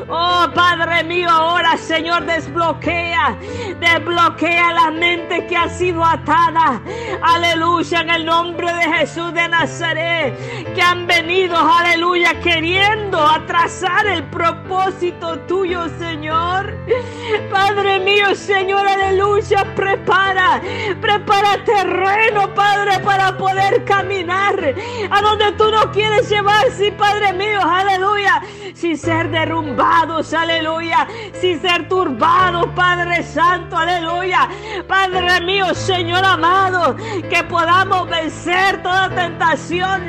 Oh 0.10 0.48
Padre 0.54 1.04
mío, 1.04 1.30
ahora 1.30 1.78
Señor, 1.78 2.26
desbloquea, 2.26 3.38
desbloquea 3.80 4.74
la 4.74 4.92
mente 4.92 5.46
que 5.48 5.56
ha 5.56 5.70
sido 5.70 6.04
atada. 6.04 6.82
Aleluya, 7.22 8.02
en 8.02 8.10
el 8.10 8.26
nombre 8.26 8.74
de 8.74 8.84
Jesús 8.98 9.34
de 9.34 9.48
Nazaret, 9.48 10.74
que 10.74 10.82
han 10.82 11.08
venido, 11.08 11.56
aleluya, 11.58 12.39
queriendo 12.42 13.26
atrasar 13.26 14.06
el 14.08 14.24
propósito 14.26 15.39
tuyo, 15.42 15.88
Señor. 15.98 16.78
Padre 17.50 18.00
mío, 18.00 18.36
Señor, 18.36 18.86
aleluya, 18.86 19.66
prepara, 19.76 20.62
prepara 21.00 21.63
terreno, 21.63 22.54
Padre, 22.54 23.00
para 23.00 23.38
poder 23.38 23.86
caminar 23.86 24.76
a 25.10 25.22
donde 25.22 25.52
tú 25.54 25.72
no 25.72 25.92
quieres 25.92 26.30
llevar, 26.30 26.66
sí, 26.72 26.92
Padre 26.92 27.32
mío, 27.34 27.62
aleluya, 27.62 28.42
sin 28.74 28.98
ser 28.98 29.30
derrumbado 29.30 29.94
aleluya, 30.10 31.08
sin 31.39 31.62
ser 31.62 31.88
turbados, 31.88 32.68
Padre 32.76 33.24
Santo, 33.24 33.78
aleluya. 33.78 34.50
Padre 34.88 35.39
mío, 35.42 35.74
Señor 35.74 36.24
amado, 36.26 36.96
que 37.30 37.44
podamos 37.44 38.10
vencer 38.10 38.84
toda 38.84 39.10
tentación, 39.10 40.02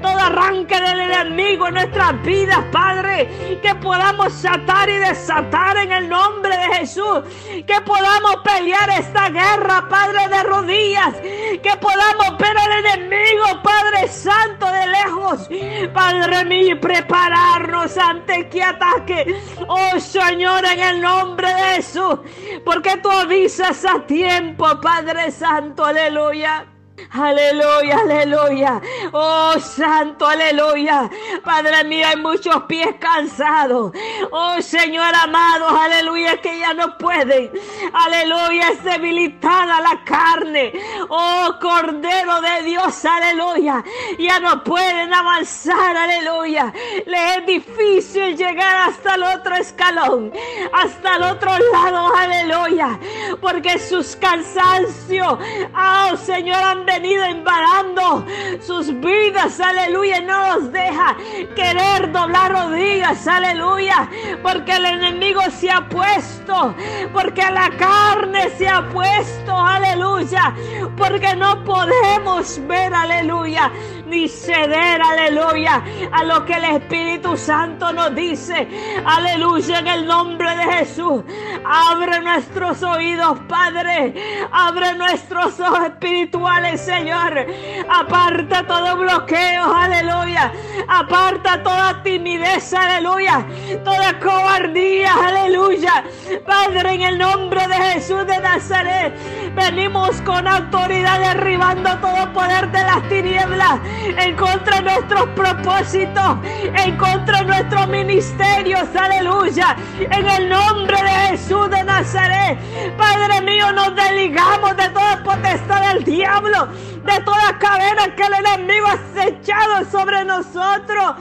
todo 0.00 0.18
arranque 0.18 0.80
del 0.80 1.00
enemigo 1.00 1.66
en 1.66 1.74
nuestras 1.74 2.22
vidas, 2.22 2.60
Padre. 2.70 3.58
Que 3.60 3.74
podamos 3.76 4.44
atar 4.44 4.88
y 4.88 4.98
desatar 4.98 5.76
en 5.78 5.92
el 5.92 6.08
nombre 6.08 6.56
de 6.56 6.76
Jesús. 6.76 7.20
Que 7.66 7.80
podamos 7.84 8.36
pelear 8.44 8.88
esta 8.90 9.30
guerra, 9.30 9.88
Padre, 9.88 10.28
de 10.28 10.42
rodillas. 10.44 11.14
Que 11.62 11.76
podamos 11.80 12.38
ver 12.38 12.56
al 12.56 12.84
enemigo, 12.84 13.62
Padre 13.62 14.08
Santo, 14.08 14.66
de 14.66 14.86
lejos. 14.86 15.48
Padre 15.92 16.44
mío, 16.44 16.80
prepararnos 16.80 17.96
ante 17.98 18.48
que 18.48 18.62
ataque 18.62 19.29
Oh 19.68 19.98
Señor, 19.98 20.64
en 20.64 20.80
el 20.80 21.00
nombre 21.00 21.48
de 21.48 21.62
Jesús. 21.74 22.18
Porque 22.64 22.96
tú 23.02 23.10
avisas 23.10 23.84
a 23.84 24.06
tiempo, 24.06 24.66
Padre 24.80 25.30
Santo. 25.30 25.84
Aleluya. 25.84 26.69
Aleluya, 27.10 27.98
aleluya. 28.00 28.80
Oh, 29.12 29.54
santo, 29.58 30.26
aleluya. 30.26 31.10
Padre 31.44 31.84
mío, 31.84 32.06
hay 32.06 32.16
muchos 32.16 32.62
pies 32.64 32.94
cansados. 32.98 33.92
Oh, 34.30 34.60
Señor 34.60 35.14
amado, 35.14 35.68
aleluya, 35.68 36.40
que 36.40 36.58
ya 36.58 36.74
no 36.74 36.96
pueden. 36.98 37.50
Aleluya, 37.92 38.70
es 38.70 38.84
debilitada 38.84 39.80
la 39.80 40.04
carne. 40.04 40.72
Oh, 41.08 41.56
Cordero 41.60 42.40
de 42.40 42.62
Dios, 42.62 43.04
aleluya. 43.04 43.82
Ya 44.18 44.40
no 44.40 44.62
pueden 44.62 45.12
avanzar, 45.12 45.96
aleluya. 45.96 46.72
Le 47.06 47.36
es 47.36 47.46
difícil 47.46 48.36
llegar 48.36 48.88
hasta 48.88 49.14
el 49.14 49.22
otro 49.22 49.54
escalón, 49.56 50.32
hasta 50.72 51.16
el 51.16 51.22
otro 51.22 51.50
lado, 51.72 52.14
aleluya. 52.14 52.98
Porque 53.40 53.78
sus 53.78 54.16
cansancios, 54.16 55.38
oh, 55.76 56.16
Señor, 56.16 56.62
han 56.62 56.86
venido 56.90 57.24
embarando 57.24 58.26
sus 58.60 58.88
vidas, 59.00 59.60
aleluya, 59.60 60.20
no 60.22 60.56
los 60.56 60.72
deja 60.72 61.16
querer 61.54 62.10
doblar 62.10 62.50
rodillas, 62.50 63.28
aleluya, 63.28 64.08
porque 64.42 64.72
el 64.72 64.86
enemigo 64.86 65.40
se 65.52 65.70
ha 65.70 65.88
puesto, 65.88 66.74
porque 67.12 67.42
la 67.42 67.70
carne 67.76 68.50
se 68.58 68.68
ha 68.68 68.88
puesto, 68.88 69.56
aleluya, 69.56 70.52
porque 70.96 71.36
no 71.36 71.62
podemos 71.62 72.60
ver, 72.66 72.92
aleluya, 72.92 73.70
ni 74.10 74.28
ceder, 74.28 75.00
aleluya, 75.00 75.82
a 76.10 76.24
lo 76.24 76.44
que 76.44 76.54
el 76.54 76.64
Espíritu 76.64 77.36
Santo 77.36 77.92
nos 77.92 78.14
dice, 78.14 78.68
aleluya, 79.04 79.78
en 79.78 79.86
el 79.86 80.06
nombre 80.06 80.56
de 80.56 80.64
Jesús. 80.64 81.22
Abre 81.64 82.20
nuestros 82.20 82.82
oídos, 82.82 83.38
Padre, 83.48 84.12
abre 84.50 84.94
nuestros 84.94 85.58
ojos 85.60 85.84
espirituales, 85.84 86.80
Señor. 86.80 87.46
Aparta 87.88 88.66
todo 88.66 88.96
bloqueo, 88.96 89.72
aleluya. 89.72 90.52
Aparta 90.88 91.62
toda 91.62 92.02
timidez, 92.02 92.72
aleluya. 92.74 93.46
Toda 93.84 94.18
cobardía, 94.18 95.14
aleluya. 95.14 96.04
Padre, 96.44 96.94
en 96.94 97.02
el 97.02 97.18
nombre 97.18 97.66
de 97.68 97.74
Jesús 97.74 98.26
de 98.26 98.38
Nazaret, 98.40 99.14
venimos 99.54 100.20
con 100.22 100.46
autoridad 100.46 101.20
derribando 101.20 101.90
todo 101.98 102.32
poder 102.32 102.70
de 102.70 102.82
las 102.82 103.08
tinieblas 103.08 103.80
en 104.16 104.36
contra 104.36 104.76
de 104.76 104.82
nuestros 104.82 105.26
propósitos, 105.30 106.38
en 106.62 106.96
contra 106.96 107.38
de 107.40 107.44
nuestros 107.44 107.88
ministerios, 107.88 108.88
aleluya. 108.94 109.76
En 109.98 110.26
el 110.26 110.48
nombre 110.48 110.96
de 111.02 111.10
Jesús 111.28 111.70
de 111.70 111.84
Nazaret, 111.84 112.58
Padre 112.96 113.40
mío, 113.42 113.72
nos 113.72 113.94
desligamos 113.94 114.76
de 114.76 114.88
toda 114.90 115.22
potestad 115.22 115.94
del 115.94 116.04
diablo, 116.04 116.68
de 117.04 117.20
toda 117.24 117.58
cadena 117.58 118.14
que 118.14 118.22
el 118.22 118.34
enemigo 118.34 118.86
ha 118.88 119.24
echado 119.24 119.84
sobre 119.90 120.24
nosotros. 120.24 121.16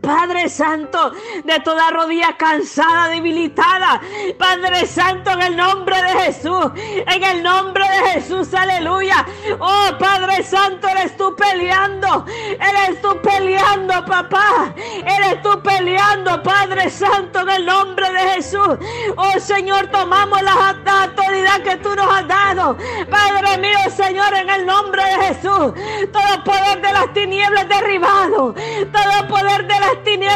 Padre 0.00 0.48
Santo, 0.48 1.12
de 1.44 1.60
toda 1.60 1.90
rodilla 1.90 2.36
cansada, 2.36 3.08
debilitada. 3.08 4.00
Padre 4.38 4.86
Santo, 4.86 5.30
en 5.30 5.42
el 5.42 5.56
nombre 5.56 5.96
de 6.02 6.08
Jesús, 6.24 6.66
en 6.76 7.22
el 7.22 7.42
nombre 7.42 7.84
de 7.84 8.10
Jesús, 8.10 8.52
aleluya. 8.54 9.26
Oh 9.58 9.88
Padre 9.98 10.42
Santo, 10.42 10.88
eres 10.88 11.16
tú 11.16 11.34
peleando, 11.36 12.24
eres 12.26 13.00
tú 13.00 13.20
peleando, 13.22 14.04
papá. 14.04 14.74
Eres 15.04 15.42
tú 15.42 15.60
peleando, 15.62 16.42
Padre 16.42 16.90
Santo, 16.90 17.40
en 17.40 17.50
el 17.50 17.66
nombre 17.66 18.10
de 18.10 18.18
Jesús. 18.30 18.78
Oh 19.16 19.38
Señor, 19.38 19.86
tomamos 19.88 20.40
la, 20.42 20.74
autoridad 21.02 21.60
que 21.62 21.76
tú 21.78 21.94
nos 21.94 22.06
has 22.12 22.26
dado. 22.26 22.76
Padre 23.10 23.58
mío, 23.58 23.78
Señor, 23.94 24.34
en 24.34 24.48
el 24.50 24.66
nombre 24.66 25.02
de 25.04 25.26
Jesús. 25.26 25.72
Todo 26.12 26.44
poder 26.44 26.80
de 26.80 26.92
las 26.92 27.12
tinieblas 27.12 27.68
derribado. 27.68 28.54
Todo 28.54 29.28
poder 29.28 29.66
de 29.66 29.80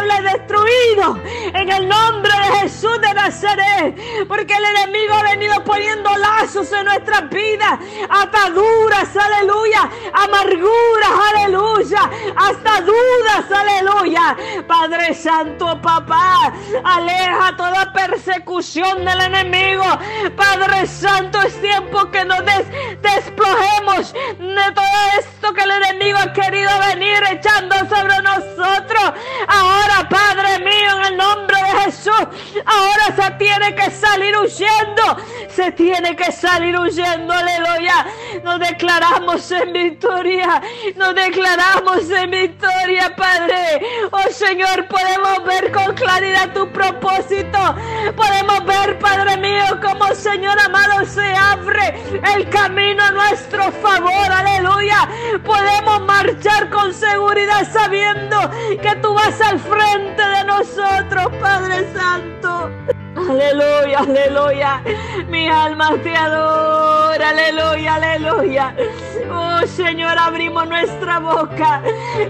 las 0.07 0.23
destruido 0.23 1.19
en 1.55 1.71
el 1.71 1.89
nombre 1.89 2.31
de 2.31 2.59
Jesús 2.61 3.01
de 3.01 3.15
Nazaret. 3.15 4.27
Porque 4.27 4.55
el 4.55 4.65
enemigo 4.65 5.15
ha 5.15 5.23
venido 5.23 5.65
poniendo 5.65 6.11
lazos 6.17 6.71
en 6.73 6.85
nuestras 6.85 7.29
vidas, 7.31 7.79
ataduras, 8.09 9.17
aleluya, 9.17 9.91
amarguras, 10.13 11.11
aleluya, 11.35 12.11
hasta 12.37 12.81
dudas, 12.83 13.51
aleluya. 13.53 14.37
Padre 14.67 15.15
Santo, 15.15 15.81
papá, 15.81 16.53
aleja 16.85 17.57
toda 17.57 17.93
persecución 17.93 19.05
del 19.05 19.21
enemigo. 19.21 19.85
Padre 20.37 20.87
Santo, 20.87 21.41
es 21.43 21.61
tiempo 21.61 22.11
que 22.11 22.25
nos 22.25 22.45
des 22.45 22.67
desplojemos 23.03 24.13
de 24.13 24.73
todo 24.75 24.85
esto 25.19 25.53
que 25.55 25.63
el 25.63 25.71
enemigo 25.71 26.19
ha 26.19 26.33
querido 26.33 26.71
venir 26.89 27.19
echando 27.31 27.77
sobre 27.89 28.23
nosotros. 28.23 29.13
Ahora, 29.47 30.09
Padre 30.09 30.59
mío, 30.61 30.97
en 30.97 31.13
el 31.13 31.17
nombre 31.17 31.57
de 31.57 31.81
Jesús, 31.83 32.27
ahora 32.67 33.17
aleluya, 33.17 33.39
tiene 33.39 33.75
que 33.75 33.91
salir 33.91 34.37
huyendo, 34.37 35.17
se 35.49 35.73
tiene 35.73 36.15
que 36.17 36.31
salir 36.33 36.79
huyendo, 36.79 37.33
aleluya. 37.33 38.07
Nos 38.43 38.61
declaramos 38.61 39.51
en 39.51 39.73
victoria, 39.73 40.61
nos 40.97 41.15
declaramos 41.15 42.11
en 42.11 42.31
victoria, 42.31 43.15
Padre. 43.17 43.81
Oh 44.11 44.31
Señor, 44.31 44.87
podemos 44.89 45.45
ver 45.45 45.73
con 45.73 45.95
claridad 45.95 46.53
tu 46.53 46.71
propósito, 46.71 47.59
podemos 48.17 48.65
ver, 48.65 48.99
Padre 48.99 49.37
mío, 49.39 49.65
como 49.83 50.15
Señor 50.15 50.59
amado 50.61 51.05
se 51.07 51.35
abre 51.35 52.03
el 52.35 52.49
camino 52.51 53.03
a 53.03 53.11
nuestro 53.11 53.73
favor, 53.73 54.33
aleluya. 54.33 55.09
Podemos 55.45 56.01
marchar 56.03 56.71
con 56.71 56.93
seguridad 56.93 57.67
sabiendo 57.73 58.51
que 58.83 58.95
tú 59.03 59.18
vas 59.19 59.41
al 59.41 59.59
frente 59.59 60.23
de 60.23 60.45
nosotros, 60.45 61.27
Padre 61.41 61.87
Santo. 61.93 62.71
Aleluya, 63.17 63.99
aleluya. 63.99 64.83
Mi 65.29 65.49
alma 65.49 65.91
te 66.03 66.15
adora. 66.15 67.31
Aleluya, 67.31 67.95
aleluya. 67.97 68.75
Señor, 69.79 70.19
abrimos 70.19 70.69
nuestra 70.69 71.21
boca 71.21 71.81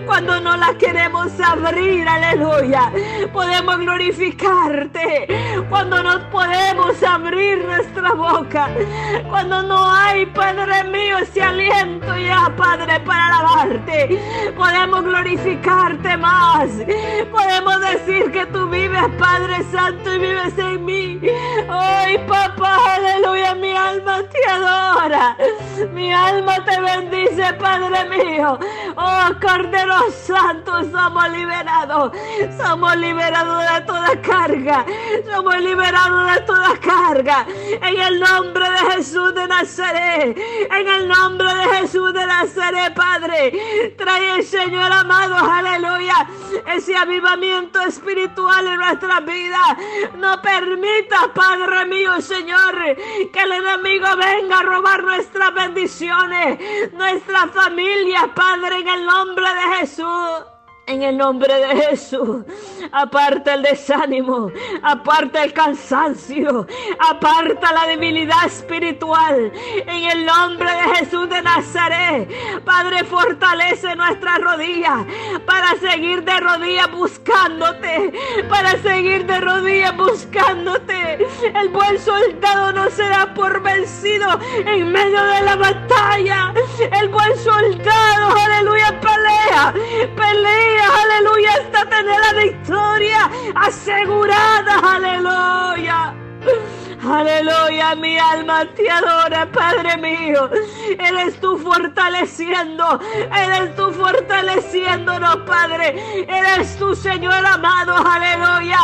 cuando 0.04 0.38
no 0.38 0.54
la 0.58 0.76
queremos 0.76 1.32
abrir. 1.40 2.06
Aleluya. 2.06 2.92
Podemos 3.32 3.78
glorificarte 3.78 5.64
cuando 5.70 6.02
no 6.02 6.28
podemos 6.28 7.02
abrir 7.02 7.64
nuestra 7.64 8.12
boca. 8.12 8.68
Cuando 9.30 9.62
no 9.62 9.90
hay, 9.90 10.26
Padre 10.26 10.84
mío, 10.84 11.16
ese 11.18 11.42
aliento 11.42 12.14
ya, 12.18 12.52
Padre, 12.54 13.00
para 13.00 13.38
alabarte. 13.38 14.52
Podemos 14.54 15.02
glorificarte 15.04 16.18
más. 16.18 16.68
Podemos 17.30 17.80
decir 17.80 18.30
que 18.30 18.44
tú 18.44 18.68
vives, 18.68 19.08
Padre 19.18 19.62
Santo, 19.72 20.14
y 20.14 20.18
vives 20.18 20.58
en 20.58 20.84
mí. 20.84 21.20
Ay, 21.66 22.18
papá, 22.28 22.76
aleluya, 22.96 23.54
mi 23.54 23.72
alma 23.72 24.20
te 24.30 24.50
adora. 24.50 25.36
Mi 25.94 26.12
alma 26.12 26.56
te 26.64 26.80
bendice, 26.80 27.37
Padre 27.58 28.04
mío. 28.08 28.58
Oh, 28.96 29.28
Cordero 29.40 30.10
Santo, 30.10 30.72
somos 30.90 31.28
liberados. 31.30 32.12
Somos 32.56 32.96
liberados 32.96 33.62
de 33.72 33.80
toda 33.82 34.20
carga. 34.20 34.84
Somos 35.30 35.56
liberados 35.58 36.34
de 36.34 36.40
toda 36.42 36.76
carga. 36.80 37.46
En 37.48 38.00
el 38.00 38.20
nombre 38.20 38.68
de 38.70 38.92
Jesús 38.92 39.34
de 39.34 39.46
Nazaret. 39.46 40.36
En 40.70 40.88
el 40.88 41.08
nombre 41.08 41.54
de 41.54 41.64
Jesús 41.76 42.12
de 42.12 42.26
Nazaret, 42.26 42.94
Padre. 42.94 43.94
Trae, 43.96 44.42
Señor 44.42 44.92
amado, 44.92 45.36
aleluya. 45.36 46.26
Ese 46.66 46.96
avivamiento 46.96 47.80
espiritual 47.82 48.66
en 48.66 48.76
nuestra 48.76 49.20
vida. 49.20 49.60
No 50.16 50.42
permita, 50.42 51.32
Padre 51.34 51.84
mío, 51.86 52.20
Señor, 52.20 52.74
que 53.32 53.40
el 53.40 53.52
enemigo 53.52 54.06
venga 54.16 54.58
a 54.58 54.62
robar 54.62 55.02
nuestras 55.02 55.54
bendiciones, 55.54 56.58
nuestra 57.28 57.62
familia, 57.62 58.32
Padre, 58.34 58.80
en 58.80 58.88
el 58.88 59.06
nombre 59.06 59.44
de 59.44 59.76
Jesús. 59.76 60.57
En 60.88 61.02
el 61.02 61.18
nombre 61.18 61.52
de 61.52 61.76
Jesús, 61.82 62.46
aparta 62.92 63.52
el 63.52 63.62
desánimo, 63.62 64.50
aparta 64.82 65.44
el 65.44 65.52
cansancio, 65.52 66.66
aparta 66.98 67.74
la 67.74 67.86
debilidad 67.88 68.46
espiritual. 68.46 69.52
En 69.86 70.04
el 70.04 70.24
nombre 70.24 70.66
de 70.66 70.96
Jesús 70.96 71.28
de 71.28 71.42
Nazaret, 71.42 72.30
Padre, 72.64 73.04
fortalece 73.04 73.94
nuestras 73.96 74.40
rodillas 74.40 75.04
para 75.44 75.76
seguir 75.76 76.24
de 76.24 76.40
rodillas 76.40 76.90
buscándote, 76.90 78.14
para 78.48 78.78
seguir 78.78 79.26
de 79.26 79.40
rodillas 79.40 79.94
buscándote. 79.94 81.18
El 81.54 81.68
buen 81.68 81.98
soldado 81.98 82.72
no 82.72 82.88
será 82.88 83.34
por 83.34 83.60
vencido 83.62 84.40
en 84.64 84.90
medio 84.90 85.22
de 85.22 85.42
la 85.42 85.56
batalla. 85.56 86.54
El 86.98 87.10
buen 87.10 87.36
soldado, 87.36 88.34
aleluya, 88.34 88.98
pelea, 89.00 89.74
pelea 90.16 90.77
aleluya, 90.80 91.50
hasta 91.52 91.88
tener 91.88 92.20
la 92.20 92.32
victoria 92.42 93.30
asegurada, 93.54 94.78
aleluya. 94.94 96.14
Aleluya, 97.04 97.94
mi 97.94 98.18
alma 98.18 98.64
te 98.74 98.90
adora, 98.90 99.46
Padre 99.52 99.96
mío. 99.98 100.50
Eres 100.98 101.38
tú 101.40 101.56
fortaleciendo, 101.58 103.00
eres 103.34 103.76
tú 103.76 103.92
fortaleciéndonos, 103.92 105.36
Padre. 105.38 106.26
Eres 106.28 106.76
tú, 106.76 106.94
Señor 106.94 107.44
amado, 107.46 107.94
aleluya. 107.96 108.78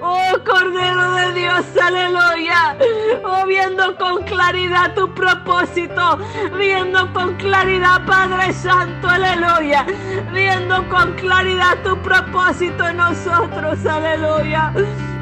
Oh, 0.00 0.32
Cordero 0.44 1.12
de 1.14 1.32
Dios, 1.32 1.64
aleluya. 1.80 2.76
Oh, 3.24 3.46
viendo 3.46 3.96
con 3.96 4.24
claridad 4.24 4.94
tu 4.94 5.12
propósito, 5.14 6.18
viendo 6.58 7.12
con 7.12 7.36
claridad, 7.36 8.04
Padre 8.04 8.52
Santo, 8.52 9.08
aleluya. 9.08 9.86
Viendo 10.32 10.88
con 10.88 11.12
claridad 11.14 11.78
tu 11.84 11.96
propósito 12.02 12.88
en 12.88 12.96
nosotros, 12.96 13.86
aleluya. 13.86 14.72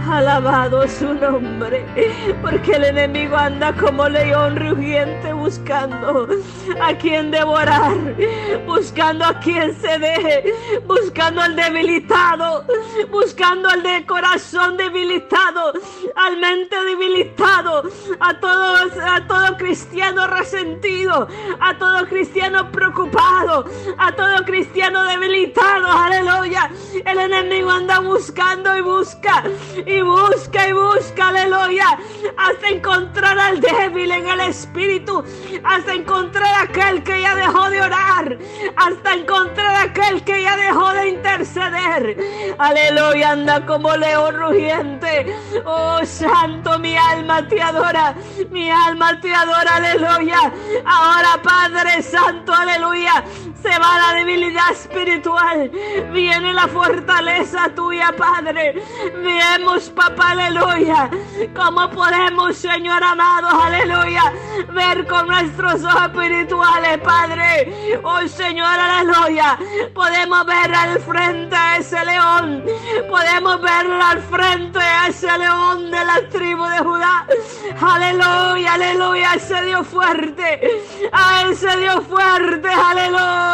Alabado 0.07 0.87
su 0.89 1.13
nombre, 1.15 1.85
porque 2.41 2.73
el 2.73 2.85
enemigo 2.85 3.37
anda 3.37 3.75
como 3.75 4.09
león 4.09 4.57
rugiente 4.57 5.33
buscando 5.35 6.29
a 6.81 6.95
quien 6.95 7.31
devorar, 7.31 7.95
buscando 8.67 9.25
a 9.27 9.39
quien 9.39 9.79
se 9.79 9.99
deje, 9.99 10.55
buscando 10.87 11.43
al 11.43 11.55
debilitado, 11.57 12.65
buscando 13.11 13.69
al 13.69 13.83
de 13.83 14.07
corazón 14.07 14.77
debilitado, 14.77 15.73
al 16.17 16.39
mente 16.39 16.77
debilitado, 16.85 17.83
a 18.21 18.35
todos, 18.41 18.93
a 19.05 19.27
todo 19.27 19.57
cristiano 19.59 20.27
resentido, 20.27 21.29
a 21.61 21.77
todo 21.77 22.07
cristiano 22.07 22.71
preocupado, 22.73 23.67
a 23.99 24.13
todo 24.13 24.45
cristiano 24.45 25.05
debilitado, 25.05 25.87
aleluya. 25.87 26.71
El 27.05 27.19
enemigo 27.19 27.71
anda 27.71 27.99
buscando 28.01 28.77
y 28.77 28.81
busca 28.81 29.45
y 29.87 29.98
busca 30.01 30.69
y 30.69 30.73
busca, 30.73 31.29
aleluya, 31.29 31.99
hasta 32.37 32.69
encontrar 32.69 33.39
al 33.39 33.61
débil 33.61 34.11
en 34.11 34.29
el 34.29 34.41
espíritu, 34.41 35.25
hasta 35.65 35.95
encontrar 35.95 36.65
aquel 36.69 37.03
que 37.03 37.21
ya 37.21 37.35
dejó 37.35 37.71
de 37.71 37.81
orar, 37.81 38.39
hasta 38.77 39.15
encontrar 39.15 39.89
aquel 39.89 40.23
que 40.25 40.43
ya 40.43 40.57
dejó 40.57 40.93
de 40.93 41.09
interceder. 41.09 42.17
Aleluya, 42.59 43.33
anda 43.33 43.65
como 43.67 43.97
león 43.97 44.35
rugiente. 44.35 45.35
Oh, 45.65 46.01
santo, 46.05 46.79
mi 46.79 46.97
alma 46.97 47.47
te 47.47 47.61
adora, 47.61 48.15
mi 48.51 48.71
alma 48.71 49.21
te 49.21 49.35
adora, 49.35 49.77
aleluya. 49.77 50.53
Ahora, 50.85 51.41
Padre 51.43 52.03
Santo, 52.03 52.53
aleluya, 52.53 53.25
se 53.63 53.69
va 53.79 53.99
la 53.99 54.15
debilidad 54.19 54.71
espiritual, 54.71 55.71
viene 56.13 56.53
la 56.53 56.69
fortaleza 56.69 57.69
tuya, 57.75 58.15
Padre. 58.17 58.83
Vemos, 59.15 59.91
papá, 59.91 60.31
aleluya. 60.31 61.11
¿Cómo 61.55 61.91
podemos, 61.91 62.57
Señor 62.57 63.03
amado, 63.03 63.49
aleluya, 63.49 64.33
ver 64.73 65.07
con 65.07 65.27
nuestros 65.27 65.83
ojos 65.85 66.03
espirituales, 66.03 66.99
Padre? 66.99 67.99
Oh, 68.03 68.27
Señor, 68.29 68.79
aleluya. 68.79 69.59
Podemos 69.95 70.47
ver 70.47 70.75
al 70.75 71.01
frente 71.01 71.57
a 71.57 71.77
ese 71.79 72.05
león. 72.05 72.65
Podemos 73.09 73.61
ver 73.61 73.87
al 73.91 74.23
frente 74.23 74.79
a 74.79 75.09
ese 75.09 75.37
león 75.39 75.91
de 75.91 76.05
la 76.05 76.29
tribu 76.29 76.65
de 76.65 76.79
Judá. 76.79 77.27
Aleluya, 77.81 78.75
aleluya. 78.75 79.35
Ese 79.35 79.63
Dios 79.63 79.87
fuerte. 79.87 80.61
A 81.13 81.43
ese 81.51 81.77
Dios 81.77 82.05
fuerte, 82.07 82.69
aleluya. 82.69 83.48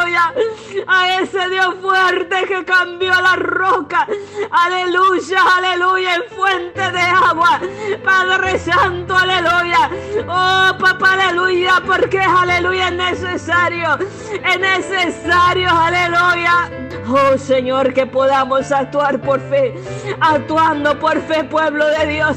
A 0.86 1.20
ese 1.20 1.48
Dios 1.48 1.76
fuerte 1.80 2.44
que 2.46 2.64
cambió 2.64 3.10
la 3.10 3.36
roca. 3.36 4.06
Aleluya, 4.50 5.42
aleluya. 5.56 6.16
En 6.16 6.24
fuente 6.36 6.92
de 6.92 7.00
agua. 7.00 7.60
Padre 8.04 8.58
Santo, 8.58 9.16
aleluya. 9.16 9.90
Oh, 10.28 10.78
papá, 10.78 11.12
aleluya. 11.12 11.82
Porque, 11.86 12.20
aleluya, 12.20 12.88
es 12.88 12.94
necesario. 12.94 13.98
Es 14.44 14.60
necesario, 14.60 15.70
aleluya. 15.70 16.70
Oh 17.06 17.36
Señor, 17.36 17.92
que 17.92 18.06
podamos 18.06 18.72
actuar 18.72 19.20
por 19.20 19.38
fe, 19.50 19.74
actuando 20.20 20.98
por 20.98 21.20
fe, 21.22 21.44
pueblo 21.44 21.86
de 21.86 22.06
Dios. 22.06 22.36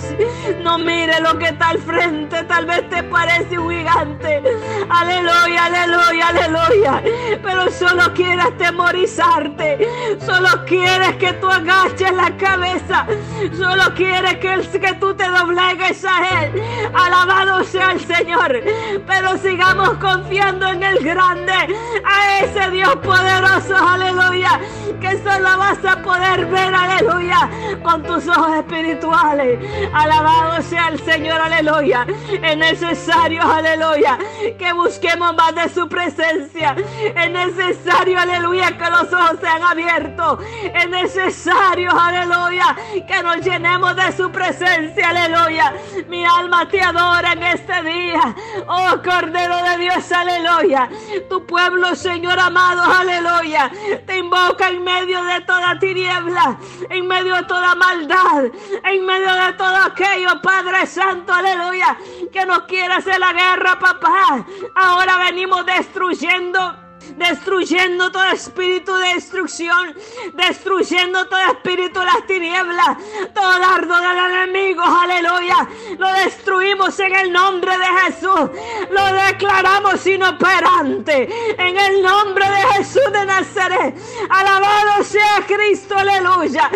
No 0.61 0.77
mire 0.77 1.21
lo 1.21 1.37
que 1.37 1.45
está 1.45 1.69
al 1.69 1.79
frente, 1.79 2.43
tal 2.43 2.65
vez 2.65 2.87
te 2.89 3.01
parece 3.03 3.57
un 3.57 3.69
gigante. 3.69 4.43
Aleluya, 4.89 5.65
aleluya, 5.65 6.27
aleluya. 6.27 7.01
Pero 7.47 7.71
solo 7.71 8.13
quieres 8.13 8.43
atemorizarte, 8.45 9.87
solo 10.25 10.49
quieres 10.65 11.15
que 11.15 11.31
tú 11.31 11.47
agaches 11.47 12.11
la 12.11 12.35
cabeza, 12.35 13.07
solo 13.55 13.93
quieres 13.95 14.35
que, 14.35 14.79
que 14.79 14.93
tú 14.95 15.13
te 15.13 15.29
doblegues 15.29 16.03
a 16.03 16.43
Él. 16.43 16.61
Alabado 16.93 17.63
sea 17.63 17.93
el 17.93 18.01
Señor. 18.01 18.61
Pero 19.07 19.37
sigamos 19.37 19.91
confiando 19.91 20.67
en 20.67 20.83
el 20.83 20.99
grande, 20.99 21.53
a 21.53 22.39
ese 22.41 22.69
Dios 22.71 22.93
poderoso, 22.97 23.77
aleluya. 23.77 24.59
Que 24.99 25.17
solo 25.23 25.57
vas 25.57 25.85
a 25.85 26.01
poder 26.01 26.47
ver, 26.47 26.73
aleluya, 26.73 27.49
con 27.81 28.03
tus 28.03 28.27
ojos 28.27 28.57
espirituales. 28.57 29.59
Alabado 29.93 30.61
sea 30.63 30.89
el 30.89 30.99
Señor, 30.99 31.39
aleluya. 31.39 32.05
Es 32.43 32.57
necesario, 32.57 33.41
aleluya, 33.41 34.17
que 34.57 34.73
busquemos 34.73 35.33
más 35.35 35.55
de 35.55 35.69
su 35.69 35.87
presencia. 35.87 36.75
Es 37.15 37.36
necesario, 37.45 38.19
aleluya, 38.19 38.77
que 38.77 38.89
los 38.89 39.13
ojos 39.13 39.39
sean 39.41 39.63
abiertos. 39.63 40.39
Es 40.73 40.89
necesario, 40.89 41.91
aleluya, 41.91 42.75
que 43.07 43.23
nos 43.23 43.37
llenemos 43.37 43.95
de 43.95 44.11
su 44.11 44.31
presencia, 44.31 45.09
aleluya. 45.09 45.73
Mi 46.07 46.25
alma 46.25 46.67
te 46.67 46.81
adora 46.81 47.33
en 47.33 47.43
este 47.43 47.83
día. 47.83 48.35
Oh 48.67 48.91
Cordero 49.03 49.57
de 49.63 49.77
Dios, 49.77 50.11
aleluya. 50.11 50.89
Tu 51.29 51.45
pueblo, 51.45 51.95
Señor 51.95 52.39
amado, 52.39 52.83
aleluya. 52.83 53.71
Te 54.05 54.17
invoca 54.17 54.69
en 54.69 54.83
medio 54.83 55.23
de 55.23 55.41
toda 55.41 55.79
tiniebla, 55.79 56.57
en 56.89 57.07
medio 57.07 57.35
de 57.35 57.43
toda 57.43 57.75
maldad, 57.75 58.45
en 58.83 59.05
medio 59.05 59.33
de 59.33 59.53
todo 59.53 59.75
aquello, 59.75 60.41
Padre 60.41 60.85
Santo, 60.85 61.33
aleluya, 61.33 61.97
que 62.31 62.45
nos 62.45 62.63
quiere 62.63 62.93
hacer 62.93 63.19
la 63.19 63.33
guerra, 63.33 63.79
papá. 63.79 64.45
Ahora 64.75 65.17
venimos 65.17 65.65
destruyendo 65.65 66.86
destruyendo 67.17 68.11
todo 68.11 68.23
espíritu 68.25 68.93
de 68.95 69.13
destrucción, 69.15 69.95
destruyendo 70.33 71.27
todo 71.27 71.39
espíritu 71.51 71.99
de 71.99 72.05
las 72.05 72.25
tinieblas, 72.27 72.97
todo 73.33 73.59
dardo 73.59 73.95
del 73.99 74.17
enemigo, 74.17 74.83
aleluya. 74.83 75.67
Lo 75.97 76.11
destruimos 76.13 76.99
en 76.99 77.15
el 77.15 77.31
nombre 77.31 77.71
de 77.77 77.85
Jesús, 78.03 78.49
lo 78.91 79.13
declaramos 79.25 80.05
inoperante 80.05 81.29
en 81.57 81.77
el 81.77 82.01
nombre 82.01 82.45
de 82.49 82.73
Jesús 82.73 83.11
de 83.11 83.25
Nazaret. 83.25 83.95
Alabado 84.29 85.03
sea 85.03 85.43
Cristo, 85.47 85.97
aleluya. 85.97 86.69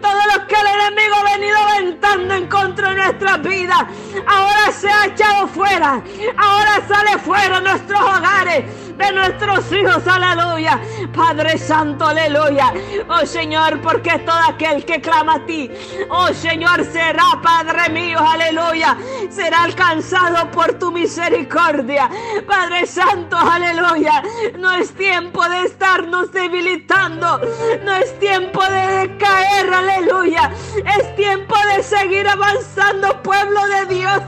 Todo 0.00 0.20
lo 0.34 0.46
que 0.46 0.54
el 0.54 0.66
enemigo 0.66 1.16
ha 1.16 1.36
venido 1.36 1.56
aventando 1.56 2.34
en 2.34 2.46
contra 2.48 2.90
de 2.90 2.96
nuestra 2.96 3.36
vida, 3.38 3.88
ahora 4.26 4.72
se 4.72 4.88
ha 4.88 5.06
echado 5.06 5.48
fuera, 5.48 6.02
ahora 6.36 6.82
sale 6.86 7.18
fuera 7.18 7.60
de 7.60 7.68
nuestros 7.68 8.00
hogares 8.00 8.64
de 8.98 9.12
nuestros 9.12 9.72
hijos, 9.72 10.06
aleluya. 10.06 10.80
Padre 11.14 11.56
Santo, 11.56 12.06
aleluya. 12.06 12.72
Oh 13.08 13.24
Señor, 13.24 13.80
porque 13.80 14.18
todo 14.18 14.40
aquel 14.48 14.84
que 14.84 15.00
clama 15.00 15.36
a 15.36 15.46
ti, 15.46 15.70
oh 16.10 16.28
Señor, 16.34 16.84
será, 16.84 17.40
Padre 17.42 17.88
mío, 17.90 18.18
aleluya. 18.18 18.96
Será 19.30 19.62
alcanzado 19.64 20.50
por 20.50 20.74
tu 20.74 20.90
misericordia. 20.90 22.10
Padre 22.46 22.86
Santo, 22.86 23.36
aleluya. 23.36 24.22
No 24.58 24.72
es 24.72 24.92
tiempo 24.94 25.48
de 25.48 25.64
estarnos 25.64 26.32
debilitando. 26.32 27.40
No 27.84 27.92
es 27.92 28.18
tiempo 28.18 28.62
de 28.64 29.16
caer, 29.18 29.72
aleluya. 29.72 30.50
Es 30.98 31.14
tiempo 31.14 31.54
de 31.74 31.82
seguir 31.82 32.26
avanzando, 32.28 33.22
pueblo 33.22 33.60
de 33.66 33.94
Dios. 33.94 34.22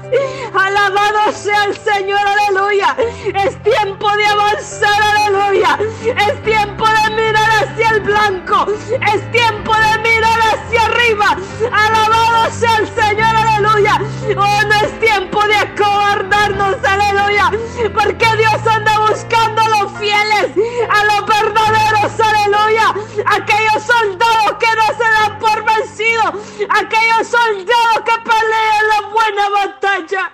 Alabado 0.54 1.32
sea 1.32 1.64
el 1.64 1.76
Señor, 1.76 2.20
aleluya. 2.20 2.96
Es 3.34 3.60
tiempo 3.62 4.08
de 4.16 4.26
avanzar 4.26 4.59
aleluya. 4.60 5.78
Es 6.04 6.42
tiempo 6.42 6.84
de 6.86 7.10
mirar 7.14 7.50
hacia 7.62 7.88
el 7.90 8.00
blanco. 8.00 8.66
Es 9.12 9.30
tiempo 9.30 9.72
de 9.74 9.98
mirar 10.02 10.38
hacia 10.52 10.84
arriba. 10.84 11.36
Alabado 11.72 12.50
sea 12.52 12.76
el 12.76 12.88
Señor, 12.88 13.34
aleluya. 13.36 14.00
Oh, 14.36 14.62
no 14.66 14.74
es 14.86 15.00
tiempo 15.00 15.42
de 15.44 15.56
acobardarnos, 15.56 16.76
aleluya. 16.84 17.50
Porque 17.94 18.26
Dios 18.36 18.66
anda 18.66 18.98
buscando 19.08 19.62
a 19.62 19.68
los 19.68 19.92
fieles, 19.98 20.52
a 20.88 21.04
los 21.04 21.26
verdaderos, 21.26 22.20
aleluya. 22.20 22.94
Aquellos 23.26 23.82
soldados 23.82 24.56
que 24.58 24.76
no 24.76 24.86
se 24.98 25.04
dan 25.04 25.38
por 25.38 25.64
vencidos. 25.64 26.34
Aquellos 26.68 27.26
soldados 27.26 28.00
que 28.04 28.18
pelean 28.24 28.88
la 28.88 29.08
buena 29.08 29.48
batalla. 29.50 30.32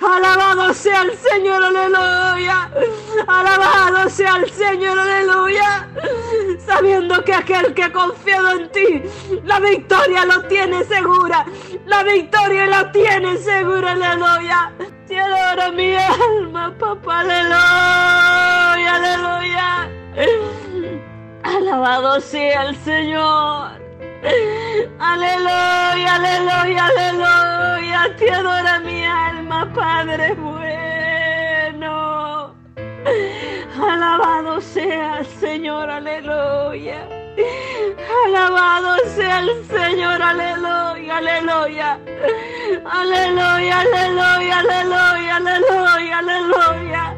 Alabado 0.00 0.74
sea 0.74 1.02
el 1.02 1.16
Señor, 1.18 1.62
aleluya. 1.62 2.70
Sea 4.14 4.36
el 4.36 4.50
Señor, 4.50 4.98
aleluya. 4.98 5.88
Sabiendo 6.64 7.24
que 7.24 7.34
aquel 7.34 7.74
que 7.74 7.84
ha 7.84 7.92
confiado 7.92 8.50
en 8.50 8.70
ti, 8.70 9.02
la 9.44 9.60
victoria 9.60 10.24
lo 10.24 10.42
tiene 10.44 10.84
segura. 10.84 11.44
La 11.86 12.02
victoria 12.04 12.66
la 12.66 12.92
tiene 12.92 13.36
segura, 13.36 13.92
aleluya. 13.92 14.72
Te 15.06 15.18
adoro 15.20 15.72
mi 15.72 15.94
alma, 15.96 16.74
papá, 16.78 17.20
aleluya, 17.20 18.94
aleluya. 18.94 19.88
Alabado 21.42 22.20
sea 22.20 22.64
el 22.64 22.76
Señor. 22.76 23.82
Aleluya, 24.98 26.14
aleluya, 26.14 26.86
aleluya. 26.86 28.16
Te 28.16 28.30
adora 28.30 28.80
mi 28.80 29.04
alma, 29.04 29.70
Padre 29.74 30.34
bueno. 30.34 30.64
Alabado 33.80 34.60
sea 34.60 35.18
el 35.18 35.26
Señor, 35.26 35.90
aleluya. 35.90 37.08
Alabado 38.26 38.96
sea 39.16 39.40
el 39.40 39.64
Señor, 39.64 40.22
aleluya, 40.22 41.16
aleluya. 41.16 41.98
Aleluya, 42.84 43.80
aleluya, 43.80 44.58
aleluya, 44.58 45.36
aleluya, 45.36 46.18
aleluya. 46.18 47.16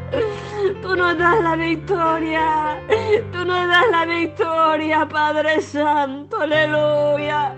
Tú 0.81 0.95
nos 0.95 1.17
das 1.17 1.41
la 1.41 1.55
victoria. 1.55 2.79
Tú 3.31 3.45
nos 3.45 3.67
das 3.67 3.85
la 3.91 4.05
victoria, 4.05 5.07
Padre 5.07 5.61
Santo, 5.61 6.41
aleluya. 6.41 7.55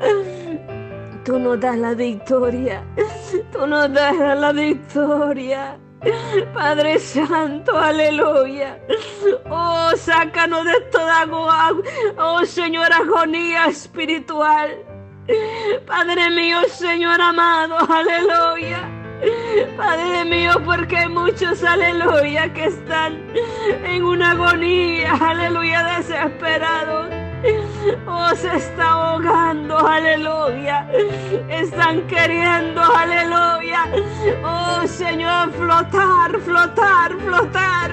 Tú 1.24 1.40
nos 1.40 1.60
das 1.60 1.78
la 1.78 1.94
victoria. 1.94 2.84
Tú 3.52 3.66
nos 3.66 3.94
das 3.94 4.16
la 4.18 4.52
victoria. 4.52 5.78
Padre 6.54 7.00
Santo, 7.00 7.78
aleluya. 7.78 8.80
Oh, 9.50 9.92
sácanos 9.96 10.66
de 10.66 10.80
toda. 10.92 11.26
Oh, 12.18 12.46
Señor, 12.46 12.92
agonía 12.94 13.66
espiritual. 13.66 14.78
Padre 15.86 16.30
mío, 16.30 16.58
Señor 16.70 17.22
amado, 17.22 17.78
aleluya. 17.92 18.90
Padre 19.76 20.26
mío, 20.26 20.54
porque 20.64 20.98
hay 20.98 21.10
muchos, 21.10 21.64
aleluya, 21.64 22.52
que 22.54 22.66
están 22.66 23.22
en 23.84 24.04
una 24.04 24.32
agonía, 24.32 25.14
aleluya, 25.14 25.84
desesperados. 25.98 27.29
Oh, 28.08 28.36
se 28.36 28.56
está 28.56 28.92
ahogando, 28.92 29.78
aleluya. 29.78 30.88
Están 31.50 32.06
queriendo, 32.08 32.82
aleluya. 32.82 33.86
Oh, 34.44 34.86
Señor, 34.88 35.52
flotar, 35.54 36.40
flotar, 36.42 37.16
flotar. 37.20 37.92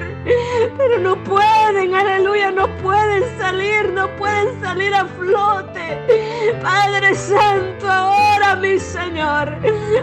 Pero 0.77 0.99
no 0.99 1.17
pueden, 1.23 1.95
aleluya, 1.95 2.51
no 2.51 2.67
pueden 2.79 3.25
salir, 3.39 3.93
no 3.93 4.09
pueden 4.17 4.61
salir 4.61 4.93
a 4.95 5.05
flote. 5.05 6.57
Padre 6.63 7.15
Santo, 7.15 7.91
ahora 7.91 8.57
mi 8.57 8.79
Señor. 8.79 9.57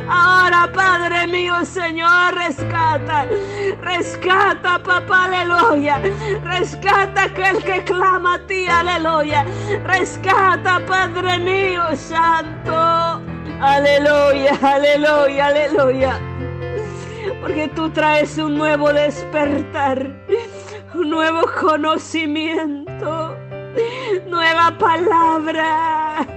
Ahora, 0.10 0.70
Padre 0.74 1.28
mío, 1.28 1.66
Señor, 1.66 2.36
rescata. 2.36 3.26
Rescata, 3.82 4.80
papá, 4.80 5.26
aleluya. 5.26 6.02
Rescata 6.44 7.24
aquel 7.24 7.62
que 7.64 7.84
clama 7.84 8.36
a 8.36 8.40
ti, 8.48 8.68
aleluya. 8.68 9.33
Rescata, 9.84 10.80
Padre 10.86 11.40
mío 11.40 11.84
santo. 11.96 13.22
Aleluya, 13.60 14.58
aleluya, 14.62 15.48
aleluya. 15.48 16.20
Porque 17.42 17.68
tú 17.70 17.90
traes 17.90 18.38
un 18.38 18.58
nuevo 18.58 18.94
despertar, 18.94 20.08
un 20.94 21.10
nuevo 21.10 21.42
conocimiento, 21.60 23.36
nueva 24.28 24.78
palabra. 24.78 26.28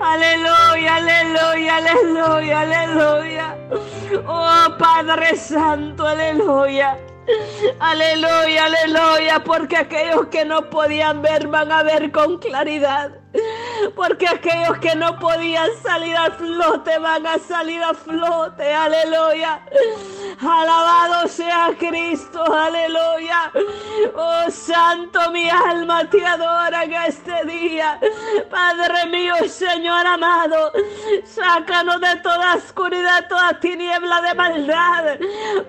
Aleluya, 0.00 0.96
aleluya, 0.96 1.76
aleluya, 1.76 2.60
aleluya. 2.60 3.58
Oh 4.26 4.76
Padre 4.78 5.36
Santo, 5.36 6.06
aleluya. 6.06 6.96
Aleluya, 7.78 8.64
aleluya, 8.64 9.44
porque 9.44 9.76
aquellos 9.76 10.26
que 10.26 10.44
no 10.44 10.68
podían 10.70 11.22
ver 11.22 11.48
van 11.48 11.72
a 11.72 11.82
ver 11.82 12.10
con 12.12 12.38
claridad. 12.38 13.19
Porque 13.94 14.26
aquellos 14.26 14.78
que 14.78 14.94
no 14.94 15.18
podían 15.18 15.70
salir 15.82 16.16
a 16.16 16.30
flote 16.30 16.98
van 16.98 17.26
a 17.26 17.38
salir 17.38 17.82
a 17.82 17.94
flote, 17.94 18.72
aleluya. 18.72 19.60
Alabado 20.40 21.28
sea 21.28 21.70
Cristo, 21.78 22.42
aleluya. 22.52 23.52
Oh 24.14 24.50
Santo, 24.50 25.30
mi 25.30 25.48
alma 25.48 26.08
te 26.08 26.24
adora 26.24 26.84
en 26.84 26.94
este 26.94 27.44
día. 27.44 27.98
Padre 28.50 29.06
mío, 29.06 29.34
Señor 29.48 30.06
amado, 30.06 30.72
sácanos 31.24 32.00
de 32.00 32.16
toda 32.16 32.56
oscuridad, 32.56 33.28
toda 33.28 33.58
tiniebla 33.60 34.20
de 34.22 34.34
maldad. 34.34 35.04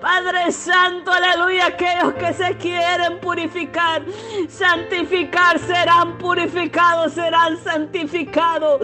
Padre 0.00 0.50
Santo, 0.52 1.12
aleluya, 1.12 1.66
aquellos 1.66 2.14
que 2.14 2.32
se 2.32 2.56
quieren 2.56 3.20
purificar, 3.20 4.02
santificar, 4.48 5.58
serán 5.58 6.18
purificados, 6.18 7.12
serán 7.12 7.51
santificados. 7.58 8.82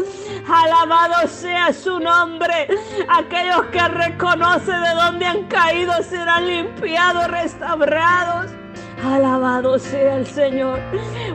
Alabado 0.49 1.29
sea 1.29 1.73
su 1.73 1.99
nombre. 2.01 2.69
Aquellos 3.09 3.66
que 3.66 3.89
reconocen 3.89 4.83
de 4.83 4.91
dónde 4.95 5.27
han 5.27 5.45
caído 5.45 5.93
serán 6.03 6.47
limpiados, 6.47 7.29
restaurados. 7.29 8.58
Alabado 9.05 9.79
sea 9.79 10.17
el 10.17 10.27
Señor, 10.27 10.81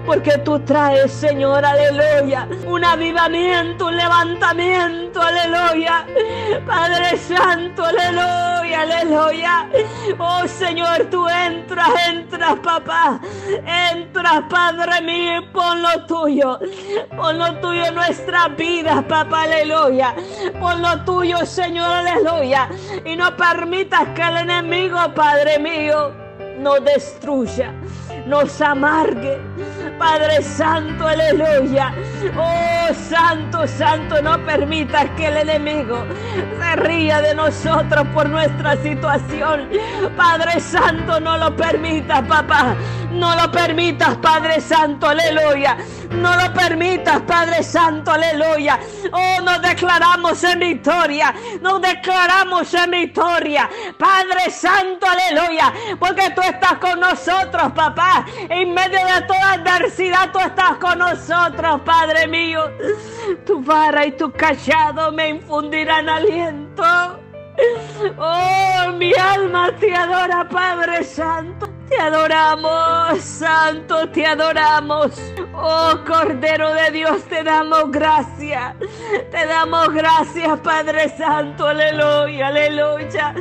porque 0.06 0.38
tú 0.40 0.60
traes, 0.60 1.12
Señor, 1.12 1.64
aleluya, 1.66 2.48
un 2.66 2.84
avivamiento, 2.84 3.88
un 3.88 3.98
levantamiento, 3.98 5.22
aleluya. 5.22 6.06
Padre 6.68 7.18
Santo, 7.18 7.86
aleluya, 7.86 8.82
aleluya. 8.82 9.70
Oh 10.18 10.48
Señor, 10.48 11.06
tú 11.10 11.28
entras, 11.28 11.90
entras, 12.10 12.60
papá. 12.60 13.20
Entras, 13.92 14.44
Padre 14.50 15.02
mío, 15.02 15.42
pon 15.54 15.82
lo 15.82 16.06
tuyo. 16.06 16.60
Pon 17.16 17.38
lo 17.38 17.56
tuyo 17.60 17.86
en 17.86 17.96
nuestras 17.96 18.56
vidas, 18.58 19.04
papá, 19.06 19.44
aleluya. 19.44 20.14
Pon 20.60 20.82
lo 20.82 21.04
tuyo, 21.06 21.46
Señor, 21.46 21.88
aleluya. 21.88 22.70
Y 23.06 23.16
no 23.16 23.36
permitas 23.38 24.10
que 24.10 24.22
el 24.22 24.38
enemigo, 24.38 24.98
Padre 25.16 25.60
mío, 25.60 26.23
nos 26.64 26.84
destruya, 26.84 27.74
nos 28.26 28.62
amargue. 28.62 29.38
Padre 30.04 30.44
Santo, 30.44 31.08
aleluya. 31.08 31.94
Oh 32.38 32.94
Santo, 32.94 33.66
Santo, 33.66 34.22
no 34.22 34.38
permitas 34.46 35.10
que 35.12 35.28
el 35.28 35.38
enemigo 35.38 36.06
se 36.60 36.76
ría 36.76 37.22
de 37.22 37.34
nosotros 37.34 38.06
por 38.14 38.28
nuestra 38.28 38.76
situación. 38.84 39.70
Padre 40.18 40.60
Santo, 40.60 41.22
no 41.22 41.38
lo 41.38 41.56
permitas, 41.56 42.22
papá. 42.28 42.76
No 43.12 43.34
lo 43.36 43.50
permitas, 43.50 44.18
Padre 44.18 44.60
Santo, 44.60 45.08
aleluya. 45.08 45.78
No 46.12 46.36
lo 46.36 46.54
permitas, 46.54 47.22
Padre 47.22 47.64
Santo, 47.64 48.12
aleluya. 48.12 48.80
Oh, 49.12 49.42
nos 49.42 49.62
declaramos 49.62 50.44
en 50.44 50.60
victoria. 50.60 51.34
Nos 51.62 51.82
declaramos 51.82 52.74
en 52.74 52.92
victoria. 52.92 53.70
Padre 53.98 54.50
Santo, 54.50 55.06
aleluya. 55.08 55.72
Porque 56.00 56.32
tú 56.32 56.42
estás 56.42 56.74
con 56.80 57.00
nosotros, 57.00 57.72
papá. 57.74 58.26
En 58.50 58.74
medio 58.74 59.00
de 59.06 59.22
toda 59.28 59.54
adversidad, 59.54 59.93
tú 60.32 60.40
estás 60.40 60.78
con 60.80 61.00
nosotros, 61.00 61.82
Padre 61.86 62.28
mío. 62.28 62.72
Tu 63.46 63.62
vara 63.64 64.06
y 64.06 64.12
tu 64.12 64.32
callado 64.32 65.12
me 65.12 65.30
infundirán 65.30 66.10
aliento. 66.10 66.84
Oh, 68.18 68.92
mi 68.98 69.14
alma 69.14 69.72
te 69.80 69.94
adora, 69.94 70.48
Padre 70.50 71.04
Santo. 71.04 71.70
Te 71.90 72.00
adoramos, 72.00 73.22
Santo, 73.22 74.10
te 74.10 74.26
adoramos. 74.26 75.12
Oh 75.54 75.94
Cordero 76.06 76.74
de 76.74 76.92
Dios, 76.92 77.24
te 77.26 77.44
damos 77.44 77.92
gracias. 77.92 78.76
Te 79.32 79.46
damos 79.46 79.94
gracias, 79.94 80.60
Padre 80.62 81.10
Santo, 81.18 81.68
aleluya, 81.68 82.48
aleluya. 82.48 83.36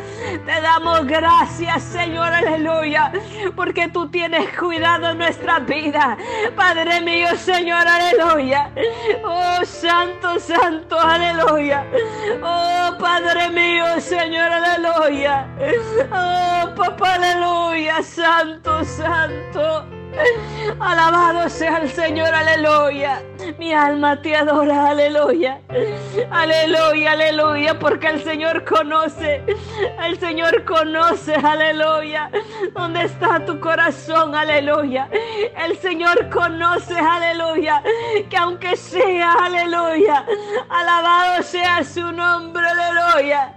Te 0.44 0.60
damos 0.60 1.06
gracias, 1.06 1.82
Señor, 1.84 2.32
aleluya, 2.32 3.12
porque 3.54 3.88
tú 3.88 4.08
tienes 4.08 4.56
cuidado 4.58 5.10
en 5.10 5.18
nuestra 5.18 5.60
vida. 5.60 6.16
Padre 6.56 7.00
mío, 7.00 7.28
Señor, 7.36 7.86
aleluya. 7.86 8.70
Oh 9.24 9.64
Santo, 9.64 10.38
Santo, 10.40 10.98
aleluya. 10.98 11.86
Oh 12.42 12.98
Padre 12.98 13.50
mío, 13.50 14.00
Señor, 14.00 14.50
aleluya. 14.52 15.46
Oh 16.10 16.74
Papá, 16.74 17.14
aleluya, 17.14 18.02
Santo, 18.02 18.31
Santo. 18.84 20.01
Alabado 20.78 21.48
sea 21.48 21.78
el 21.78 21.90
Señor, 21.90 22.34
aleluya. 22.34 23.22
Mi 23.58 23.72
alma 23.72 24.20
te 24.20 24.36
adora, 24.36 24.90
aleluya. 24.90 25.60
Aleluya, 26.30 27.12
aleluya, 27.12 27.78
porque 27.78 28.08
el 28.08 28.22
Señor 28.22 28.64
conoce, 28.64 29.42
el 30.04 30.18
Señor 30.18 30.64
conoce, 30.64 31.34
aleluya. 31.34 32.30
¿Dónde 32.74 33.04
está 33.04 33.44
tu 33.44 33.58
corazón, 33.58 34.34
aleluya? 34.34 35.08
El 35.56 35.76
Señor 35.78 36.28
conoce, 36.30 36.98
aleluya, 36.98 37.82
que 38.28 38.36
aunque 38.36 38.76
sea, 38.76 39.32
aleluya, 39.32 40.24
alabado 40.68 41.42
sea 41.42 41.82
su 41.84 42.12
nombre, 42.12 42.64
aleluya. 42.66 43.54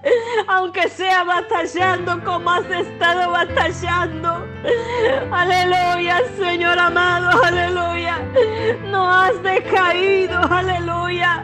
Aunque 0.47 0.87
sea 0.89 1.23
batallando 1.23 2.23
como 2.23 2.49
has 2.49 2.69
estado 2.69 3.31
batallando, 3.31 4.45
aleluya, 5.31 6.21
Señor 6.37 6.44
amado, 6.85 7.43
aleluya. 7.43 8.19
No 8.89 9.11
has 9.11 9.41
decaído, 9.43 10.39
aleluya. 10.49 11.43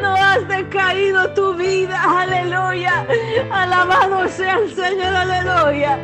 No 0.00 0.14
has 0.14 0.46
decaído 0.48 1.32
tu 1.34 1.54
vida, 1.54 2.00
aleluya. 2.02 3.06
Alabado 3.50 4.28
sea 4.28 4.58
el 4.58 4.74
Señor, 4.74 5.14
aleluya. 5.14 5.98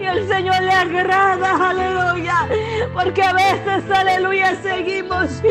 Y 0.00 0.04
el 0.04 0.28
Señor 0.28 0.60
le 0.62 0.72
agrada, 0.72 1.70
aleluya. 1.70 2.48
Porque 2.92 3.22
a 3.22 3.32
veces, 3.32 3.90
aleluya, 3.90 4.56
seguimos, 4.62 5.42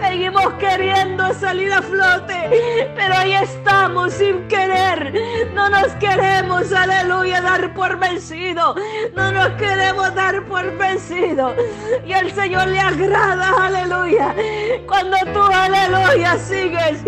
seguimos 0.00 0.52
queriendo 0.54 1.32
salir 1.34 1.72
a 1.72 1.82
flote. 1.82 2.90
Pero 2.94 3.14
ahí 3.14 3.34
estamos 3.34 4.14
sin 4.14 4.46
querer. 4.48 5.50
No 5.54 5.68
nos 5.68 5.88
queremos, 5.94 6.72
aleluya, 6.72 7.40
dar 7.40 7.74
por 7.74 7.98
vencido. 7.98 8.74
No 9.14 9.32
nos 9.32 9.48
queremos 9.50 10.14
dar 10.14 10.44
por 10.44 10.76
vencido. 10.76 11.54
Y 12.06 12.12
el 12.12 12.32
Señor 12.32 12.68
le 12.68 12.80
agrada, 12.80 13.66
aleluya. 13.66 14.34
Cuando 14.86 15.16
tú, 15.32 15.40
aleluya, 15.42 16.38
sigues, 16.38 16.98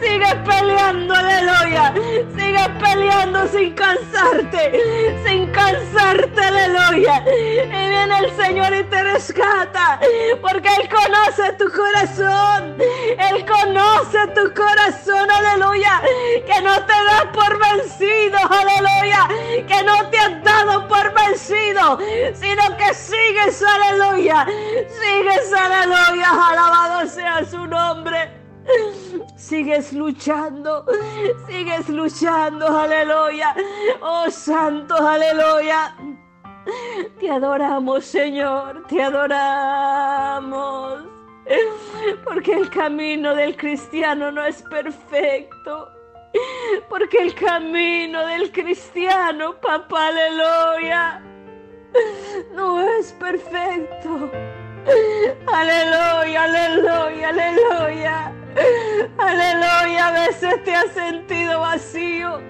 sigues 0.00 0.34
peleando, 0.46 1.14
aleluya. 1.14 1.94
Sigues 2.36 2.68
peleando 2.80 3.46
sin 3.48 3.74
cansarte, 3.74 5.20
sin 5.24 5.50
cansarte, 5.50 6.40
aleluya. 6.40 7.24
Y 7.26 7.68
viene 7.68 8.18
el 8.18 8.30
Señor 8.36 8.74
y 8.74 8.84
te 8.84 9.02
rescata, 9.02 10.00
porque 10.40 10.68
Él 10.80 10.88
conoce 10.88 11.52
tu 11.52 11.70
corazón. 11.70 12.76
Él 12.80 13.44
conoce 13.46 14.18
tu 14.34 14.52
corazón, 14.54 15.30
aleluya. 15.30 16.00
Que 16.46 16.62
no 16.62 16.74
te 16.84 16.92
das 16.92 17.26
por 17.32 17.58
vencido, 17.58 18.38
aleluya. 18.50 19.28
Que 19.66 19.82
no 19.84 20.08
te 20.10 20.18
has 20.18 20.42
dado 20.42 20.88
por 20.88 21.12
vencido, 21.14 21.98
sino 22.34 22.76
que 22.76 22.94
sigues, 22.94 23.62
aleluya. 23.62 24.17
Sigues, 24.18 25.52
aleluya. 25.52 26.50
Alabado 26.50 27.06
sea 27.06 27.44
su 27.44 27.66
nombre. 27.66 28.30
Sigues 29.36 29.92
luchando, 29.92 30.84
sigues 31.46 31.88
luchando, 31.88 32.66
aleluya. 32.66 33.54
Oh 34.00 34.30
santo, 34.30 34.94
aleluya. 34.94 35.96
Te 37.18 37.30
adoramos, 37.30 38.04
Señor, 38.04 38.86
te 38.88 39.02
adoramos. 39.02 41.04
Porque 42.24 42.52
el 42.52 42.68
camino 42.68 43.34
del 43.34 43.56
cristiano 43.56 44.30
no 44.30 44.44
es 44.44 44.62
perfecto. 44.62 45.90
Porque 46.90 47.18
el 47.18 47.34
camino 47.34 48.26
del 48.26 48.52
cristiano, 48.52 49.54
papá, 49.60 50.08
aleluya, 50.08 51.22
no 52.54 52.80
es 52.80 53.12
perfecto. 53.12 54.30
Aleluya, 55.46 56.44
aleluya, 56.44 57.28
aleluya. 57.28 58.32
Aleluya, 59.18 60.08
a 60.08 60.26
veces 60.26 60.64
te 60.64 60.74
has 60.74 60.92
sentido 60.92 61.60
vacío. 61.60 62.40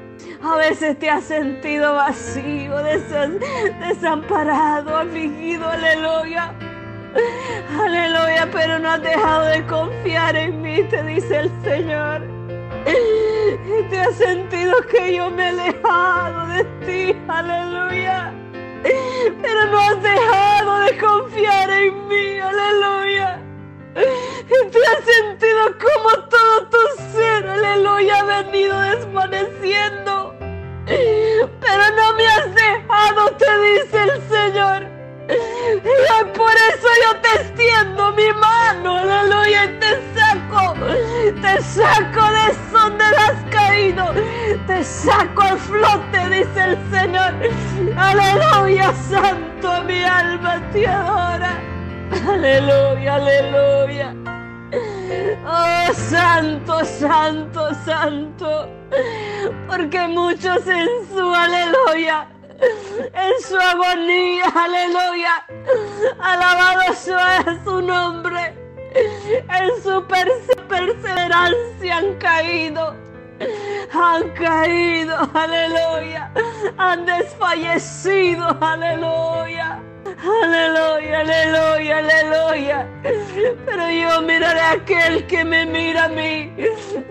A 0.43 0.57
veces 0.57 0.99
te 0.99 1.11
has 1.11 1.25
sentido 1.25 1.95
vacío, 1.95 2.77
desamparado, 3.81 4.97
afligido, 4.97 5.69
aleluya. 5.69 6.55
Aleluya, 7.81 8.49
pero 8.53 8.79
no 8.79 8.91
has 8.91 9.03
dejado 9.03 9.47
de 9.47 9.67
confiar 9.67 10.37
en 10.37 10.63
mí, 10.63 10.83
te 10.85 11.03
dice 11.03 11.41
el 11.41 11.51
Señor. 11.65 12.23
Te 13.91 14.01
has 14.01 14.15
sentido 14.15 14.81
que 14.83 15.17
yo 15.17 15.31
me 15.31 15.47
he 15.47 15.49
alejado 15.49 16.47
de 16.49 16.65
ti, 16.87 17.19
aleluya. 17.27 18.33
Pero 18.83 19.67
no 19.67 19.79
has 19.79 20.03
dejado 20.03 20.81
de 20.81 20.99
confiar 20.99 21.71
en 21.71 22.09
mí, 22.09 22.39
aleluya. 22.39 23.41
Te 23.95 24.79
has 24.87 25.05
sentido 25.05 25.77
como 25.79 26.29
todo 26.29 26.69
tu 26.69 27.03
ser, 27.13 27.47
aleluya, 27.49 28.21
ha 28.21 28.43
venido 28.43 28.81
desvaneciendo. 28.81 30.35
Pero 30.87 31.97
no 31.97 32.15
me 32.15 32.27
has 32.27 32.55
dejado, 32.55 33.31
te 33.33 33.59
dice 33.59 34.03
el 34.03 34.23
Señor. 34.29 34.98
Por 36.35 36.53
eso 36.53 36.89
yo 37.05 37.21
te 37.21 37.43
extiendo 37.43 38.13
mi 38.13 38.33
mano, 38.33 38.99
aleluya, 38.99 39.65
y 39.65 39.79
te 39.79 40.01
saco, 40.15 40.75
te 41.43 41.63
saco 41.63 42.23
de 42.33 42.49
donde 42.73 43.05
has 43.05 43.45
caído, 43.51 44.15
te 44.67 44.83
saco 44.83 45.43
al 45.43 45.59
flote, 45.59 46.29
dice 46.31 46.65
el 46.65 46.79
Señor. 46.91 47.35
Aleluya, 47.97 48.93
santo, 48.95 49.83
mi 49.85 50.03
alma 50.03 50.63
te 50.73 50.87
adora. 50.87 51.61
Aleluya, 52.27 53.15
aleluya. 53.17 54.15
Oh, 55.47 55.93
santo, 55.93 56.85
santo, 56.85 57.75
santo. 57.85 58.69
Porque 59.67 60.09
muchos 60.09 60.67
en 60.67 60.89
su 61.13 61.35
aleluya, 61.35 62.29
en 62.61 63.43
su 63.43 63.57
agonía, 63.57 64.45
aleluya, 64.55 65.47
alabado 66.19 66.95
sea 66.95 67.61
su 67.65 67.81
nombre, 67.83 68.55
en 68.95 69.83
su 69.83 70.05
perseverancia 70.69 71.97
han 71.97 72.15
caído. 72.17 72.97
Han 73.93 74.31
caído, 74.31 75.17
aleluya. 75.33 76.33
Han 76.77 77.07
desfallecido, 77.07 78.57
aleluya. 78.61 79.81
Aleluya, 80.43 81.21
aleluya, 81.21 81.99
aleluya. 81.99 82.89
Pero 83.67 83.91
yo 83.91 84.23
miraré 84.23 84.61
a 84.61 84.73
aquel 84.73 85.27
que 85.27 85.45
me 85.45 85.67
mira 85.67 86.05
a 86.05 86.09
mí. 86.09 86.55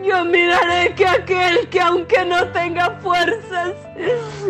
Yo 0.04 0.26
miraré 0.26 0.94
que 0.96 1.08
aquel 1.08 1.70
que 1.70 1.80
aunque 1.80 2.26
no 2.26 2.48
tenga 2.52 3.00
fuerzas, 3.02 3.74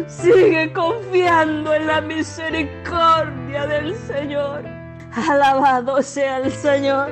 sigue 0.07 0.71
confiando 0.73 1.73
en 1.73 1.87
la 1.87 2.01
misericordia 2.01 3.65
del 3.65 3.95
Señor. 3.95 4.63
Alabado 5.29 6.01
sea 6.01 6.37
el 6.37 6.51
Señor. 6.51 7.09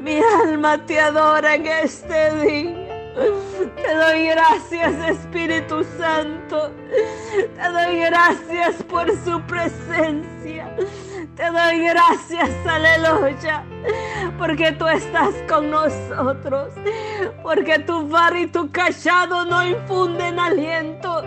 Mi 0.00 0.20
alma 0.42 0.84
te 0.84 0.98
adora 0.98 1.54
en 1.54 1.66
este 1.66 2.34
día. 2.36 2.89
Te 3.14 3.94
doy 3.94 4.26
gracias 4.28 4.92
Espíritu 5.08 5.84
Santo. 5.98 6.72
Te 7.56 7.68
doy 7.70 7.98
gracias 8.00 8.82
por 8.84 9.10
su 9.24 9.40
presencia. 9.42 10.74
Te 11.36 11.50
doy 11.50 11.86
gracias, 11.86 12.50
aleluya, 12.66 13.64
porque 14.38 14.72
tú 14.72 14.86
estás 14.86 15.34
con 15.48 15.70
nosotros, 15.70 16.74
porque 17.42 17.78
tu 17.78 18.08
bar 18.08 18.36
y 18.36 18.46
tu 18.46 18.70
callado 18.70 19.44
no 19.44 19.66
infunden 19.66 20.38
aliento. 20.38 21.22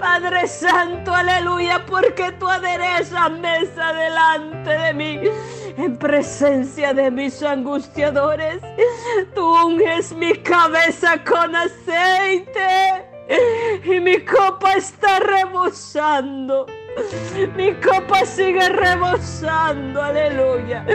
Padre 0.00 0.46
Santo, 0.46 1.14
aleluya, 1.14 1.84
porque 1.86 2.32
tú 2.32 2.48
aderezas 2.48 3.30
mesa 3.32 3.92
delante 3.92 4.70
de 4.70 4.94
mí 4.94 5.20
en 5.76 5.96
presencia 5.96 6.94
de 6.94 7.10
mis 7.10 7.42
angustiadores. 7.42 8.60
Tú 9.34 9.44
unges 9.66 10.12
mi 10.12 10.34
cabeza 10.34 11.22
con 11.24 11.54
aceite 11.54 13.04
y 13.84 14.00
mi 14.00 14.24
copa 14.24 14.74
está 14.74 15.18
rebosando. 15.20 16.66
Mi 17.56 17.74
copa 17.74 18.24
sigue 18.24 18.68
rebosando, 18.70 20.02
aleluya. 20.02 20.86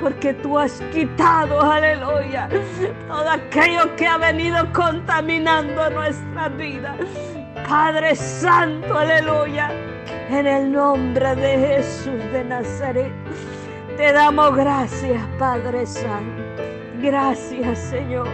Porque 0.00 0.34
tú 0.34 0.58
has 0.58 0.82
quitado, 0.92 1.60
aleluya, 1.62 2.48
todo 3.08 3.30
aquello 3.30 3.96
que 3.96 4.06
ha 4.06 4.18
venido 4.18 4.70
contaminando 4.74 5.88
nuestra 5.90 6.50
vida. 6.50 6.94
Padre 7.66 8.14
Santo, 8.14 8.98
aleluya. 8.98 9.70
En 10.28 10.46
el 10.46 10.72
nombre 10.72 11.34
de 11.36 11.58
Jesús 11.58 12.22
de 12.32 12.44
Nazaret. 12.44 13.12
Te 13.96 14.12
damos 14.12 14.54
gracias, 14.54 15.26
Padre 15.38 15.86
Santo. 15.86 16.62
Gracias, 17.00 17.78
Señor. 17.78 18.28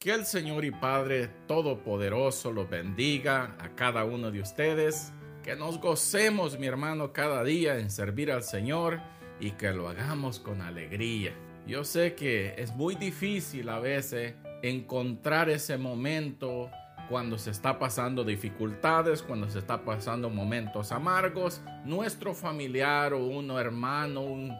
Que 0.00 0.10
el 0.10 0.26
Señor 0.26 0.64
y 0.64 0.72
Padre 0.72 1.28
Todopoderoso 1.46 2.50
los 2.50 2.68
bendiga 2.68 3.54
a 3.60 3.68
cada 3.76 4.04
uno 4.04 4.32
de 4.32 4.40
ustedes. 4.40 5.12
Que 5.44 5.54
nos 5.54 5.80
gocemos, 5.80 6.58
mi 6.58 6.66
hermano, 6.66 7.12
cada 7.12 7.44
día 7.44 7.78
en 7.78 7.88
servir 7.88 8.32
al 8.32 8.42
Señor 8.42 9.00
y 9.38 9.52
que 9.52 9.70
lo 9.70 9.88
hagamos 9.88 10.40
con 10.40 10.60
alegría. 10.60 11.34
Yo 11.68 11.84
sé 11.84 12.16
que 12.16 12.56
es 12.58 12.74
muy 12.74 12.96
difícil 12.96 13.68
a 13.68 13.78
veces 13.78 14.34
encontrar 14.62 15.50
ese 15.50 15.78
momento 15.78 16.68
cuando 17.08 17.38
se 17.38 17.50
está 17.50 17.78
pasando 17.78 18.24
dificultades, 18.24 19.22
cuando 19.22 19.48
se 19.48 19.58
está 19.58 19.84
pasando 19.84 20.30
momentos 20.30 20.92
amargos, 20.92 21.60
nuestro 21.84 22.34
familiar 22.34 23.12
o 23.12 23.24
un 23.24 23.50
hermano, 23.50 24.22
un, 24.22 24.56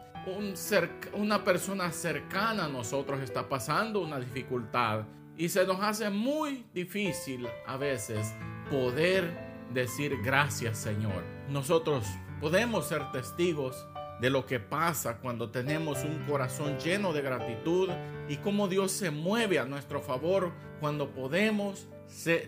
una 1.15 1.45
persona 1.45 1.91
cercana 1.93 2.65
a 2.65 2.69
nosotros 2.69 3.21
está 3.21 3.49
pasando 3.49 4.01
una 4.01 4.19
dificultad 4.19 5.05
y 5.37 5.49
se 5.49 5.67
nos 5.67 5.81
hace 5.81 6.11
muy 6.11 6.65
difícil 6.73 7.47
a 7.67 7.77
veces 7.77 8.35
poder 8.71 9.47
decir 9.73 10.17
gracias 10.23 10.79
Señor. 10.79 11.23
Nosotros 11.49 12.07
podemos 12.41 12.87
ser 12.87 13.11
testigos 13.13 13.87
de 14.21 14.31
lo 14.31 14.47
que 14.47 14.61
pasa 14.61 15.19
cuando 15.19 15.51
tenemos 15.51 16.03
un 16.05 16.25
corazón 16.27 16.79
lleno 16.79 17.13
de 17.13 17.23
gratitud 17.23 17.91
y 18.29 18.37
cómo 18.37 18.67
Dios 18.67 18.93
se 18.93 19.11
mueve 19.11 19.59
a 19.59 19.67
nuestro 19.67 20.01
favor 20.01 20.53
cuando 20.81 21.11
podemos 21.11 21.87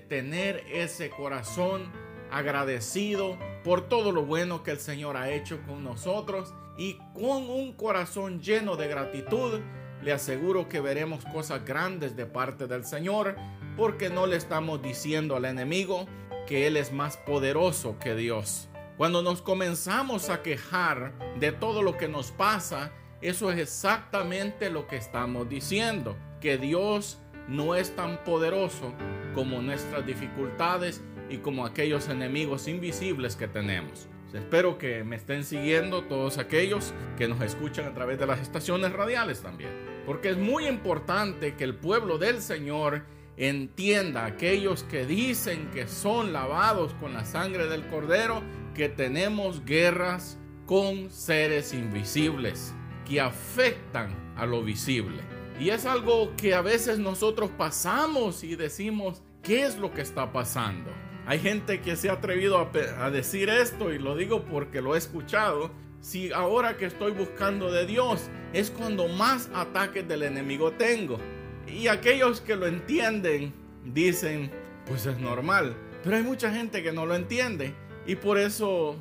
tener 0.09 0.65
ese 0.73 1.11
corazón 1.11 1.91
agradecido 2.31 3.39
por 3.65 3.89
todo 3.89 4.13
lo 4.13 4.25
bueno 4.25 4.63
que 4.63 4.71
el 4.71 4.79
Señor 4.79 5.17
ha 5.17 5.31
hecho 5.31 5.61
con 5.67 5.85
nosotros 5.85 6.55
y 6.77 6.99
con 7.15 7.51
un 7.51 7.73
corazón 7.73 8.41
lleno 8.41 8.77
de 8.77 8.89
gratitud 8.89 9.61
le 10.03 10.13
aseguro 10.13 10.69
que 10.69 10.81
veremos 10.81 11.25
cosas 11.27 11.65
grandes 11.65 12.17
de 12.17 12.27
parte 12.27 12.67
del 12.67 12.85
Señor 12.85 13.37
porque 13.77 14.11
no 14.11 14.27
le 14.27 14.37
estamos 14.37 14.81
diciendo 14.83 15.37
al 15.37 15.45
enemigo 15.45 16.07
que 16.47 16.67
Él 16.67 16.77
es 16.77 16.93
más 16.93 17.17
poderoso 17.17 17.99
que 17.99 18.15
Dios. 18.15 18.69
Cuando 18.97 19.23
nos 19.23 19.43
comenzamos 19.43 20.31
a 20.31 20.43
quejar 20.43 21.13
de 21.39 21.53
todo 21.53 21.83
lo 21.83 21.97
que 21.97 22.09
nos 22.09 22.31
pasa, 22.33 22.93
eso 23.21 23.51
es 23.51 23.59
exactamente 23.59 24.71
lo 24.71 24.87
que 24.87 24.97
estamos 24.97 25.49
diciendo, 25.49 26.17
que 26.41 26.59
Dios 26.59 27.19
no 27.49 27.75
es 27.75 27.97
tan 27.97 28.23
poderoso 28.25 28.93
como 29.35 29.61
nuestras 29.63 30.07
dificultades 30.07 31.03
y 31.31 31.39
como 31.39 31.67
aquellos 31.67 32.09
enemigos 32.09 32.69
invisibles 32.69 33.37
que 33.37 33.49
tenemos. 33.49 34.09
Espero 34.33 34.77
que 34.77 35.05
me 35.05 35.17
estén 35.17 35.43
siguiendo 35.43 36.05
todos 36.05 36.37
aquellos 36.37 36.93
que 37.17 37.29
nos 37.29 37.41
escuchan 37.41 37.87
a 37.87 37.95
través 37.95 38.19
de 38.19 38.27
las 38.27 38.41
estaciones 38.41 38.93
radiales 38.93 39.41
también. 39.41 39.71
Porque 40.05 40.29
es 40.31 40.37
muy 40.37 40.67
importante 40.67 41.55
que 41.55 41.65
el 41.65 41.75
pueblo 41.75 42.19
del 42.19 42.43
Señor 42.43 43.05
entienda, 43.39 44.27
aquellos 44.27 44.83
que 44.83 45.07
dicen 45.07 45.71
que 45.71 45.87
son 45.87 46.33
lavados 46.33 46.93
con 46.95 47.15
la 47.15 47.25
sangre 47.25 47.69
del 47.69 47.87
cordero, 47.87 48.43
que 48.75 48.91
tenemos 48.91 49.65
guerras 49.65 50.39
con 50.67 51.11
seres 51.11 51.73
invisibles 51.73 52.75
que 53.09 53.21
afectan 53.23 54.35
a 54.37 54.45
lo 54.45 54.63
visible. 54.63 55.38
Y 55.61 55.71
es 55.71 55.87
algo 55.87 56.37
que 56.37 56.55
a 56.55 56.63
veces 56.63 56.99
nosotros 56.99 57.51
pasamos 57.51 58.45
y 58.45 58.55
decimos, 58.55 59.23
¿qué 59.43 59.65
es 59.65 59.77
lo 59.77 59.93
que 59.93 60.03
está 60.03 60.33
pasando? 60.33 60.91
Hay 61.27 61.41
gente 61.41 61.81
que 61.81 61.97
se 61.97 62.09
ha 62.09 62.15
atrevido 62.15 62.71
a, 62.99 63.11
decir 63.11 63.51
esto 63.51 63.93
y 63.93 63.99
lo 63.99 64.17
digo 64.17 64.45
porque 64.45 64.81
lo 64.81 64.95
he 64.95 64.99
escuchado. 64.99 65.71
Si 66.01 66.33
ahora 66.33 66.77
que 66.77 66.87
estoy 66.87 67.11
buscando 67.11 67.73
de 67.73 67.87
Dios 67.87 68.31
es 68.53 68.71
cuando 68.71 69.09
más 69.09 69.51
ataques 69.53 70.07
del 70.07 70.23
enemigo 70.23 70.73
tengo. 70.73 71.19
Y 71.67 71.89
aquellos 71.89 72.41
que 72.41 72.57
lo 72.57 72.67
entienden 72.67 73.53
dicen, 73.85 74.51
pues 74.87 75.07
es 75.07 75.19
normal. 75.19 75.77
Pero 76.05 76.17
hay 76.17 76.23
mucha 76.23 76.53
gente 76.53 76.83
que 76.83 76.93
no 76.93 77.05
lo 77.05 77.15
entiende. 77.15 77.75
Y 78.07 78.15
por 78.15 78.39
eso 78.39 78.97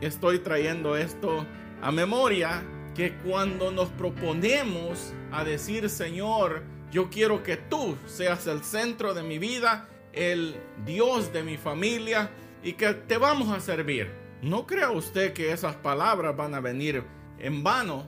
estoy 0.00 0.38
trayendo 0.38 0.96
esto 0.96 1.46
a 1.82 1.92
memoria 1.92 2.64
que 2.94 3.14
cuando 3.24 3.70
nos 3.70 3.88
proponemos 3.90 5.12
a 5.30 5.44
decir, 5.44 5.88
Señor, 5.88 6.62
yo 6.90 7.10
quiero 7.10 7.42
que 7.42 7.56
tú 7.56 7.96
seas 8.06 8.46
el 8.46 8.64
centro 8.64 9.14
de 9.14 9.22
mi 9.22 9.38
vida, 9.38 9.88
el 10.12 10.56
Dios 10.84 11.32
de 11.32 11.42
mi 11.42 11.56
familia 11.56 12.30
y 12.62 12.72
que 12.72 12.94
te 12.94 13.18
vamos 13.18 13.50
a 13.56 13.60
servir. 13.60 14.10
No 14.42 14.66
crea 14.66 14.90
usted 14.90 15.32
que 15.32 15.52
esas 15.52 15.76
palabras 15.76 16.36
van 16.36 16.54
a 16.54 16.60
venir 16.60 17.04
en 17.38 17.62
vano, 17.62 18.06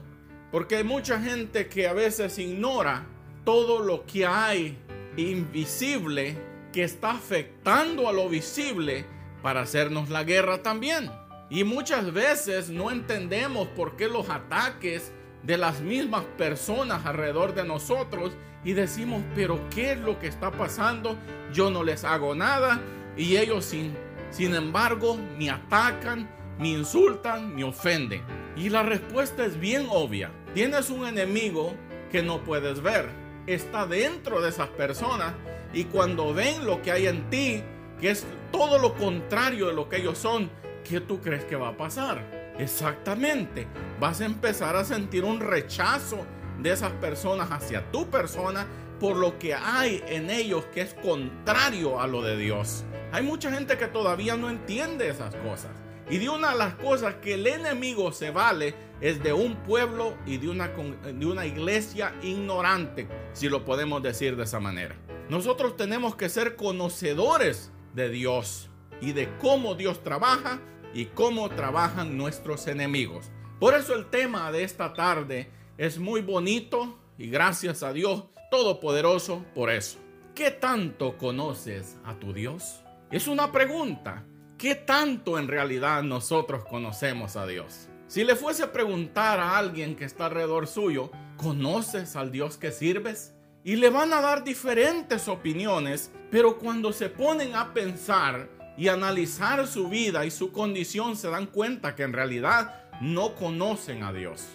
porque 0.51 0.77
hay 0.77 0.83
mucha 0.83 1.21
gente 1.21 1.67
que 1.67 1.87
a 1.87 1.93
veces 1.93 2.37
ignora 2.39 3.05
todo 3.45 3.79
lo 3.79 4.05
que 4.05 4.25
hay 4.25 4.77
invisible 5.17 6.37
que 6.71 6.83
está 6.83 7.11
afectando 7.11 8.07
a 8.07 8.13
lo 8.13 8.29
visible 8.29 9.05
para 9.41 9.61
hacernos 9.61 10.09
la 10.09 10.23
guerra 10.23 10.61
también. 10.63 11.11
Y 11.51 11.65
muchas 11.65 12.13
veces 12.13 12.69
no 12.69 12.91
entendemos 12.91 13.67
por 13.67 13.97
qué 13.97 14.07
los 14.07 14.29
ataques 14.29 15.11
de 15.43 15.57
las 15.57 15.81
mismas 15.81 16.23
personas 16.37 17.05
alrededor 17.05 17.53
de 17.53 17.65
nosotros 17.65 18.31
y 18.63 18.71
decimos, 18.71 19.21
pero 19.35 19.59
¿qué 19.69 19.91
es 19.91 19.99
lo 19.99 20.17
que 20.17 20.27
está 20.27 20.51
pasando? 20.51 21.17
Yo 21.51 21.69
no 21.69 21.83
les 21.83 22.05
hago 22.05 22.33
nada 22.35 22.79
y 23.17 23.35
ellos 23.35 23.65
sin, 23.65 23.97
sin 24.29 24.55
embargo 24.55 25.19
me 25.37 25.49
atacan, 25.49 26.29
me 26.57 26.69
insultan, 26.69 27.53
me 27.53 27.65
ofenden. 27.65 28.21
Y 28.55 28.69
la 28.69 28.83
respuesta 28.83 29.43
es 29.43 29.59
bien 29.59 29.87
obvia. 29.89 30.31
Tienes 30.53 30.89
un 30.89 31.05
enemigo 31.05 31.73
que 32.13 32.23
no 32.23 32.45
puedes 32.45 32.81
ver. 32.81 33.09
Está 33.45 33.85
dentro 33.85 34.41
de 34.41 34.47
esas 34.47 34.69
personas 34.69 35.33
y 35.73 35.83
cuando 35.83 36.33
ven 36.33 36.65
lo 36.65 36.81
que 36.81 36.93
hay 36.93 37.07
en 37.07 37.29
ti, 37.29 37.61
que 37.99 38.11
es 38.11 38.25
todo 38.53 38.79
lo 38.79 38.93
contrario 38.93 39.67
de 39.67 39.73
lo 39.73 39.89
que 39.89 39.97
ellos 39.97 40.17
son, 40.17 40.49
¿qué 40.83 41.01
tú 41.01 41.19
crees 41.19 41.45
que 41.45 41.55
va 41.55 41.69
a 41.69 41.77
pasar? 41.77 42.53
Exactamente, 42.57 43.67
vas 43.99 44.21
a 44.21 44.25
empezar 44.25 44.75
a 44.75 44.83
sentir 44.83 45.23
un 45.23 45.39
rechazo 45.39 46.25
de 46.59 46.71
esas 46.71 46.91
personas 46.93 47.49
hacia 47.51 47.91
tu 47.91 48.09
persona 48.09 48.67
por 48.99 49.17
lo 49.17 49.39
que 49.39 49.55
hay 49.55 50.03
en 50.07 50.29
ellos 50.29 50.65
que 50.65 50.81
es 50.81 50.93
contrario 50.93 51.99
a 51.99 52.07
lo 52.07 52.21
de 52.21 52.37
Dios. 52.37 52.85
Hay 53.11 53.23
mucha 53.23 53.51
gente 53.51 53.77
que 53.77 53.87
todavía 53.87 54.37
no 54.37 54.49
entiende 54.49 55.09
esas 55.09 55.35
cosas. 55.37 55.71
Y 56.09 56.17
de 56.17 56.29
una 56.29 56.51
de 56.51 56.57
las 56.57 56.75
cosas 56.75 57.15
que 57.15 57.35
el 57.35 57.47
enemigo 57.47 58.11
se 58.11 58.31
vale 58.31 58.75
es 58.99 59.23
de 59.23 59.33
un 59.33 59.55
pueblo 59.63 60.15
y 60.25 60.37
de 60.37 60.49
una, 60.49 60.67
de 60.67 61.25
una 61.25 61.45
iglesia 61.45 62.13
ignorante, 62.21 63.07
si 63.33 63.49
lo 63.49 63.65
podemos 63.65 64.03
decir 64.03 64.35
de 64.35 64.43
esa 64.43 64.59
manera. 64.59 64.95
Nosotros 65.29 65.77
tenemos 65.77 66.15
que 66.15 66.29
ser 66.29 66.55
conocedores 66.55 67.71
de 67.93 68.09
Dios 68.09 68.70
y 69.01 69.13
de 69.13 69.29
cómo 69.39 69.75
Dios 69.75 70.03
trabaja 70.03 70.59
y 70.93 71.05
cómo 71.05 71.49
trabajan 71.49 72.17
nuestros 72.17 72.67
enemigos. 72.67 73.31
Por 73.59 73.73
eso 73.73 73.95
el 73.95 74.09
tema 74.09 74.51
de 74.51 74.63
esta 74.63 74.93
tarde 74.93 75.51
es 75.77 75.99
muy 75.99 76.21
bonito 76.21 76.99
y 77.17 77.27
gracias 77.29 77.83
a 77.83 77.93
Dios 77.93 78.25
Todopoderoso 78.51 79.45
por 79.55 79.69
eso. 79.69 79.97
¿Qué 80.35 80.51
tanto 80.51 81.17
conoces 81.17 81.97
a 82.03 82.15
tu 82.15 82.33
Dios? 82.33 82.83
Es 83.09 83.27
una 83.27 83.51
pregunta. 83.51 84.25
¿Qué 84.57 84.75
tanto 84.75 85.39
en 85.39 85.47
realidad 85.47 86.03
nosotros 86.03 86.65
conocemos 86.65 87.35
a 87.35 87.47
Dios? 87.47 87.87
Si 88.07 88.25
le 88.25 88.35
fuese 88.35 88.63
a 88.63 88.71
preguntar 88.73 89.39
a 89.39 89.57
alguien 89.57 89.95
que 89.95 90.03
está 90.03 90.25
alrededor 90.25 90.67
suyo, 90.67 91.11
¿conoces 91.37 92.17
al 92.17 92.31
Dios 92.31 92.57
que 92.57 92.71
sirves? 92.71 93.33
Y 93.63 93.77
le 93.77 93.89
van 93.89 94.11
a 94.11 94.19
dar 94.19 94.43
diferentes 94.43 95.29
opiniones, 95.29 96.11
pero 96.29 96.57
cuando 96.57 96.91
se 96.91 97.07
ponen 97.07 97.55
a 97.55 97.73
pensar 97.73 98.49
y 98.77 98.87
analizar 98.87 99.67
su 99.67 99.89
vida 99.89 100.25
y 100.25 100.31
su 100.31 100.51
condición, 100.51 101.15
se 101.15 101.29
dan 101.29 101.47
cuenta 101.47 101.95
que 101.95 102.03
en 102.03 102.13
realidad 102.13 102.89
no 103.01 103.35
conocen 103.35 104.03
a 104.03 104.13
Dios. 104.13 104.47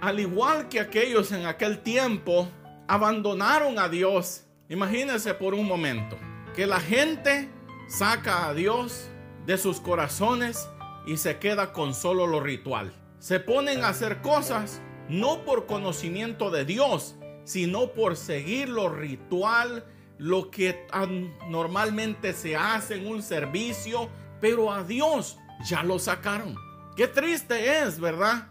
Al 0.00 0.20
igual 0.20 0.68
que 0.68 0.80
aquellos 0.80 1.32
en 1.32 1.46
aquel 1.46 1.80
tiempo 1.80 2.48
abandonaron 2.86 3.78
a 3.78 3.88
Dios. 3.88 4.44
Imagínense 4.68 5.34
por 5.34 5.54
un 5.54 5.66
momento 5.66 6.18
que 6.54 6.66
la 6.66 6.80
gente 6.80 7.48
saca 7.88 8.48
a 8.48 8.54
Dios 8.54 9.08
de 9.46 9.58
sus 9.58 9.80
corazones 9.80 10.68
y 11.06 11.16
se 11.16 11.38
queda 11.38 11.72
con 11.72 11.94
solo 11.94 12.26
lo 12.26 12.40
ritual. 12.40 12.92
Se 13.18 13.40
ponen 13.40 13.84
a 13.84 13.88
hacer 13.88 14.20
cosas 14.20 14.80
no 15.08 15.44
por 15.44 15.66
conocimiento 15.66 16.50
de 16.50 16.64
Dios, 16.64 17.16
sino 17.44 17.92
por 17.92 18.16
seguir 18.16 18.68
lo 18.68 18.88
ritual, 18.88 19.84
lo 20.18 20.50
que 20.50 20.86
normalmente 21.48 22.32
se 22.32 22.56
hace 22.56 22.96
en 22.96 23.06
un 23.06 23.22
servicio, 23.22 24.08
pero 24.40 24.72
a 24.72 24.84
Dios 24.84 25.38
ya 25.68 25.82
lo 25.82 25.98
sacaron. 25.98 26.56
Qué 26.96 27.08
triste 27.08 27.82
es, 27.82 27.98
¿verdad? 27.98 28.48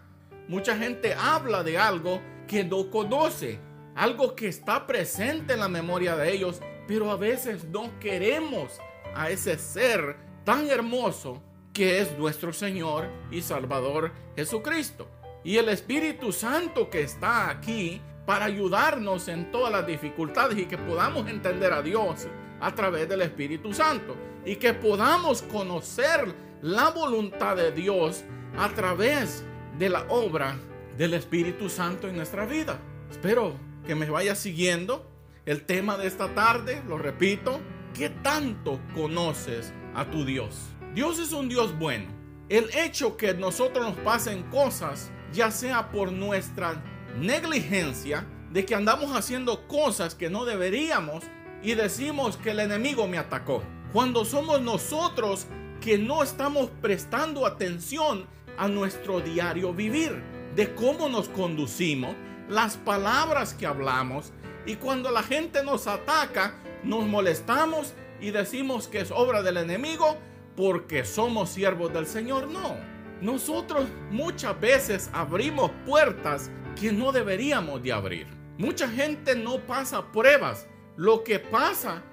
Mucha 0.47 0.78
gente 0.78 1.14
habla 1.14 1.64
de 1.64 1.78
algo 1.78 2.22
que 2.47 2.64
no 2.64 2.89
conoce, 2.89 3.59
algo 3.95 4.36
que 4.36 4.47
está 4.47 4.86
presente 4.86 5.53
en 5.53 5.59
la 5.59 5.70
memoria 5.70 6.16
de 6.16 6.34
ellos, 6.34 6.59
pero 6.88 7.11
a 7.11 7.16
veces 7.16 7.64
no 7.66 7.97
queremos 7.99 8.80
a 9.16 9.30
ese 9.30 9.57
ser 9.57 10.18
tan 10.43 10.70
hermoso 10.70 11.41
que 11.72 11.99
es 11.99 12.18
nuestro 12.18 12.51
Señor 12.51 13.09
y 13.32 13.41
Salvador 13.41 14.11
Jesucristo. 14.36 15.07
Y 15.43 15.57
el 15.57 15.70
Espíritu 15.70 16.32
Santo 16.32 16.89
que 16.89 17.01
está 17.01 17.49
aquí 17.49 18.01
para 18.26 18.46
ayudarnos 18.46 19.28
en 19.28 19.52
todas 19.52 19.72
las 19.72 19.86
dificultades 19.86 20.58
y 20.58 20.66
que 20.66 20.78
podamos 20.78 21.28
entender 21.28 21.74
a 21.74 21.82
Dios 21.82 22.28
a 22.60 22.74
través 22.74 23.10
del 23.10 23.22
Espíritu 23.22 23.74
Santo 23.74 24.16
y 24.46 24.56
que 24.56 24.74
podamos 24.74 25.42
conocer 25.42 26.34
la 26.62 26.90
voluntad 26.90 27.58
de 27.58 27.72
Dios 27.72 28.24
a 28.58 28.70
través 28.70 29.44
de 29.78 29.90
la 29.90 30.06
obra 30.10 30.58
del 30.98 31.14
Espíritu 31.14 31.70
Santo 31.70 32.08
en 32.08 32.16
nuestra 32.16 32.46
vida. 32.46 32.80
Espero 33.10 33.54
que 33.86 33.96
me 33.96 34.10
vaya 34.10 34.36
siguiendo 34.36 35.06
el 35.46 35.66
tema 35.66 35.98
de 35.98 36.08
esta 36.08 36.34
tarde, 36.34 36.82
lo 36.88 36.98
repito, 36.98 37.60
¿qué 37.94 38.10
tanto 38.10 38.80
conoces 38.96 39.74
a 39.94 40.06
tu 40.06 40.24
Dios? 40.24 40.56
Dios 40.96 41.20
es 41.20 41.34
un 41.34 41.50
Dios 41.50 41.78
bueno. 41.78 42.06
El 42.48 42.70
hecho 42.76 43.18
que 43.18 43.34
nosotros 43.34 43.86
nos 43.86 43.98
pasen 43.98 44.44
cosas, 44.44 45.12
ya 45.34 45.52
sea 45.52 45.92
por 45.92 46.12
nuestra 46.12 46.82
negligencia 47.18 48.26
de 48.51 48.66
que 48.66 48.76
andamos 48.76 49.16
haciendo 49.16 49.68
cosas 49.68 50.16
que 50.16 50.30
no 50.30 50.45
deberíamos 50.45 51.24
y 51.61 51.76
decimos 51.76 52.38
que 52.38 52.51
el 52.51 52.59
enemigo 52.59 53.07
me 53.07 53.18
atacó. 53.18 53.64
Cuando 53.91 54.26
somos 54.26 54.61
nosotros 54.61 55.47
que 55.82 55.97
no 55.97 56.24
estamos 56.24 56.70
prestando 56.82 57.45
atención 57.45 58.26
a 58.57 58.68
nuestro 58.68 59.20
diario 59.22 59.74
vivir, 59.74 60.22
de 60.55 60.74
cómo 60.76 61.09
nos 61.09 61.30
conducimos, 61.30 62.16
las 62.47 62.78
palabras 62.78 63.53
que 63.53 63.66
hablamos 63.66 64.32
y 64.66 64.76
cuando 64.76 65.11
la 65.11 65.24
gente 65.24 65.64
nos 65.64 65.88
ataca, 65.88 66.55
nos 66.84 67.05
molestamos 67.05 67.93
y 68.22 68.32
decimos 68.32 68.88
que 68.88 68.99
es 68.99 69.11
obra 69.11 69.41
del 69.41 69.57
enemigo 69.57 70.18
porque 70.55 71.05
somos 71.05 71.49
siervos 71.49 71.91
del 71.93 72.05
Señor. 72.05 72.47
No, 72.47 72.76
nosotros 73.22 73.86
muchas 74.11 74.59
veces 74.59 75.09
abrimos 75.14 75.72
puertas 75.86 76.51
que 76.76 76.92
no 76.92 77.12
deberíamos 77.12 77.82
de 77.82 77.92
abrir. 77.92 78.28
Mucha 78.58 78.88
gente 78.88 79.36
no 79.36 79.60
pasa 79.60 80.12
pruebas. 80.12 80.68
Lo 80.96 81.24
que 81.24 81.40
pasa, 81.40 82.04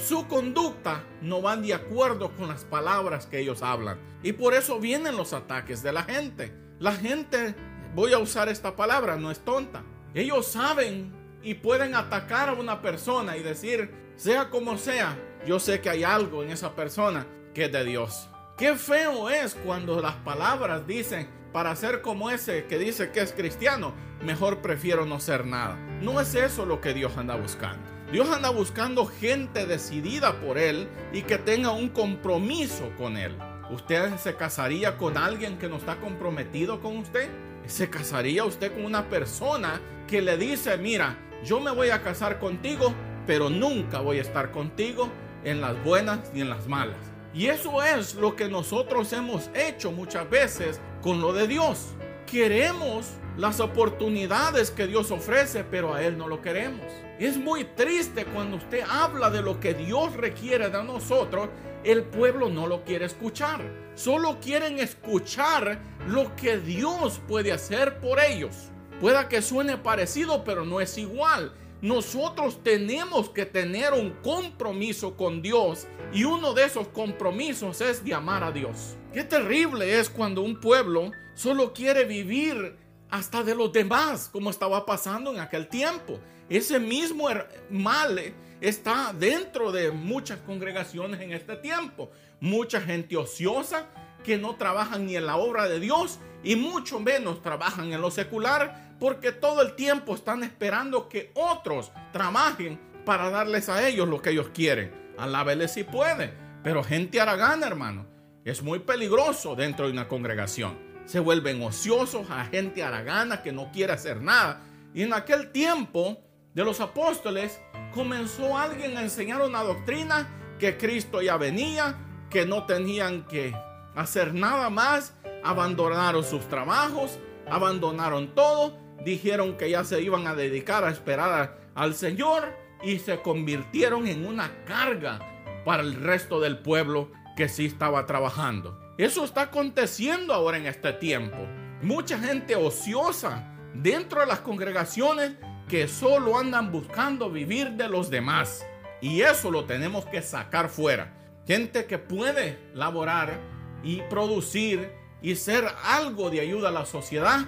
su 0.00 0.26
conducta 0.28 1.04
no 1.22 1.42
va 1.42 1.56
de 1.56 1.74
acuerdo 1.74 2.34
con 2.36 2.48
las 2.48 2.64
palabras 2.64 3.26
que 3.26 3.40
ellos 3.40 3.62
hablan. 3.62 3.98
Y 4.22 4.32
por 4.32 4.54
eso 4.54 4.78
vienen 4.78 5.16
los 5.16 5.32
ataques 5.32 5.82
de 5.82 5.92
la 5.92 6.04
gente. 6.04 6.54
La 6.78 6.92
gente, 6.92 7.54
voy 7.94 8.12
a 8.12 8.18
usar 8.18 8.48
esta 8.48 8.76
palabra, 8.76 9.16
no 9.16 9.30
es 9.30 9.40
tonta. 9.40 9.82
Ellos 10.14 10.46
saben 10.46 11.12
y 11.42 11.54
pueden 11.54 11.94
atacar 11.94 12.48
a 12.48 12.54
una 12.54 12.80
persona 12.80 13.36
y 13.36 13.42
decir, 13.42 13.90
sea 14.16 14.50
como 14.50 14.78
sea, 14.78 15.16
yo 15.46 15.58
sé 15.58 15.80
que 15.80 15.90
hay 15.90 16.04
algo 16.04 16.42
en 16.42 16.50
esa 16.50 16.74
persona 16.74 17.26
que 17.54 17.66
es 17.66 17.72
de 17.72 17.84
Dios. 17.84 18.28
Qué 18.56 18.74
feo 18.74 19.30
es 19.30 19.54
cuando 19.54 20.00
las 20.00 20.16
palabras 20.16 20.86
dicen, 20.86 21.28
para 21.58 21.74
ser 21.74 22.02
como 22.02 22.30
ese 22.30 22.66
que 22.66 22.78
dice 22.78 23.10
que 23.10 23.18
es 23.18 23.32
cristiano, 23.32 23.92
mejor 24.22 24.58
prefiero 24.58 25.06
no 25.06 25.18
ser 25.18 25.44
nada. 25.44 25.74
No 26.00 26.20
es 26.20 26.36
eso 26.36 26.64
lo 26.64 26.80
que 26.80 26.94
Dios 26.94 27.16
anda 27.16 27.34
buscando. 27.34 27.82
Dios 28.12 28.30
anda 28.30 28.50
buscando 28.50 29.06
gente 29.06 29.66
decidida 29.66 30.38
por 30.38 30.56
Él 30.56 30.88
y 31.12 31.22
que 31.22 31.36
tenga 31.36 31.72
un 31.72 31.88
compromiso 31.88 32.92
con 32.96 33.16
Él. 33.16 33.36
¿Usted 33.72 34.18
se 34.18 34.36
casaría 34.36 34.96
con 34.96 35.18
alguien 35.18 35.58
que 35.58 35.68
no 35.68 35.78
está 35.78 35.96
comprometido 35.96 36.80
con 36.80 36.96
usted? 36.98 37.28
¿Se 37.66 37.90
casaría 37.90 38.44
usted 38.44 38.72
con 38.72 38.84
una 38.84 39.08
persona 39.08 39.80
que 40.06 40.22
le 40.22 40.36
dice, 40.36 40.76
mira, 40.76 41.18
yo 41.44 41.58
me 41.58 41.72
voy 41.72 41.90
a 41.90 42.02
casar 42.02 42.38
contigo, 42.38 42.94
pero 43.26 43.50
nunca 43.50 43.98
voy 43.98 44.18
a 44.18 44.22
estar 44.22 44.52
contigo 44.52 45.10
en 45.42 45.60
las 45.60 45.82
buenas 45.82 46.20
ni 46.32 46.40
en 46.40 46.50
las 46.50 46.68
malas? 46.68 47.08
Y 47.34 47.46
eso 47.46 47.82
es 47.82 48.14
lo 48.14 48.36
que 48.36 48.48
nosotros 48.48 49.12
hemos 49.12 49.50
hecho 49.54 49.92
muchas 49.92 50.30
veces 50.30 50.80
con 51.02 51.20
lo 51.20 51.32
de 51.32 51.46
Dios. 51.46 51.94
Queremos 52.26 53.06
las 53.36 53.60
oportunidades 53.60 54.70
que 54.70 54.86
Dios 54.86 55.10
ofrece, 55.10 55.64
pero 55.64 55.94
a 55.94 56.02
Él 56.02 56.18
no 56.18 56.28
lo 56.28 56.42
queremos. 56.42 56.86
Es 57.18 57.36
muy 57.36 57.64
triste 57.64 58.24
cuando 58.24 58.56
usted 58.56 58.82
habla 58.88 59.30
de 59.30 59.42
lo 59.42 59.60
que 59.60 59.74
Dios 59.74 60.14
requiere 60.14 60.70
de 60.70 60.84
nosotros, 60.84 61.48
el 61.84 62.02
pueblo 62.02 62.48
no 62.48 62.66
lo 62.66 62.84
quiere 62.84 63.04
escuchar. 63.04 63.60
Solo 63.94 64.38
quieren 64.40 64.78
escuchar 64.78 65.80
lo 66.08 66.34
que 66.36 66.58
Dios 66.58 67.20
puede 67.28 67.52
hacer 67.52 67.98
por 67.98 68.20
ellos. 68.20 68.54
Pueda 69.00 69.28
que 69.28 69.42
suene 69.42 69.76
parecido, 69.76 70.42
pero 70.42 70.64
no 70.64 70.80
es 70.80 70.98
igual. 70.98 71.52
Nosotros 71.80 72.60
tenemos 72.64 73.30
que 73.30 73.46
tener 73.46 73.92
un 73.92 74.10
compromiso 74.22 75.16
con 75.16 75.42
Dios 75.42 75.86
y 76.12 76.24
uno 76.24 76.54
de 76.54 76.64
esos 76.64 76.88
compromisos 76.88 77.80
es 77.80 78.04
de 78.04 78.14
amar 78.14 78.42
a 78.42 78.52
Dios. 78.52 78.96
Qué 79.12 79.24
terrible 79.24 79.98
es 79.98 80.08
cuando 80.08 80.42
un 80.42 80.58
pueblo 80.60 81.10
solo 81.34 81.72
quiere 81.72 82.04
vivir 82.04 82.76
hasta 83.10 83.42
de 83.42 83.54
los 83.54 83.72
demás, 83.72 84.28
como 84.30 84.50
estaba 84.50 84.84
pasando 84.86 85.32
en 85.32 85.40
aquel 85.40 85.68
tiempo. 85.68 86.18
Ese 86.48 86.78
mismo 86.78 87.28
mal 87.70 88.20
está 88.60 89.12
dentro 89.12 89.70
de 89.70 89.90
muchas 89.90 90.38
congregaciones 90.40 91.20
en 91.20 91.32
este 91.32 91.56
tiempo. 91.56 92.10
Mucha 92.40 92.80
gente 92.80 93.16
ociosa 93.16 93.86
que 94.24 94.38
no 94.38 94.56
trabajan 94.56 95.06
ni 95.06 95.16
en 95.16 95.26
la 95.26 95.36
obra 95.36 95.68
de 95.68 95.80
Dios 95.80 96.18
y 96.42 96.56
mucho 96.56 97.00
menos 97.00 97.42
trabajan 97.42 97.92
en 97.92 98.00
lo 98.00 98.10
secular 98.10 98.96
porque 98.98 99.32
todo 99.32 99.62
el 99.62 99.74
tiempo 99.74 100.14
están 100.14 100.42
esperando 100.42 101.08
que 101.08 101.30
otros 101.34 101.92
trabajen 102.12 102.80
para 103.04 103.30
darles 103.30 103.68
a 103.68 103.86
ellos 103.86 104.08
lo 104.08 104.20
que 104.20 104.30
ellos 104.30 104.50
quieren. 104.52 105.07
Alábele 105.18 105.66
si 105.66 105.82
puede, 105.82 106.32
pero 106.62 106.84
gente 106.84 107.20
aragana, 107.20 107.66
hermano, 107.66 108.06
es 108.44 108.62
muy 108.62 108.78
peligroso 108.78 109.56
dentro 109.56 109.86
de 109.86 109.92
una 109.92 110.06
congregación. 110.06 110.78
Se 111.06 111.18
vuelven 111.18 111.60
ociosos 111.62 112.30
a 112.30 112.44
gente 112.44 112.84
aragana 112.84 113.42
que 113.42 113.52
no 113.52 113.72
quiere 113.72 113.92
hacer 113.92 114.22
nada. 114.22 114.62
Y 114.94 115.02
en 115.02 115.12
aquel 115.12 115.50
tiempo 115.50 116.22
de 116.54 116.64
los 116.64 116.80
apóstoles 116.80 117.60
comenzó 117.92 118.56
alguien 118.56 118.96
a 118.96 119.02
enseñar 119.02 119.42
una 119.42 119.62
doctrina 119.62 120.28
que 120.58 120.76
Cristo 120.76 121.20
ya 121.20 121.36
venía, 121.36 121.96
que 122.30 122.46
no 122.46 122.64
tenían 122.64 123.26
que 123.26 123.54
hacer 123.96 124.34
nada 124.34 124.70
más, 124.70 125.14
abandonaron 125.42 126.22
sus 126.22 126.48
trabajos, 126.48 127.18
abandonaron 127.50 128.34
todo, 128.34 128.78
dijeron 129.04 129.56
que 129.56 129.70
ya 129.70 129.84
se 129.84 130.00
iban 130.00 130.26
a 130.26 130.34
dedicar 130.34 130.84
a 130.84 130.90
esperar 130.90 131.58
al 131.74 131.94
Señor 131.94 132.67
y 132.82 132.98
se 132.98 133.20
convirtieron 133.20 134.06
en 134.06 134.26
una 134.26 134.64
carga 134.64 135.18
para 135.64 135.82
el 135.82 135.94
resto 135.94 136.40
del 136.40 136.58
pueblo 136.58 137.10
que 137.36 137.48
sí 137.48 137.66
estaba 137.66 138.06
trabajando. 138.06 138.78
Eso 138.98 139.24
está 139.24 139.42
aconteciendo 139.42 140.34
ahora 140.34 140.56
en 140.56 140.66
este 140.66 140.92
tiempo. 140.92 141.36
Mucha 141.82 142.18
gente 142.18 142.56
ociosa 142.56 143.54
dentro 143.74 144.20
de 144.20 144.26
las 144.26 144.40
congregaciones 144.40 145.32
que 145.68 145.86
solo 145.86 146.38
andan 146.38 146.72
buscando 146.72 147.30
vivir 147.30 147.72
de 147.72 147.88
los 147.88 148.10
demás. 148.10 148.66
Y 149.00 149.20
eso 149.20 149.50
lo 149.50 149.66
tenemos 149.66 150.06
que 150.06 150.22
sacar 150.22 150.68
fuera. 150.68 151.14
Gente 151.46 151.86
que 151.86 151.98
puede 151.98 152.58
laborar 152.74 153.38
y 153.82 154.02
producir 154.10 154.90
y 155.22 155.36
ser 155.36 155.66
algo 155.84 156.30
de 156.30 156.40
ayuda 156.40 156.70
a 156.70 156.72
la 156.72 156.86
sociedad, 156.86 157.40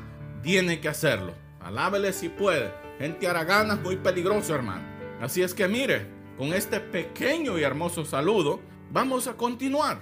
tiene 0.42 0.80
que 0.80 0.88
hacerlo. 0.88 1.34
Alábele 1.60 2.12
si 2.12 2.28
puede. 2.28 2.72
Gente 2.98 3.26
aragana 3.26 3.74
es 3.74 3.80
muy 3.80 3.96
peligroso, 3.96 4.54
hermano. 4.54 4.89
Así 5.20 5.42
es 5.42 5.52
que 5.52 5.68
mire, 5.68 6.06
con 6.38 6.54
este 6.54 6.80
pequeño 6.80 7.58
y 7.58 7.62
hermoso 7.62 8.06
saludo, 8.06 8.60
vamos 8.90 9.26
a 9.26 9.34
continuar. 9.34 10.00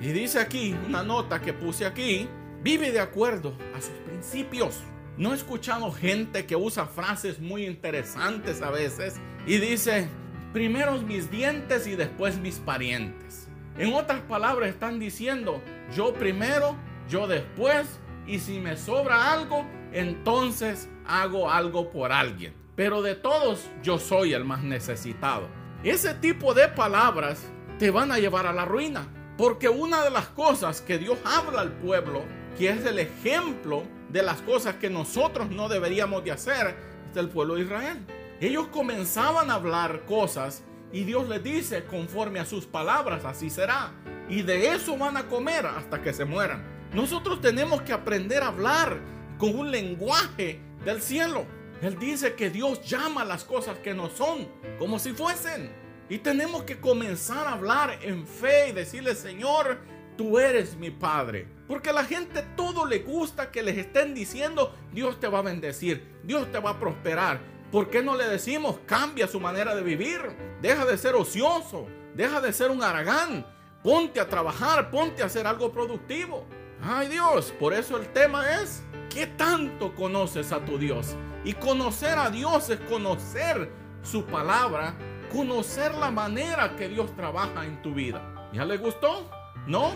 Y 0.00 0.08
dice 0.08 0.40
aquí, 0.40 0.74
una 0.84 1.04
nota 1.04 1.40
que 1.40 1.52
puse 1.52 1.86
aquí, 1.86 2.28
vive 2.60 2.90
de 2.90 2.98
acuerdo 2.98 3.56
a 3.76 3.80
sus 3.80 3.94
principios. 4.04 4.80
No 5.16 5.32
he 5.32 5.36
escuchado 5.36 5.92
gente 5.92 6.44
que 6.44 6.56
usa 6.56 6.86
frases 6.86 7.38
muy 7.38 7.66
interesantes 7.66 8.60
a 8.60 8.70
veces 8.70 9.14
y 9.46 9.58
dice, 9.58 10.08
primero 10.52 11.00
mis 11.02 11.30
dientes 11.30 11.86
y 11.86 11.94
después 11.94 12.36
mis 12.38 12.56
parientes. 12.58 13.48
En 13.76 13.94
otras 13.94 14.22
palabras 14.22 14.70
están 14.70 14.98
diciendo, 14.98 15.62
yo 15.94 16.14
primero, 16.14 16.76
yo 17.08 17.28
después, 17.28 17.86
y 18.26 18.40
si 18.40 18.58
me 18.58 18.76
sobra 18.76 19.32
algo, 19.32 19.64
entonces 19.92 20.88
hago 21.06 21.48
algo 21.48 21.90
por 21.92 22.10
alguien. 22.10 22.54
Pero 22.78 23.02
de 23.02 23.16
todos, 23.16 23.68
yo 23.82 23.98
soy 23.98 24.34
el 24.34 24.44
más 24.44 24.62
necesitado. 24.62 25.48
Ese 25.82 26.14
tipo 26.14 26.54
de 26.54 26.68
palabras 26.68 27.42
te 27.76 27.90
van 27.90 28.12
a 28.12 28.20
llevar 28.20 28.46
a 28.46 28.52
la 28.52 28.66
ruina. 28.66 29.08
Porque 29.36 29.68
una 29.68 30.04
de 30.04 30.10
las 30.10 30.28
cosas 30.28 30.80
que 30.80 30.96
Dios 30.96 31.18
habla 31.24 31.62
al 31.62 31.72
pueblo, 31.72 32.22
que 32.56 32.70
es 32.70 32.86
el 32.86 33.00
ejemplo 33.00 33.82
de 34.10 34.22
las 34.22 34.42
cosas 34.42 34.76
que 34.76 34.90
nosotros 34.90 35.50
no 35.50 35.68
deberíamos 35.68 36.22
de 36.22 36.30
hacer, 36.30 36.76
es 37.10 37.16
el 37.16 37.28
pueblo 37.28 37.56
de 37.56 37.62
Israel. 37.62 37.98
Ellos 38.40 38.68
comenzaban 38.68 39.50
a 39.50 39.54
hablar 39.54 40.04
cosas 40.04 40.62
y 40.92 41.02
Dios 41.02 41.28
les 41.28 41.42
dice, 41.42 41.84
conforme 41.84 42.38
a 42.38 42.46
sus 42.46 42.64
palabras, 42.64 43.24
así 43.24 43.50
será. 43.50 43.90
Y 44.28 44.42
de 44.42 44.68
eso 44.68 44.96
van 44.96 45.16
a 45.16 45.26
comer 45.26 45.66
hasta 45.66 46.00
que 46.00 46.12
se 46.12 46.24
mueran. 46.24 46.62
Nosotros 46.94 47.40
tenemos 47.40 47.82
que 47.82 47.92
aprender 47.92 48.44
a 48.44 48.48
hablar 48.48 49.00
con 49.36 49.58
un 49.58 49.72
lenguaje 49.72 50.60
del 50.84 51.02
cielo. 51.02 51.57
Él 51.80 51.98
dice 51.98 52.34
que 52.34 52.50
Dios 52.50 52.82
llama 52.84 53.24
las 53.24 53.44
cosas 53.44 53.78
que 53.78 53.94
no 53.94 54.10
son 54.10 54.48
como 54.78 54.98
si 54.98 55.12
fuesen. 55.12 55.70
Y 56.08 56.18
tenemos 56.18 56.64
que 56.64 56.80
comenzar 56.80 57.46
a 57.46 57.52
hablar 57.52 57.98
en 58.02 58.26
fe 58.26 58.70
y 58.70 58.72
decirle, 58.72 59.14
Señor, 59.14 59.78
tú 60.16 60.38
eres 60.38 60.76
mi 60.76 60.90
Padre. 60.90 61.46
Porque 61.68 61.90
a 61.90 61.92
la 61.92 62.04
gente 62.04 62.42
todo 62.56 62.86
le 62.86 63.00
gusta 63.00 63.50
que 63.50 63.62
les 63.62 63.76
estén 63.76 64.14
diciendo, 64.14 64.74
Dios 64.92 65.20
te 65.20 65.28
va 65.28 65.40
a 65.40 65.42
bendecir, 65.42 66.16
Dios 66.24 66.50
te 66.50 66.58
va 66.58 66.70
a 66.70 66.80
prosperar. 66.80 67.40
¿Por 67.70 67.90
qué 67.90 68.02
no 68.02 68.16
le 68.16 68.26
decimos 68.26 68.78
cambia 68.86 69.28
su 69.28 69.38
manera 69.38 69.74
de 69.74 69.82
vivir? 69.82 70.20
Deja 70.62 70.86
de 70.86 70.96
ser 70.96 71.14
ocioso, 71.14 71.86
deja 72.14 72.40
de 72.40 72.54
ser 72.54 72.70
un 72.70 72.82
aragán, 72.82 73.46
ponte 73.82 74.18
a 74.18 74.28
trabajar, 74.28 74.90
ponte 74.90 75.22
a 75.22 75.26
hacer 75.26 75.46
algo 75.46 75.70
productivo. 75.70 76.46
Ay 76.82 77.08
Dios, 77.08 77.52
por 77.60 77.74
eso 77.74 77.98
el 77.98 78.08
tema 78.12 78.62
es, 78.62 78.82
¿qué 79.10 79.26
tanto 79.26 79.94
conoces 79.94 80.52
a 80.52 80.64
tu 80.64 80.78
Dios? 80.78 81.14
Y 81.48 81.54
conocer 81.54 82.18
a 82.18 82.28
Dios 82.28 82.68
es 82.68 82.78
conocer 82.80 83.70
su 84.02 84.26
palabra, 84.26 84.94
conocer 85.32 85.94
la 85.94 86.10
manera 86.10 86.76
que 86.76 86.90
Dios 86.90 87.16
trabaja 87.16 87.64
en 87.64 87.80
tu 87.80 87.94
vida. 87.94 88.50
¿Ya 88.52 88.66
le 88.66 88.76
gustó? 88.76 89.30
¿No? 89.66 89.92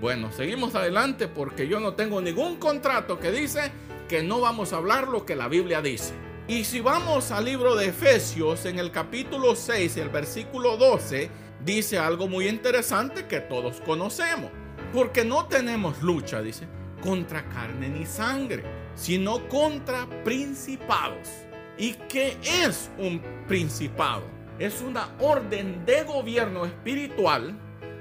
Bueno, 0.00 0.32
seguimos 0.32 0.74
adelante 0.74 1.28
porque 1.28 1.68
yo 1.68 1.78
no 1.78 1.94
tengo 1.94 2.20
ningún 2.20 2.56
contrato 2.56 3.20
que 3.20 3.30
dice 3.30 3.70
que 4.08 4.24
no 4.24 4.40
vamos 4.40 4.72
a 4.72 4.78
hablar 4.78 5.06
lo 5.06 5.24
que 5.24 5.36
la 5.36 5.46
Biblia 5.46 5.80
dice. 5.82 6.14
Y 6.48 6.64
si 6.64 6.80
vamos 6.80 7.30
al 7.30 7.44
libro 7.44 7.76
de 7.76 7.90
Efesios, 7.90 8.66
en 8.66 8.80
el 8.80 8.90
capítulo 8.90 9.54
6, 9.54 9.98
el 9.98 10.08
versículo 10.08 10.76
12, 10.78 11.30
dice 11.64 11.96
algo 11.96 12.26
muy 12.26 12.48
interesante 12.48 13.28
que 13.28 13.38
todos 13.38 13.80
conocemos. 13.82 14.50
Porque 14.92 15.24
no 15.24 15.46
tenemos 15.46 16.02
lucha, 16.02 16.42
dice, 16.42 16.66
contra 17.02 17.48
carne 17.48 17.88
ni 17.88 18.06
sangre, 18.06 18.64
sino 18.94 19.48
contra 19.48 20.06
principados. 20.24 21.28
¿Y 21.76 21.94
qué 22.08 22.36
es 22.42 22.90
un 22.98 23.22
principado? 23.46 24.22
Es 24.58 24.80
una 24.82 25.08
orden 25.20 25.84
de 25.86 26.02
gobierno 26.02 26.64
espiritual 26.64 27.56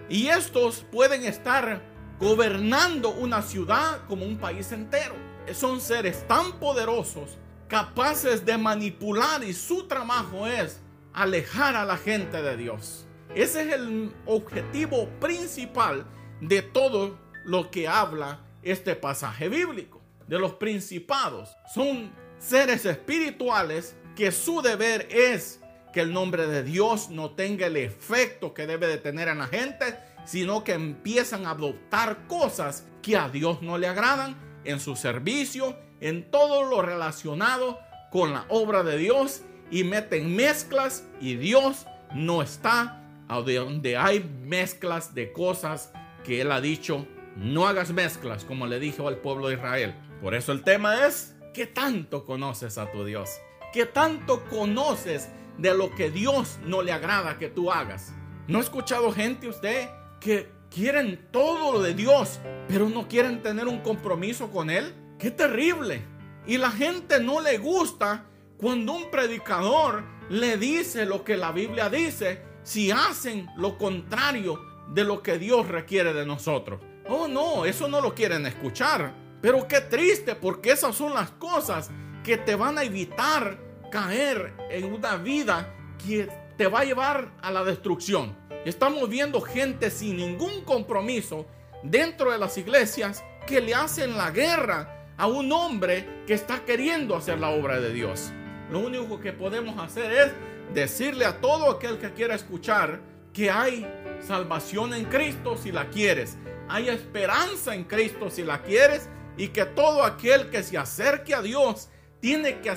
y 0.10 0.28
estos 0.28 0.86
pueden 0.92 1.26
estar 1.26 1.82
gobernando 2.20 3.12
una 3.12 3.42
ciudad 3.42 4.06
como 4.08 4.26
un 4.26 4.38
país 4.38 4.72
entero. 4.72 5.16
Son 5.54 5.80
seres 5.80 6.28
tan 6.28 6.54
poderosos 6.54 7.38
capaces 7.68 8.46
de 8.46 8.58
manipular 8.58 9.44
y 9.44 9.54
su 9.54 9.88
trabajo 9.88 10.48
es 10.48 10.82
alejar 11.14 11.76
a 11.76 11.86
la 11.86 11.98
gente 11.98 12.42
de 12.42 12.58
Dios. 12.58 13.06
Ese 13.36 13.62
es 13.62 13.74
el 13.74 14.14
objetivo 14.26 15.10
principal 15.20 16.06
de 16.42 16.62
todo 16.62 17.20
lo 17.44 17.70
que 17.70 17.88
habla 17.88 18.40
este 18.72 18.96
pasaje 18.96 19.50
bíblico. 19.50 20.02
De 20.28 20.38
los 20.38 20.54
principados. 20.54 21.56
Son 21.74 22.12
seres 22.38 22.86
espirituales 22.86 23.96
que 24.16 24.32
su 24.32 24.62
deber 24.62 25.08
es 25.10 25.62
que 25.94 26.02
el 26.02 26.12
nombre 26.12 26.48
de 26.48 26.64
Dios 26.64 27.10
no 27.10 27.32
tenga 27.32 27.68
el 27.68 27.78
efecto 27.78 28.54
que 28.54 28.68
debe 28.68 28.88
de 28.88 28.98
tener 28.98 29.30
en 29.30 29.38
la 29.38 29.48
gente, 29.48 29.98
sino 30.26 30.64
que 30.64 30.74
empiezan 30.74 31.46
a 31.46 31.52
adoptar 31.52 32.28
cosas 32.28 32.86
que 33.02 33.16
a 33.16 33.30
Dios 33.30 33.62
no 33.62 33.78
le 33.78 33.88
agradan 33.88 34.36
en 34.66 34.82
su 34.82 34.96
servicio, 34.96 35.78
en 36.02 36.30
todo 36.30 36.64
lo 36.64 36.82
relacionado 36.82 37.80
con 38.12 38.34
la 38.34 38.46
obra 38.50 38.84
de 38.84 38.98
Dios 38.98 39.44
y 39.72 39.86
meten 39.86 40.36
mezclas 40.36 41.06
y 41.22 41.36
Dios 41.36 41.86
no 42.14 42.42
está 42.42 43.04
donde 43.28 43.98
hay 43.98 44.24
mezclas 44.44 45.14
de 45.14 45.32
cosas 45.32 45.92
que 46.24 46.42
Él 46.42 46.52
ha 46.52 46.62
dicho, 46.62 47.08
no 47.38 47.68
hagas 47.68 47.92
mezclas 47.92 48.44
como 48.44 48.68
le 48.68 48.80
dijo 48.80 49.08
al 49.08 49.18
pueblo 49.18 49.48
de 49.48 49.56
Israel. 49.56 49.96
Por 50.22 50.34
eso 50.34 50.52
el 50.52 50.64
tema 50.64 51.08
es, 51.08 51.36
¿qué 51.54 51.68
tanto 51.68 52.26
conoces 52.26 52.78
a 52.78 52.92
tu 52.92 53.06
Dios? 53.06 53.30
¿Qué 53.72 53.86
tanto 53.86 54.44
conoces 54.46 55.30
de 55.58 55.76
lo 55.76 55.94
que 55.94 56.10
Dios 56.10 56.58
no 56.66 56.82
le 56.82 56.92
agrada 56.92 57.38
que 57.38 57.50
tú 57.50 57.72
hagas? 57.72 58.14
¿No 58.48 58.58
ha 58.58 58.62
escuchado 58.62 59.12
gente 59.12 59.48
usted 59.48 59.90
que 60.20 60.50
quieren 60.74 61.28
todo 61.32 61.74
lo 61.74 61.82
de 61.82 61.94
Dios, 61.94 62.40
pero 62.68 62.90
no 62.90 63.08
quieren 63.08 63.44
tener 63.44 63.68
un 63.68 63.82
compromiso 63.82 64.50
con 64.52 64.70
Él? 64.70 64.94
¡Qué 65.20 65.32
terrible! 65.32 66.02
Y 66.48 66.58
la 66.58 66.72
gente 66.72 67.20
no 67.20 67.42
le 67.42 67.58
gusta 67.58 68.26
cuando 68.58 68.94
un 68.94 69.12
predicador 69.12 70.04
le 70.30 70.58
dice 70.58 71.06
lo 71.06 71.24
que 71.24 71.38
la 71.38 71.52
Biblia 71.52 71.90
dice 71.90 72.42
si 72.64 72.92
hacen 72.92 73.48
lo 73.58 73.78
contrario 73.78 74.60
de 74.94 75.04
lo 75.04 75.22
que 75.22 75.38
Dios 75.38 75.68
requiere 75.68 76.14
de 76.14 76.26
nosotros. 76.26 76.82
Oh, 77.10 77.28
no, 77.28 77.66
eso 77.66 77.88
no 77.88 78.02
lo 78.02 78.14
quieren 78.14 78.46
escuchar. 78.46 79.14
Pero 79.42 79.68
qué 79.68 79.82
triste 79.82 80.36
porque 80.36 80.72
esas 80.72 80.96
son 80.96 81.14
las 81.14 81.32
cosas 81.32 81.90
que 82.24 82.38
te 82.38 82.56
van 82.56 82.78
a 82.78 82.84
evitar 82.84 83.58
caer 83.92 84.54
en 84.70 84.92
una 84.92 85.16
vida 85.16 85.74
que 86.06 86.30
te 86.58 86.68
va 86.68 86.82
a 86.82 86.86
llevar 86.86 87.32
a 87.42 87.52
la 87.52 87.64
destrucción. 87.64 88.36
Estamos 88.66 89.08
viendo 89.10 89.40
gente 89.40 89.90
sin 89.92 90.18
ningún 90.18 90.64
compromiso 90.64 91.46
dentro 91.84 92.32
de 92.32 92.38
las 92.38 92.58
iglesias 92.58 93.24
que 93.46 93.62
le 93.62 93.74
hacen 93.74 94.18
la 94.18 94.32
guerra 94.32 95.06
a 95.18 95.28
un 95.28 95.52
hombre 95.52 96.24
que 96.28 96.34
está 96.34 96.66
queriendo 96.66 97.16
hacer 97.16 97.40
la 97.40 97.50
obra 97.50 97.80
de 97.80 97.94
Dios. 97.94 98.32
Lo 98.72 98.80
único 98.80 99.20
que 99.20 99.32
podemos 99.32 99.80
hacer 99.80 100.12
es 100.12 100.34
decirle 100.74 101.26
a 101.26 101.40
todo 101.40 101.72
aquel 101.72 101.98
que 101.98 102.12
quiera 102.12 102.36
escuchar 102.36 103.00
que 103.32 103.50
hay 103.50 103.88
salvación 104.20 104.94
en 104.94 105.06
Cristo 105.06 105.56
si 105.56 105.72
la 105.72 105.90
quieres. 105.90 106.38
Hay 106.70 106.90
esperanza 106.90 107.74
en 107.74 107.84
Cristo 107.84 108.30
si 108.30 108.44
la 108.44 108.62
quieres. 108.62 109.10
Y 109.38 109.50
que 109.50 109.66
todo 109.66 110.04
aquel 110.04 110.50
que 110.50 110.64
se 110.64 110.78
acerque 110.78 111.36
a 111.36 111.42
Dios 111.42 111.90
tiene 112.20 112.60
que 112.60 112.72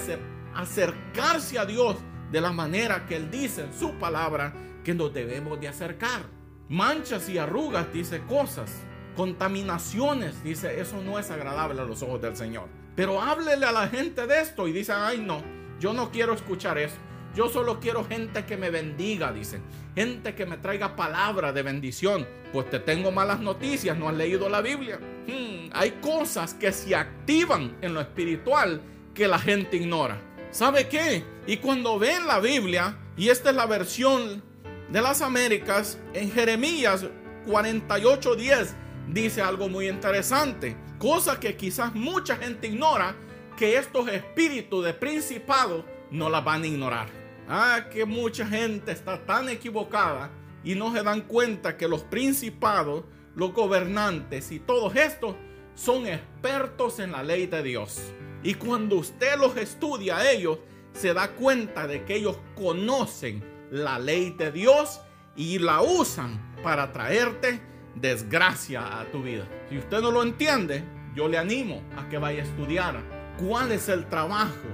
acercarse 0.55 1.59
a 1.59 1.65
Dios 1.65 1.97
de 2.31 2.41
la 2.41 2.53
manera 2.53 3.07
que 3.07 3.17
Él 3.17 3.31
dice 3.31 3.63
en 3.63 3.73
su 3.73 3.95
palabra 3.95 4.53
que 4.85 4.95
nos 4.95 5.13
debemos 5.13 5.59
de 5.59 5.69
acercar. 5.69 6.23
Manchas 6.69 7.29
y 7.29 7.39
arrugas 7.39 7.93
dice 7.93 8.21
cosas. 8.29 8.71
Contaminaciones 9.17 10.43
dice 10.45 10.81
eso 10.81 11.03
no 11.03 11.19
es 11.19 11.31
agradable 11.31 11.81
a 11.81 11.85
los 11.85 12.03
ojos 12.03 12.21
del 12.21 12.37
Señor. 12.37 12.69
Pero 12.95 13.21
háblele 13.21 13.67
a 13.67 13.73
la 13.73 13.89
gente 13.89 14.27
de 14.27 14.41
esto 14.41 14.69
y 14.69 14.73
dice, 14.73 14.93
ay 14.93 15.19
no, 15.19 15.43
yo 15.79 15.93
no 15.93 16.11
quiero 16.11 16.35
escuchar 16.35 16.79
eso. 16.79 16.97
Yo 17.35 17.49
solo 17.49 17.79
quiero 17.79 18.05
gente 18.05 18.45
que 18.45 18.57
me 18.57 18.71
bendiga, 18.71 19.33
dicen. 19.33 19.63
Gente 19.95 20.35
que 20.35 20.47
me 20.47 20.57
traiga 20.57 20.97
palabra 20.97 21.53
de 21.53 21.63
bendición. 21.63 22.27
Pues 22.53 22.69
te 22.71 22.81
tengo 22.81 23.13
malas 23.13 23.41
noticias, 23.41 23.97
no 23.97 24.09
has 24.09 24.17
leído 24.17 24.49
la 24.49 24.61
Biblia. 24.61 24.99
Hmm, 25.27 25.71
hay 25.73 25.93
cosas 26.03 26.55
que 26.55 26.73
se 26.73 26.97
activan 26.97 27.77
en 27.81 27.95
lo 27.95 28.01
espiritual 28.01 28.81
que 29.15 29.29
la 29.29 29.39
gente 29.39 29.77
ignora. 29.77 30.21
¿Sabe 30.51 30.89
qué? 30.89 31.23
Y 31.47 31.59
cuando 31.59 31.99
ven 31.99 32.27
la 32.27 32.41
Biblia, 32.41 32.97
y 33.17 33.29
esta 33.29 33.51
es 33.51 33.57
la 33.57 33.67
versión 33.67 34.43
de 34.91 35.01
las 35.01 35.23
Américas, 35.23 35.99
en 36.13 36.33
Jeremías 36.33 37.07
48:10 37.47 38.75
dice 39.09 39.43
algo 39.43 39.69
muy 39.69 39.89
interesante. 39.89 40.77
Cosa 40.99 41.39
que 41.39 41.57
quizás 41.57 41.95
mucha 41.95 42.37
gente 42.37 42.67
ignora, 42.67 43.15
que 43.57 43.77
estos 43.77 44.09
espíritus 44.09 44.85
de 44.85 44.95
principado 44.95 45.85
no 46.11 46.29
la 46.29 46.41
van 46.41 46.63
a 46.65 46.67
ignorar. 46.67 47.20
Ah, 47.53 47.87
que 47.91 48.05
mucha 48.05 48.47
gente 48.47 48.93
está 48.93 49.19
tan 49.27 49.49
equivocada 49.49 50.31
y 50.63 50.77
no 50.77 50.93
se 50.95 51.03
dan 51.03 51.23
cuenta 51.23 51.77
que 51.77 51.89
los 51.89 52.05
principados, 52.05 53.03
los 53.35 53.53
gobernantes 53.53 54.53
y 54.53 54.61
todos 54.61 54.95
estos 54.95 55.35
son 55.75 56.07
expertos 56.07 57.01
en 57.01 57.11
la 57.11 57.25
ley 57.25 57.49
de 57.49 57.65
Dios. 57.65 58.01
Y 58.45 58.55
cuando 58.55 58.99
usted 58.99 59.37
los 59.37 59.57
estudia 59.57 60.19
a 60.19 60.31
ellos, 60.31 60.61
se 60.93 61.13
da 61.13 61.33
cuenta 61.33 61.89
de 61.89 62.05
que 62.05 62.15
ellos 62.15 62.39
conocen 62.55 63.43
la 63.73 63.99
ley 63.99 64.31
de 64.31 64.53
Dios 64.53 65.01
y 65.35 65.59
la 65.59 65.83
usan 65.83 66.55
para 66.63 66.93
traerte 66.93 67.61
desgracia 67.97 69.01
a 69.01 69.11
tu 69.11 69.25
vida. 69.25 69.49
Si 69.69 69.77
usted 69.77 70.01
no 70.01 70.13
lo 70.13 70.23
entiende, 70.23 70.85
yo 71.17 71.27
le 71.27 71.37
animo 71.37 71.83
a 71.97 72.09
que 72.09 72.19
vaya 72.19 72.43
a 72.43 72.47
estudiar 72.47 73.03
cuál 73.41 73.73
es 73.73 73.89
el 73.89 74.07
trabajo 74.09 74.69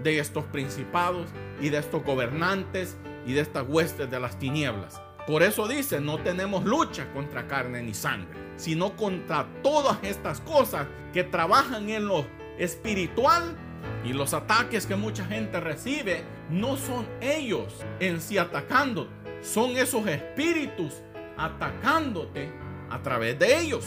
de 0.00 0.20
estos 0.20 0.44
principados 0.44 1.26
y 1.60 1.68
de 1.68 1.78
estos 1.78 2.02
gobernantes 2.04 2.96
y 3.26 3.32
de 3.32 3.40
estas 3.40 3.64
huestes 3.68 4.10
de 4.10 4.20
las 4.20 4.38
tinieblas. 4.38 5.00
Por 5.26 5.42
eso 5.42 5.68
dice, 5.68 6.00
no 6.00 6.18
tenemos 6.18 6.64
lucha 6.64 7.12
contra 7.12 7.46
carne 7.46 7.82
ni 7.82 7.94
sangre, 7.94 8.28
sino 8.56 8.96
contra 8.96 9.46
todas 9.62 9.98
estas 10.02 10.40
cosas 10.40 10.86
que 11.12 11.24
trabajan 11.24 11.88
en 11.90 12.06
lo 12.06 12.26
espiritual 12.58 13.56
y 14.04 14.12
los 14.12 14.34
ataques 14.34 14.86
que 14.86 14.96
mucha 14.96 15.24
gente 15.26 15.60
recibe 15.60 16.24
no 16.50 16.76
son 16.76 17.06
ellos 17.20 17.84
en 18.00 18.20
sí 18.20 18.38
atacando, 18.38 19.08
son 19.42 19.76
esos 19.76 20.06
espíritus 20.06 21.02
atacándote 21.36 22.50
a 22.90 23.00
través 23.02 23.38
de 23.38 23.60
ellos. 23.60 23.86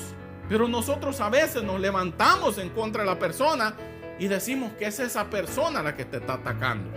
Pero 0.50 0.68
nosotros 0.68 1.20
a 1.22 1.30
veces 1.30 1.64
nos 1.64 1.80
levantamos 1.80 2.58
en 2.58 2.70
contra 2.70 3.04
de 3.04 3.10
la 3.10 3.20
persona 3.20 3.76
y 4.20 4.28
decimos 4.28 4.72
que 4.74 4.86
es 4.86 5.00
esa 5.00 5.30
persona 5.30 5.82
la 5.82 5.96
que 5.96 6.06
te 6.06 6.18
está 6.18 6.34
atacando. 6.34 6.90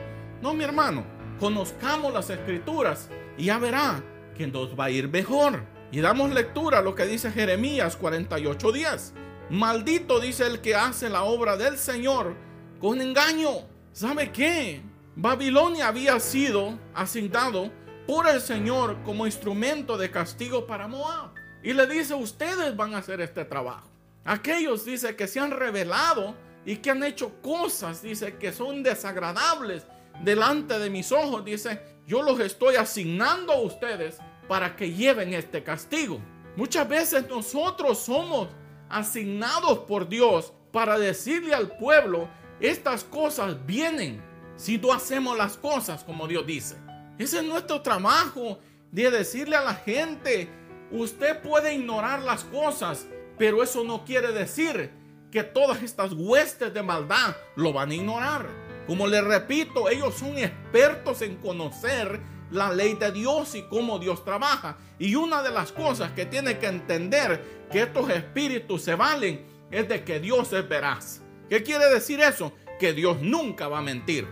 No, 0.42 0.54
mi 0.54 0.64
hermano, 0.64 1.04
conozcamos 1.40 2.12
las 2.12 2.30
escrituras 2.30 3.08
y 3.38 3.46
ya 3.46 3.58
verá 3.58 4.02
que 4.36 4.46
nos 4.46 4.78
va 4.78 4.86
a 4.86 4.90
ir 4.90 5.08
mejor. 5.08 5.64
Y 5.90 6.00
damos 6.00 6.32
lectura 6.32 6.78
a 6.78 6.82
lo 6.82 6.94
que 6.94 7.06
dice 7.06 7.30
Jeremías 7.30 7.98
48:10. 7.98 9.12
Maldito 9.50 10.20
dice 10.20 10.46
el 10.46 10.60
que 10.60 10.74
hace 10.74 11.08
la 11.08 11.22
obra 11.22 11.56
del 11.56 11.78
Señor 11.78 12.34
con 12.80 13.00
engaño. 13.00 13.50
¿Sabe 13.92 14.30
qué? 14.32 14.82
Babilonia 15.14 15.88
había 15.88 16.20
sido 16.20 16.78
asignado 16.94 17.70
por 18.06 18.28
el 18.28 18.40
Señor 18.40 18.98
como 19.04 19.26
instrumento 19.26 19.96
de 19.96 20.10
castigo 20.10 20.66
para 20.66 20.86
Moab. 20.86 21.30
Y 21.62 21.72
le 21.72 21.86
dice, 21.86 22.14
ustedes 22.14 22.76
van 22.76 22.94
a 22.94 22.98
hacer 22.98 23.20
este 23.20 23.44
trabajo. 23.44 23.88
Aquellos, 24.24 24.84
dice, 24.84 25.16
que 25.16 25.26
se 25.26 25.40
han 25.40 25.50
revelado 25.50 26.34
y 26.64 26.76
que 26.76 26.90
han 26.90 27.02
hecho 27.02 27.40
cosas, 27.40 28.02
dice, 28.02 28.36
que 28.36 28.52
son 28.52 28.82
desagradables 28.82 29.86
delante 30.22 30.78
de 30.78 30.90
mis 30.90 31.12
ojos, 31.12 31.44
dice, 31.44 31.80
yo 32.06 32.22
los 32.22 32.38
estoy 32.40 32.76
asignando 32.76 33.52
a 33.52 33.60
ustedes 33.60 34.18
para 34.48 34.76
que 34.76 34.92
lleven 34.92 35.34
este 35.34 35.62
castigo. 35.62 36.20
Muchas 36.56 36.88
veces 36.88 37.28
nosotros 37.28 37.98
somos 37.98 38.48
asignados 38.88 39.80
por 39.80 40.08
Dios 40.08 40.52
para 40.72 40.98
decirle 40.98 41.54
al 41.54 41.76
pueblo, 41.76 42.28
estas 42.60 43.04
cosas 43.04 43.66
vienen 43.66 44.22
si 44.56 44.78
no 44.78 44.92
hacemos 44.92 45.36
las 45.36 45.56
cosas 45.56 46.04
como 46.04 46.26
Dios 46.26 46.46
dice. 46.46 46.76
Ese 47.18 47.38
es 47.38 47.44
nuestro 47.44 47.82
trabajo 47.82 48.58
de 48.90 49.10
decirle 49.10 49.56
a 49.56 49.64
la 49.64 49.74
gente, 49.74 50.48
usted 50.90 51.40
puede 51.42 51.74
ignorar 51.74 52.22
las 52.22 52.44
cosas, 52.44 53.06
pero 53.38 53.62
eso 53.62 53.84
no 53.84 54.04
quiere 54.04 54.32
decir 54.32 54.90
que 55.30 55.42
todas 55.42 55.82
estas 55.82 56.12
huestes 56.12 56.72
de 56.72 56.82
maldad 56.82 57.36
lo 57.56 57.72
van 57.72 57.90
a 57.90 57.94
ignorar. 57.94 58.65
Como 58.86 59.06
les 59.06 59.24
repito, 59.24 59.88
ellos 59.88 60.14
son 60.14 60.38
expertos 60.38 61.22
en 61.22 61.36
conocer 61.36 62.20
la 62.50 62.72
ley 62.72 62.94
de 62.94 63.10
Dios 63.10 63.54
y 63.54 63.62
cómo 63.62 63.98
Dios 63.98 64.24
trabaja. 64.24 64.76
Y 64.98 65.16
una 65.16 65.42
de 65.42 65.50
las 65.50 65.72
cosas 65.72 66.12
que 66.12 66.26
tiene 66.26 66.58
que 66.58 66.66
entender 66.66 67.66
que 67.70 67.82
estos 67.82 68.08
espíritus 68.10 68.82
se 68.82 68.94
valen 68.94 69.44
es 69.70 69.88
de 69.88 70.04
que 70.04 70.20
Dios 70.20 70.52
es 70.52 70.68
veraz. 70.68 71.20
¿Qué 71.48 71.62
quiere 71.62 71.88
decir 71.88 72.20
eso? 72.20 72.52
Que 72.78 72.92
Dios 72.92 73.20
nunca 73.20 73.66
va 73.68 73.78
a 73.78 73.82
mentir. 73.82 74.26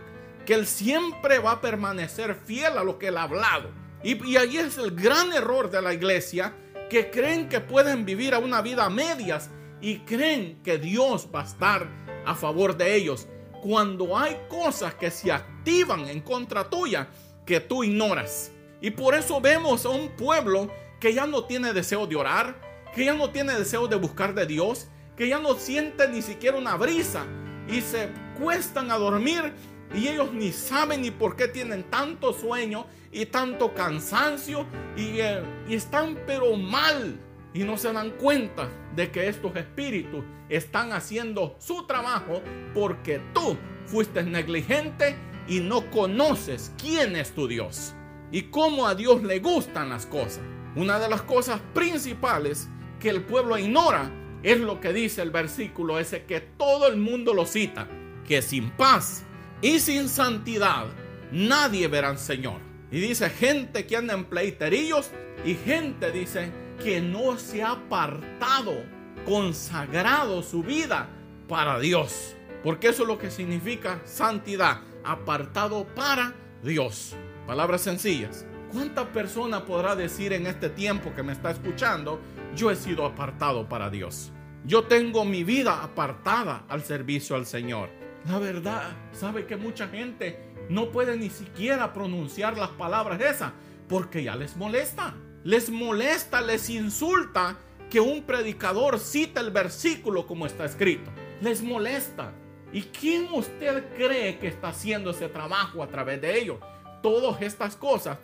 Que 0.47 0.55
Él 0.55 0.67
siempre 0.67 1.39
va 1.39 1.53
a 1.53 1.61
permanecer 1.61 2.35
fiel 2.35 2.79
a 2.79 2.85
lo 2.85 2.99
que 2.99 3.09
Él 3.09 3.17
ha 3.17 3.25
hablado. 3.25 3.71
Y, 4.05 4.37
ahí 4.37 4.59
es 4.59 4.77
el 4.79 4.93
gran 4.93 5.33
error 5.33 5.71
de 5.71 5.81
la 5.81 5.95
iglesia 5.95 6.55
que 6.91 7.11
creen 7.11 7.49
que 7.49 7.61
pueden 7.61 8.05
vivir 8.05 8.35
a 8.35 8.39
una 8.39 8.61
vida 8.61 8.85
a 8.85 8.91
medias 8.91 9.51
y 9.81 10.01
creen 10.01 10.61
que 10.63 10.79
Dios 10.79 11.29
va 11.35 11.41
a 11.41 11.45
estar 11.45 11.89
a 12.27 12.35
favor 12.35 12.77
de 12.77 12.95
ellos 12.95 13.27
cuando 13.65 14.15
hay 14.19 14.37
cosas 14.47 14.95
que 14.95 15.11
se 15.11 15.33
activan 15.33 16.07
en 16.11 16.21
contra 16.21 16.69
tuya 16.69 17.09
que 17.47 17.61
tú 17.61 17.83
ignoras. 17.83 18.51
Y 18.83 18.91
por 18.91 19.15
eso 19.15 19.41
vemos 19.41 19.87
a 19.87 19.89
un 19.89 20.11
pueblo 20.11 20.71
que 21.01 21.15
ya 21.15 21.27
no 21.27 21.45
tiene 21.45 21.73
deseo 21.73 22.07
de 22.07 22.15
orar, 22.15 22.61
que 22.95 23.07
ya 23.07 23.15
no 23.15 23.31
tiene 23.31 23.55
deseo 23.55 23.89
de 23.89 23.97
buscar 23.97 24.35
de 24.35 24.45
Dios, 24.45 24.89
que 25.17 25.31
ya 25.31 25.39
no 25.39 25.55
siente 25.55 26.07
ni 26.09 26.21
siquiera 26.21 26.59
una 26.59 26.77
brisa 26.77 27.25
y 27.67 27.81
se 27.81 28.11
cuestan 28.39 28.91
a 28.91 28.99
dormir 28.99 29.55
y 29.95 30.09
ellos 30.09 30.31
ni 30.35 30.53
saben 30.53 31.01
ni 31.01 31.11
por 31.11 31.35
qué 31.35 31.49
tienen 31.49 31.85
tanto 31.85 32.35
sueño 32.35 32.85
y 33.12 33.25
tanto 33.25 33.73
cansancio 33.73 34.67
y, 34.95 35.21
eh, 35.21 35.43
y 35.67 35.75
están 35.75 36.19
pero 36.27 36.55
mal 36.55 37.19
y 37.55 37.63
no 37.63 37.79
se 37.79 37.93
dan 37.93 38.11
cuenta 38.11 38.69
de 38.95 39.11
que 39.11 39.29
estos 39.29 39.57
espíritus 39.57 40.25
están 40.49 40.93
haciendo 40.93 41.57
su 41.59 41.87
trabajo 41.87 42.43
porque 42.75 43.21
tú 43.33 43.57
fuiste 43.87 44.23
negligente 44.25 45.17
y 45.47 45.61
no 45.61 45.89
conoces 45.91 46.73
quién 46.77 47.17
es 47.17 47.33
tu 47.33 47.47
Dios 47.47 47.95
y 48.33 48.43
cómo 48.43 48.87
a 48.87 48.95
Dios 48.95 49.23
le 49.23 49.39
gustan 49.39 49.89
las 49.89 50.05
cosas. 50.05 50.41
Una 50.75 50.99
de 50.99 51.09
las 51.09 51.23
cosas 51.23 51.61
principales 51.73 52.69
que 52.99 53.11
el 53.11 53.23
pueblo 53.23 53.57
ignora 53.57 54.11
es 54.43 54.59
lo 54.59 54.81
que 54.81 54.93
dice 54.93 55.23
el 55.23 55.31
versículo 55.31 56.01
ese 56.01 56.25
que 56.25 56.41
todo 56.41 56.89
el 56.89 56.97
mundo 56.97 57.33
lo 57.33 57.47
cita, 57.47 57.89
que 58.27 58.43
sin 58.43 58.71
paz 58.71 59.23
y 59.63 59.79
sin 59.79 60.09
santidad 60.09 60.87
nadie 61.31 61.87
verá 61.87 62.11
al 62.11 62.19
Señor. 62.19 62.61
Y 62.91 62.99
dice 63.01 63.31
gente 63.31 63.87
que 63.87 63.97
anda 63.97 64.15
en 64.15 64.25
pleiterillos 64.25 65.11
y 65.45 65.55
gente 65.55 66.11
dice 66.11 66.64
que 66.83 67.01
no 67.01 67.39
se 67.39 67.62
ha 67.62 67.72
apartado, 67.72 68.85
consagrado 69.25 70.43
su 70.43 70.62
vida 70.62 71.09
para 71.49 71.79
Dios. 71.79 72.35
Porque 72.62 72.89
eso 72.89 73.03
es 73.03 73.09
lo 73.09 73.18
que 73.18 73.31
significa 73.31 74.01
santidad, 74.05 74.81
apartado 75.05 75.87
para 75.95 76.35
Dios. 76.62 77.14
Palabras 77.47 77.83
sencillas. 77.83 78.47
¿Cuánta 78.72 79.12
persona 79.12 79.64
podrá 79.64 79.95
decir 79.95 80.33
en 80.33 80.47
este 80.47 80.68
tiempo 80.68 81.12
que 81.14 81.22
me 81.22 81.33
está 81.33 81.51
escuchando, 81.51 82.20
yo 82.57 82.70
he 82.70 82.77
sido 82.77 83.05
apartado 83.05 83.68
para 83.68 83.91
Dios? 83.91 84.33
Yo 84.64 84.85
tengo 84.85 85.25
mi 85.25 85.45
vida 85.45 85.83
apartada 85.83 86.64
al 86.68 86.83
servicio 86.83 87.37
al 87.37 87.47
Señor. 87.47 87.91
La 88.27 88.39
verdad, 88.39 88.93
sabe 89.12 89.47
que 89.47 89.57
mucha 89.57 89.89
gente 89.89 90.41
no 90.70 90.91
puede 90.91 91.16
ni 91.18 91.29
siquiera 91.29 91.93
pronunciar 91.93 92.57
las 92.57 92.70
palabras 92.70 93.20
esas 93.20 93.53
porque 93.89 94.25
ya 94.25 94.35
les 94.35 94.57
molesta 94.57 95.14
les 95.45 95.71
molesta, 95.71 96.41
les 96.41 96.69
insulta 96.71 97.57
que 97.91 98.01
un 98.01 98.25
predicador 98.25 98.99
cita 98.99 99.41
el 99.41 99.51
versículo 99.51 100.27
como 100.27 100.47
está 100.47 100.65
escrito. 100.65 101.11
Les 101.41 101.63
molesta. 101.63 102.33
¿Y 102.73 102.83
quién 102.83 103.29
usted 103.33 103.95
cree 103.95 104.39
que 104.39 104.49
está 104.49 104.69
haciendo 104.69 105.11
ese 105.11 105.29
trabajo 105.29 105.83
a 105.83 105.87
través 105.87 106.21
de 106.21 106.41
ellos? 106.41 106.59
todas 107.05 107.43
estas 107.43 107.77
cosas, 107.77 108.17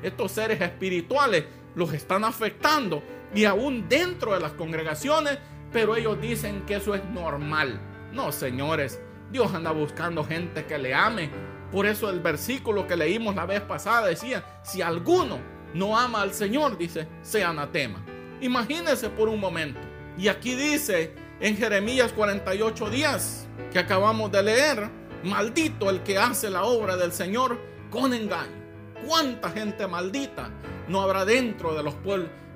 estos 0.00 0.30
seres 0.30 0.60
espirituales, 0.60 1.44
los 1.74 1.92
están 1.92 2.22
afectando 2.22 3.02
y 3.34 3.44
aún 3.44 3.88
dentro 3.88 4.32
de 4.32 4.38
las 4.38 4.52
congregaciones, 4.52 5.40
pero 5.72 5.96
ellos 5.96 6.20
dicen 6.20 6.62
que 6.64 6.76
eso 6.76 6.94
es 6.94 7.04
normal. 7.06 7.80
No, 8.12 8.30
señores, 8.30 9.02
Dios 9.32 9.52
anda 9.52 9.72
buscando 9.72 10.22
gente 10.22 10.66
que 10.66 10.78
le 10.78 10.94
ame. 10.94 11.30
Por 11.72 11.84
eso 11.84 12.08
el 12.10 12.20
versículo 12.20 12.86
que 12.86 12.94
leímos 12.94 13.34
la 13.34 13.44
vez 13.44 13.60
pasada 13.62 14.06
decía, 14.06 14.44
si 14.62 14.82
alguno 14.82 15.40
no 15.74 15.98
ama 15.98 16.22
al 16.22 16.32
Señor, 16.32 16.78
dice, 16.78 17.06
sea 17.22 17.50
anatema. 17.50 18.04
Imagínense 18.40 19.10
por 19.10 19.28
un 19.28 19.40
momento. 19.40 19.80
Y 20.16 20.28
aquí 20.28 20.54
dice 20.54 21.14
en 21.40 21.56
Jeremías 21.56 22.12
48 22.12 22.90
días 22.90 23.46
que 23.72 23.78
acabamos 23.78 24.32
de 24.32 24.42
leer, 24.42 24.90
maldito 25.22 25.90
el 25.90 26.02
que 26.02 26.18
hace 26.18 26.50
la 26.50 26.64
obra 26.64 26.96
del 26.96 27.12
Señor 27.12 27.58
con 27.90 28.12
engaño. 28.12 28.58
¿Cuánta 29.06 29.50
gente 29.50 29.86
maldita 29.86 30.50
no 30.88 31.00
habrá 31.00 31.24
dentro 31.24 31.74
de 31.74 31.82
los 31.82 31.94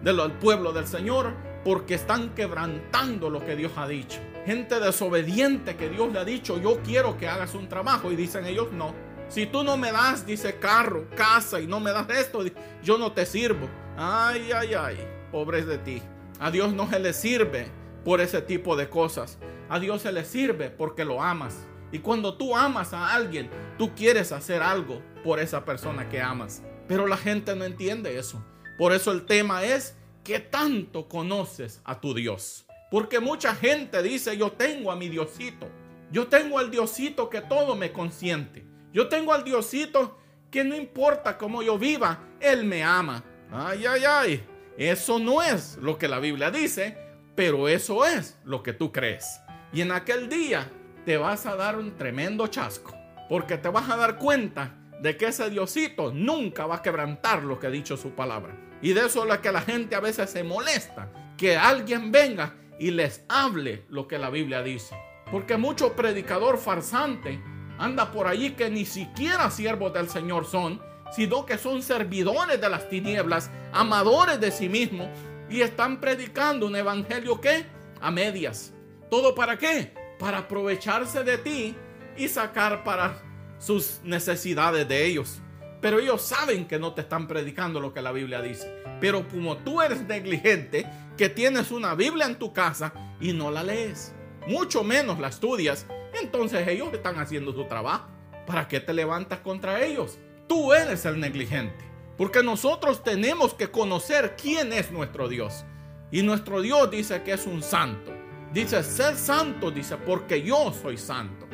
del 0.02 0.32
pueblo 0.32 0.72
del 0.72 0.86
Señor 0.86 1.34
porque 1.64 1.94
están 1.94 2.34
quebrantando 2.34 3.30
lo 3.30 3.44
que 3.44 3.54
Dios 3.54 3.72
ha 3.76 3.86
dicho? 3.86 4.20
Gente 4.44 4.80
desobediente 4.80 5.76
que 5.76 5.88
Dios 5.88 6.12
le 6.12 6.18
ha 6.18 6.24
dicho, 6.24 6.58
yo 6.58 6.80
quiero 6.82 7.16
que 7.16 7.28
hagas 7.28 7.54
un 7.54 7.68
trabajo 7.68 8.10
y 8.10 8.16
dicen 8.16 8.44
ellos 8.44 8.72
no. 8.72 8.92
Si 9.32 9.46
tú 9.46 9.64
no 9.64 9.78
me 9.78 9.90
das, 9.92 10.26
dice 10.26 10.58
carro, 10.58 11.08
casa 11.16 11.58
y 11.58 11.66
no 11.66 11.80
me 11.80 11.90
das 11.90 12.06
esto, 12.10 12.44
yo 12.82 12.98
no 12.98 13.12
te 13.12 13.24
sirvo. 13.24 13.66
Ay, 13.96 14.50
ay, 14.54 14.74
ay, 14.74 14.98
pobres 15.30 15.66
de 15.66 15.78
ti. 15.78 16.02
A 16.38 16.50
Dios 16.50 16.74
no 16.74 16.86
se 16.90 16.98
le 16.98 17.14
sirve 17.14 17.66
por 18.04 18.20
ese 18.20 18.42
tipo 18.42 18.76
de 18.76 18.90
cosas. 18.90 19.38
A 19.70 19.80
Dios 19.80 20.02
se 20.02 20.12
le 20.12 20.26
sirve 20.26 20.68
porque 20.68 21.06
lo 21.06 21.22
amas. 21.22 21.66
Y 21.92 22.00
cuando 22.00 22.36
tú 22.36 22.54
amas 22.54 22.92
a 22.92 23.14
alguien, 23.14 23.48
tú 23.78 23.94
quieres 23.94 24.32
hacer 24.32 24.60
algo 24.60 25.00
por 25.24 25.40
esa 25.40 25.64
persona 25.64 26.10
que 26.10 26.20
amas. 26.20 26.62
Pero 26.86 27.06
la 27.06 27.16
gente 27.16 27.56
no 27.56 27.64
entiende 27.64 28.18
eso. 28.18 28.44
Por 28.76 28.92
eso 28.92 29.12
el 29.12 29.24
tema 29.24 29.64
es, 29.64 29.96
¿qué 30.24 30.40
tanto 30.40 31.08
conoces 31.08 31.80
a 31.84 32.02
tu 32.02 32.12
Dios? 32.12 32.66
Porque 32.90 33.18
mucha 33.18 33.54
gente 33.54 34.02
dice, 34.02 34.36
yo 34.36 34.52
tengo 34.52 34.92
a 34.92 34.96
mi 34.96 35.08
Diosito. 35.08 35.70
Yo 36.10 36.26
tengo 36.26 36.58
al 36.58 36.70
Diosito 36.70 37.30
que 37.30 37.40
todo 37.40 37.76
me 37.76 37.92
consiente. 37.92 38.70
Yo 38.92 39.08
tengo 39.08 39.32
al 39.32 39.44
Diosito 39.44 40.18
que 40.50 40.64
no 40.64 40.76
importa 40.76 41.38
cómo 41.38 41.62
yo 41.62 41.78
viva, 41.78 42.20
Él 42.40 42.64
me 42.64 42.82
ama. 42.82 43.24
Ay, 43.50 43.86
ay, 43.86 44.02
ay. 44.06 44.46
Eso 44.76 45.18
no 45.18 45.42
es 45.42 45.76
lo 45.80 45.98
que 45.98 46.08
la 46.08 46.18
Biblia 46.18 46.50
dice, 46.50 46.96
pero 47.34 47.68
eso 47.68 48.04
es 48.04 48.38
lo 48.44 48.62
que 48.62 48.72
tú 48.72 48.92
crees. 48.92 49.40
Y 49.72 49.80
en 49.80 49.92
aquel 49.92 50.28
día 50.28 50.70
te 51.04 51.16
vas 51.16 51.46
a 51.46 51.56
dar 51.56 51.78
un 51.78 51.96
tremendo 51.96 52.46
chasco. 52.46 52.94
Porque 53.28 53.56
te 53.56 53.68
vas 53.68 53.88
a 53.88 53.96
dar 53.96 54.18
cuenta 54.18 54.74
de 55.00 55.16
que 55.16 55.26
ese 55.26 55.48
Diosito 55.48 56.12
nunca 56.12 56.66
va 56.66 56.76
a 56.76 56.82
quebrantar 56.82 57.42
lo 57.42 57.58
que 57.58 57.68
ha 57.68 57.70
dicho 57.70 57.96
su 57.96 58.10
palabra. 58.10 58.54
Y 58.82 58.92
de 58.92 59.06
eso 59.06 59.22
es 59.22 59.28
lo 59.28 59.40
que 59.40 59.52
la 59.52 59.62
gente 59.62 59.94
a 59.94 60.00
veces 60.00 60.30
se 60.30 60.44
molesta. 60.44 61.10
Que 61.38 61.56
alguien 61.56 62.12
venga 62.12 62.54
y 62.78 62.90
les 62.90 63.24
hable 63.28 63.84
lo 63.88 64.06
que 64.06 64.18
la 64.18 64.28
Biblia 64.28 64.62
dice. 64.62 64.94
Porque 65.30 65.56
mucho 65.56 65.94
predicador 65.94 66.58
farsante 66.58 67.40
anda 67.82 68.12
por 68.12 68.28
allí 68.28 68.50
que 68.52 68.70
ni 68.70 68.84
siquiera 68.84 69.50
siervos 69.50 69.92
del 69.92 70.08
Señor 70.08 70.46
son, 70.46 70.80
sino 71.10 71.44
que 71.44 71.58
son 71.58 71.82
servidores 71.82 72.60
de 72.60 72.68
las 72.68 72.88
tinieblas, 72.88 73.50
amadores 73.72 74.40
de 74.40 74.52
sí 74.52 74.68
mismos 74.68 75.08
y 75.50 75.62
están 75.62 76.00
predicando 76.00 76.66
un 76.66 76.76
evangelio 76.76 77.40
que 77.40 77.66
a 78.00 78.10
medias. 78.12 78.72
¿Todo 79.10 79.34
para 79.34 79.58
qué? 79.58 79.92
Para 80.20 80.38
aprovecharse 80.38 81.24
de 81.24 81.38
ti 81.38 81.74
y 82.16 82.28
sacar 82.28 82.84
para 82.84 83.20
sus 83.58 84.00
necesidades 84.04 84.86
de 84.86 85.04
ellos. 85.04 85.40
Pero 85.80 85.98
ellos 85.98 86.22
saben 86.22 86.68
que 86.68 86.78
no 86.78 86.94
te 86.94 87.00
están 87.00 87.26
predicando 87.26 87.80
lo 87.80 87.92
que 87.92 88.00
la 88.00 88.12
Biblia 88.12 88.40
dice. 88.40 88.72
Pero 89.00 89.28
como 89.28 89.56
tú 89.56 89.82
eres 89.82 90.02
negligente, 90.02 90.86
que 91.16 91.28
tienes 91.28 91.72
una 91.72 91.96
Biblia 91.96 92.26
en 92.26 92.38
tu 92.38 92.52
casa 92.52 92.92
y 93.20 93.32
no 93.32 93.50
la 93.50 93.64
lees, 93.64 94.14
mucho 94.46 94.82
menos 94.84 95.18
la 95.18 95.28
estudias, 95.28 95.86
entonces 96.20 96.66
ellos 96.68 96.92
están 96.92 97.18
haciendo 97.18 97.52
su 97.52 97.64
trabajo. 97.64 98.08
¿Para 98.46 98.68
qué 98.68 98.80
te 98.80 98.92
levantas 98.92 99.40
contra 99.40 99.82
ellos? 99.82 100.18
Tú 100.48 100.72
eres 100.72 101.04
el 101.04 101.20
negligente. 101.20 101.84
Porque 102.16 102.42
nosotros 102.42 103.02
tenemos 103.02 103.54
que 103.54 103.70
conocer 103.70 104.36
quién 104.36 104.72
es 104.72 104.90
nuestro 104.90 105.28
Dios. 105.28 105.64
Y 106.10 106.22
nuestro 106.22 106.60
Dios 106.60 106.90
dice 106.90 107.22
que 107.22 107.32
es 107.32 107.46
un 107.46 107.62
santo. 107.62 108.12
Dice, 108.52 108.82
ser 108.82 109.16
santo, 109.16 109.70
dice, 109.70 109.96
porque 109.96 110.42
yo 110.42 110.72
soy 110.72 110.98
santo. 110.98 111.46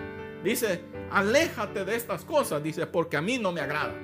Dice, 0.43 0.83
aléjate 1.11 1.85
de 1.85 1.95
estas 1.95 2.25
cosas, 2.25 2.63
dice, 2.63 2.87
porque 2.87 3.17
a 3.17 3.23
mí 3.23 3.39
no 3.39 3.53
me 3.53 3.61
agrada. 3.61 3.95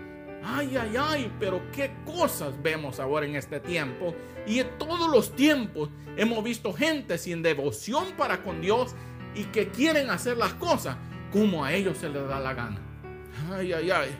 Ay, 0.46 0.76
ay, 0.76 0.94
ay, 0.98 1.32
pero 1.40 1.62
qué 1.72 1.94
cosas 2.04 2.54
vemos 2.62 3.00
ahora 3.00 3.24
en 3.24 3.34
este 3.34 3.60
tiempo. 3.60 4.14
Y 4.46 4.58
en 4.58 4.78
todos 4.78 5.10
los 5.10 5.34
tiempos 5.34 5.88
hemos 6.16 6.44
visto 6.44 6.72
gente 6.72 7.16
sin 7.16 7.42
devoción 7.42 8.12
para 8.16 8.42
con 8.42 8.60
Dios 8.60 8.94
y 9.34 9.44
que 9.44 9.68
quieren 9.68 10.10
hacer 10.10 10.36
las 10.36 10.52
cosas 10.54 10.96
como 11.32 11.64
a 11.64 11.72
ellos 11.72 11.98
se 11.98 12.10
les 12.10 12.28
da 12.28 12.40
la 12.40 12.52
gana. 12.52 12.80
Ay, 13.50 13.72
ay, 13.72 13.90
ay. 13.90 14.10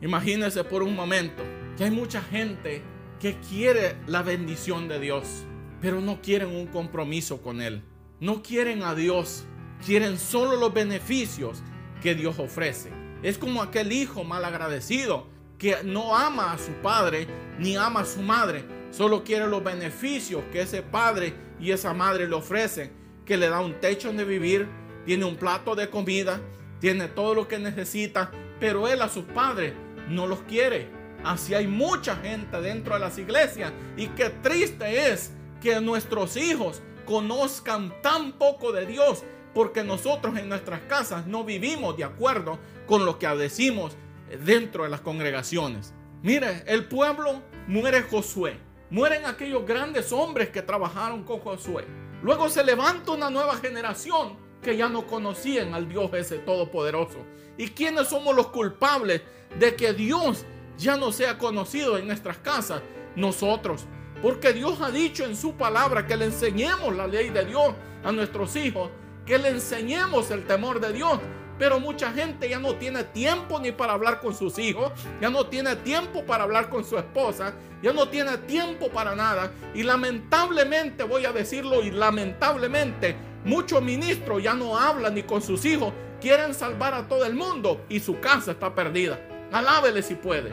Imagínense 0.00 0.64
por 0.64 0.82
un 0.82 0.96
momento 0.96 1.44
que 1.76 1.84
hay 1.84 1.90
mucha 1.92 2.20
gente 2.20 2.82
que 3.20 3.36
quiere 3.38 3.96
la 4.08 4.22
bendición 4.22 4.88
de 4.88 4.98
Dios, 4.98 5.44
pero 5.80 6.00
no 6.00 6.20
quieren 6.20 6.48
un 6.48 6.66
compromiso 6.66 7.40
con 7.40 7.62
Él. 7.62 7.84
No 8.18 8.42
quieren 8.42 8.82
a 8.82 8.96
Dios, 8.96 9.44
quieren 9.86 10.18
solo 10.18 10.56
los 10.56 10.74
beneficios 10.74 11.62
que 12.02 12.16
Dios 12.16 12.40
ofrece. 12.40 12.90
Es 13.22 13.38
como 13.38 13.62
aquel 13.62 13.92
hijo 13.92 14.24
mal 14.24 14.44
agradecido 14.44 15.31
que 15.62 15.84
no 15.84 16.16
ama 16.16 16.52
a 16.52 16.58
su 16.58 16.72
padre 16.82 17.28
ni 17.56 17.76
ama 17.76 18.00
a 18.00 18.04
su 18.04 18.20
madre, 18.20 18.64
solo 18.90 19.22
quiere 19.22 19.46
los 19.46 19.62
beneficios 19.62 20.42
que 20.50 20.62
ese 20.62 20.82
padre 20.82 21.34
y 21.60 21.70
esa 21.70 21.94
madre 21.94 22.26
le 22.26 22.34
ofrecen, 22.34 22.90
que 23.24 23.36
le 23.36 23.48
da 23.48 23.60
un 23.60 23.74
techo 23.74 24.08
donde 24.08 24.24
vivir, 24.24 24.66
tiene 25.06 25.24
un 25.24 25.36
plato 25.36 25.76
de 25.76 25.88
comida, 25.88 26.40
tiene 26.80 27.06
todo 27.06 27.36
lo 27.36 27.46
que 27.46 27.60
necesita, 27.60 28.32
pero 28.58 28.88
él 28.88 29.02
a 29.02 29.08
su 29.08 29.24
padre 29.24 29.72
no 30.08 30.26
los 30.26 30.40
quiere. 30.40 30.88
Así 31.22 31.54
hay 31.54 31.68
mucha 31.68 32.16
gente 32.16 32.60
dentro 32.60 32.94
de 32.94 33.00
las 33.00 33.16
iglesias 33.18 33.72
y 33.96 34.08
qué 34.08 34.30
triste 34.30 35.12
es 35.12 35.30
que 35.60 35.80
nuestros 35.80 36.36
hijos 36.36 36.82
conozcan 37.04 37.94
tan 38.02 38.32
poco 38.32 38.72
de 38.72 38.84
Dios 38.84 39.22
porque 39.54 39.84
nosotros 39.84 40.36
en 40.36 40.48
nuestras 40.48 40.80
casas 40.88 41.28
no 41.28 41.44
vivimos 41.44 41.96
de 41.96 42.02
acuerdo 42.02 42.58
con 42.88 43.06
lo 43.06 43.20
que 43.20 43.28
decimos 43.28 43.96
dentro 44.38 44.84
de 44.84 44.90
las 44.90 45.00
congregaciones. 45.00 45.94
Mire, 46.22 46.64
el 46.66 46.84
pueblo 46.86 47.42
muere 47.66 48.02
Josué. 48.02 48.56
Mueren 48.90 49.24
aquellos 49.24 49.66
grandes 49.66 50.12
hombres 50.12 50.50
que 50.50 50.62
trabajaron 50.62 51.24
con 51.24 51.40
Josué. 51.40 51.86
Luego 52.22 52.48
se 52.48 52.62
levanta 52.62 53.12
una 53.12 53.30
nueva 53.30 53.56
generación 53.56 54.36
que 54.62 54.76
ya 54.76 54.88
no 54.88 55.06
conocían 55.06 55.74
al 55.74 55.88
Dios 55.88 56.12
ese 56.14 56.38
todopoderoso. 56.38 57.18
¿Y 57.56 57.68
quiénes 57.68 58.08
somos 58.08 58.36
los 58.36 58.48
culpables 58.48 59.22
de 59.58 59.74
que 59.74 59.92
Dios 59.92 60.44
ya 60.78 60.96
no 60.96 61.10
sea 61.10 61.38
conocido 61.38 61.98
en 61.98 62.06
nuestras 62.06 62.38
casas? 62.38 62.82
Nosotros. 63.16 63.86
Porque 64.22 64.52
Dios 64.52 64.80
ha 64.80 64.90
dicho 64.90 65.24
en 65.24 65.36
su 65.36 65.54
palabra 65.54 66.06
que 66.06 66.16
le 66.16 66.26
enseñemos 66.26 66.94
la 66.94 67.08
ley 67.08 67.30
de 67.30 67.44
Dios 67.44 67.74
a 68.04 68.12
nuestros 68.12 68.54
hijos, 68.56 68.90
que 69.26 69.38
le 69.38 69.48
enseñemos 69.48 70.30
el 70.30 70.46
temor 70.46 70.80
de 70.80 70.92
Dios, 70.92 71.18
pero 71.62 71.78
mucha 71.78 72.10
gente 72.10 72.48
ya 72.48 72.58
no 72.58 72.74
tiene 72.74 73.04
tiempo 73.04 73.60
ni 73.60 73.70
para 73.70 73.92
hablar 73.92 74.18
con 74.18 74.34
sus 74.34 74.58
hijos, 74.58 74.90
ya 75.20 75.30
no 75.30 75.46
tiene 75.46 75.76
tiempo 75.76 76.26
para 76.26 76.42
hablar 76.42 76.68
con 76.68 76.84
su 76.84 76.98
esposa, 76.98 77.54
ya 77.80 77.92
no 77.92 78.08
tiene 78.08 78.36
tiempo 78.36 78.88
para 78.88 79.14
nada. 79.14 79.52
Y 79.72 79.84
lamentablemente, 79.84 81.04
voy 81.04 81.24
a 81.24 81.30
decirlo, 81.30 81.80
y 81.80 81.92
lamentablemente, 81.92 83.14
muchos 83.44 83.80
ministros 83.80 84.42
ya 84.42 84.54
no 84.54 84.76
hablan 84.76 85.14
ni 85.14 85.22
con 85.22 85.40
sus 85.40 85.64
hijos, 85.64 85.92
quieren 86.20 86.52
salvar 86.52 86.94
a 86.94 87.06
todo 87.06 87.24
el 87.24 87.34
mundo 87.36 87.86
y 87.88 88.00
su 88.00 88.18
casa 88.18 88.50
está 88.50 88.74
perdida. 88.74 89.20
Alábele 89.52 90.02
si 90.02 90.16
puede. 90.16 90.50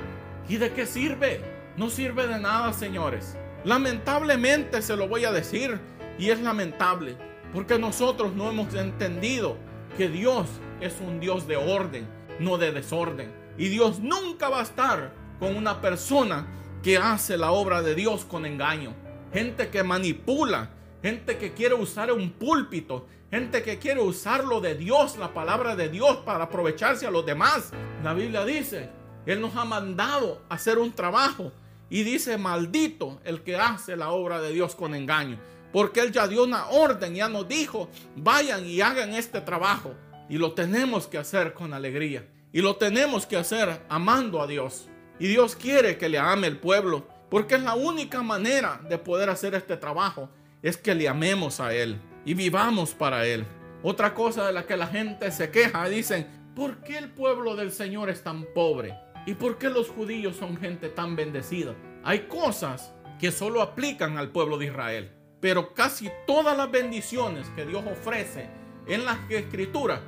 ¿Y 0.47 0.57
de 0.57 0.72
qué 0.74 0.86
sirve? 0.86 1.41
No 1.76 1.89
sirve 1.89 2.28
de 2.28 2.38
nada, 2.38 2.72
señores. 2.72 3.36
Lamentablemente 3.64 4.84
se 4.84 4.95
lo 4.95 5.07
voy 5.07 5.26
a 5.26 5.32
decir 5.32 5.80
y 6.20 6.30
es 6.30 6.39
lamentable 6.39 7.18
porque 7.51 7.80
nosotros 7.80 8.36
no 8.36 8.51
hemos 8.51 8.76
entendido 8.76 9.57
que 9.97 10.07
Dios 10.07 10.45
es 10.82 11.00
un 11.02 11.20
Dios 11.20 11.48
de 11.48 11.58
orden, 11.58 12.08
no 12.40 12.58
de 12.58 12.72
desorden. 12.72 13.34
Y 13.58 13.68
Dios 13.68 14.00
nunca 14.00 14.50
va 14.50 14.60
a 14.60 14.64
estar 14.64 15.14
con 15.40 15.56
una 15.56 15.82
persona 15.82 16.48
que 16.84 16.98
hace 16.98 17.38
la 17.38 17.52
obra 17.52 17.82
de 17.82 17.96
Dios 17.96 18.26
con 18.26 18.46
engaño. 18.46 18.94
Gente 19.34 19.70
que 19.70 19.84
manipula, 19.84 20.70
gente 21.02 21.38
que 21.38 21.54
quiere 21.54 21.76
usar 21.76 22.12
un 22.12 22.32
púlpito, 22.32 23.08
gente 23.30 23.62
que 23.64 23.80
quiere 23.80 24.02
usar 24.02 24.44
lo 24.44 24.62
de 24.62 24.76
Dios, 24.76 25.18
la 25.18 25.34
palabra 25.34 25.76
de 25.76 25.90
Dios 25.90 26.18
para 26.26 26.46
aprovecharse 26.46 27.06
a 27.06 27.12
los 27.12 27.26
demás. 27.26 27.72
La 28.04 28.14
Biblia 28.14 28.46
dice, 28.46 28.90
Él 29.26 29.42
nos 29.42 29.56
ha 29.56 29.66
mandado 29.66 30.42
hacer 30.50 30.78
un 30.78 30.92
trabajo 30.92 31.52
y 31.90 32.04
dice, 32.04 32.38
maldito 32.38 33.20
el 33.24 33.42
que 33.42 33.58
hace 33.58 33.96
la 33.96 34.12
obra 34.12 34.42
de 34.42 34.51
Dios 34.51 34.76
con 34.76 34.96
engaño. 34.96 35.39
Porque 35.72 36.00
Él 36.00 36.12
ya 36.12 36.28
dio 36.28 36.43
una 36.43 36.68
orden, 36.70 37.14
ya 37.14 37.30
nos 37.30 37.47
dijo, 37.47 37.89
vayan 38.16 38.66
y 38.66 38.82
hagan 38.82 39.14
este 39.14 39.42
trabajo. 39.42 39.93
Y 40.30 40.38
lo 40.38 40.54
tenemos 40.54 41.08
que 41.08 41.18
hacer 41.18 41.54
con 41.54 41.74
alegría. 41.74 42.26
Y 42.54 42.62
lo 42.62 42.76
tenemos 42.78 43.26
que 43.26 43.38
hacer 43.38 43.82
amando 43.89 44.42
a 44.42 44.47
Dios. 44.47 44.88
Y 45.20 45.28
Dios 45.28 45.56
quiere 45.56 45.97
que 45.97 46.08
le 46.08 46.18
ame 46.18 46.47
el 46.47 46.58
pueblo, 46.58 47.08
porque 47.30 47.56
es 47.56 47.64
la 47.64 47.76
única 47.76 48.24
manera 48.24 48.80
de 48.88 48.97
poder 48.97 49.30
hacer 49.30 49.54
este 49.54 49.76
trabajo, 49.76 50.30
es 50.62 50.78
que 50.78 50.96
le 50.96 51.08
amemos 51.08 51.60
a 51.60 51.74
Él 51.74 52.00
y 52.26 52.34
vivamos 52.34 52.93
para 52.93 53.26
Él. 53.26 53.46
Otra 53.84 54.14
cosa 54.14 54.47
de 54.47 54.54
la 54.54 54.66
que 54.66 54.78
la 54.78 54.88
gente 54.88 55.32
se 55.32 55.51
queja, 55.51 55.88
dicen, 55.88 56.28
¿por 56.56 56.78
qué 56.84 56.97
el 56.97 57.10
pueblo 57.10 57.56
del 57.56 57.72
Señor 57.72 58.10
es 58.10 58.24
tan 58.24 58.46
pobre? 58.54 58.96
¿Y 59.26 59.34
por 59.36 59.58
qué 59.58 59.70
los 59.70 59.89
judíos 59.89 60.36
son 60.36 60.58
gente 60.58 60.89
tan 60.89 61.16
bendecida? 61.16 61.76
Hay 62.04 62.28
cosas 62.28 62.93
que 63.20 63.32
solo 63.32 63.62
aplican 63.62 64.18
al 64.18 64.32
pueblo 64.32 64.58
de 64.58 64.68
Israel, 64.68 65.12
pero 65.39 65.74
casi 65.74 66.10
todas 66.26 66.58
las 66.58 66.72
bendiciones 66.72 67.47
que 67.56 67.66
Dios 67.66 67.84
ofrece 67.86 68.50
en 68.88 69.06
las 69.06 69.18
escrituras 69.30 70.00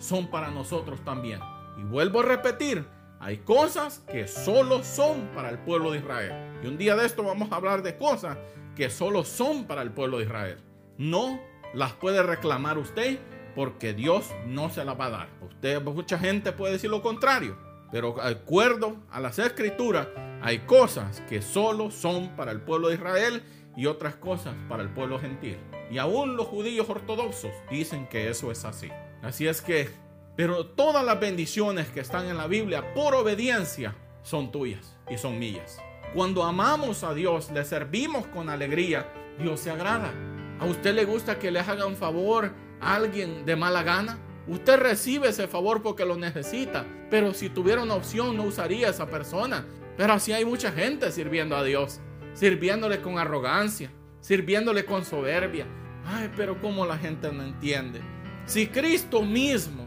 son 0.00 0.28
para 0.28 0.50
nosotros 0.50 1.04
también. 1.04 1.40
Y 1.78 1.84
vuelvo 1.84 2.20
a 2.20 2.24
repetir, 2.24 2.84
hay 3.20 3.38
cosas 3.38 4.02
que 4.10 4.26
solo 4.26 4.82
son 4.82 5.28
para 5.34 5.50
el 5.50 5.58
pueblo 5.58 5.92
de 5.92 5.98
Israel. 5.98 6.60
Y 6.64 6.66
un 6.66 6.78
día 6.78 6.96
de 6.96 7.06
esto 7.06 7.22
vamos 7.22 7.52
a 7.52 7.56
hablar 7.56 7.82
de 7.82 7.96
cosas 7.96 8.36
que 8.74 8.90
solo 8.90 9.24
son 9.24 9.66
para 9.66 9.82
el 9.82 9.92
pueblo 9.92 10.18
de 10.18 10.24
Israel. 10.24 10.58
No 10.98 11.40
las 11.74 11.92
puede 11.92 12.22
reclamar 12.22 12.78
usted 12.78 13.18
porque 13.54 13.92
Dios 13.92 14.30
no 14.46 14.70
se 14.70 14.84
las 14.84 14.98
va 14.98 15.06
a 15.06 15.10
dar. 15.10 15.28
Usted, 15.42 15.82
mucha 15.82 16.18
gente 16.18 16.52
puede 16.52 16.74
decir 16.74 16.90
lo 16.90 17.02
contrario, 17.02 17.56
pero 17.92 18.14
de 18.14 18.30
acuerdo 18.30 18.96
a 19.10 19.20
las 19.20 19.38
escrituras, 19.38 20.08
hay 20.42 20.60
cosas 20.60 21.20
que 21.28 21.42
solo 21.42 21.90
son 21.90 22.34
para 22.36 22.52
el 22.52 22.62
pueblo 22.62 22.88
de 22.88 22.94
Israel 22.94 23.42
y 23.76 23.86
otras 23.86 24.16
cosas 24.16 24.54
para 24.68 24.82
el 24.82 24.88
pueblo 24.88 25.18
gentil. 25.18 25.58
Y 25.90 25.98
aún 25.98 26.36
los 26.36 26.46
judíos 26.46 26.88
ortodoxos 26.88 27.52
dicen 27.70 28.06
que 28.06 28.30
eso 28.30 28.50
es 28.50 28.64
así. 28.64 28.88
Así 29.22 29.46
es 29.46 29.60
que, 29.60 29.88
pero 30.36 30.66
todas 30.66 31.04
las 31.04 31.20
bendiciones 31.20 31.88
que 31.88 32.00
están 32.00 32.26
en 32.26 32.36
la 32.36 32.46
Biblia 32.46 32.94
por 32.94 33.14
obediencia 33.14 33.94
son 34.22 34.50
tuyas 34.50 34.96
y 35.08 35.18
son 35.18 35.38
mías. 35.38 35.80
Cuando 36.14 36.42
amamos 36.42 37.04
a 37.04 37.14
Dios, 37.14 37.50
le 37.52 37.64
servimos 37.64 38.26
con 38.26 38.48
alegría, 38.48 39.12
Dios 39.38 39.60
se 39.60 39.70
agrada. 39.70 40.12
¿A 40.58 40.64
usted 40.64 40.94
le 40.94 41.04
gusta 41.04 41.38
que 41.38 41.50
le 41.50 41.60
haga 41.60 41.86
un 41.86 41.96
favor 41.96 42.52
a 42.80 42.94
alguien 42.94 43.46
de 43.46 43.56
mala 43.56 43.82
gana? 43.82 44.18
Usted 44.48 44.78
recibe 44.78 45.28
ese 45.28 45.46
favor 45.46 45.82
porque 45.82 46.04
lo 46.04 46.16
necesita, 46.16 46.84
pero 47.10 47.32
si 47.32 47.48
tuviera 47.48 47.82
una 47.82 47.94
opción 47.94 48.36
no 48.36 48.44
usaría 48.44 48.88
a 48.88 48.90
esa 48.90 49.06
persona. 49.06 49.64
Pero 49.96 50.14
así 50.14 50.32
hay 50.32 50.44
mucha 50.44 50.72
gente 50.72 51.12
sirviendo 51.12 51.56
a 51.56 51.62
Dios, 51.62 52.00
sirviéndole 52.32 53.00
con 53.00 53.18
arrogancia, 53.18 53.90
sirviéndole 54.20 54.84
con 54.84 55.04
soberbia. 55.04 55.66
Ay, 56.06 56.30
pero 56.36 56.60
cómo 56.60 56.86
la 56.86 56.98
gente 56.98 57.30
no 57.30 57.42
entiende. 57.42 58.00
Si 58.50 58.66
Cristo 58.66 59.22
mismo 59.22 59.86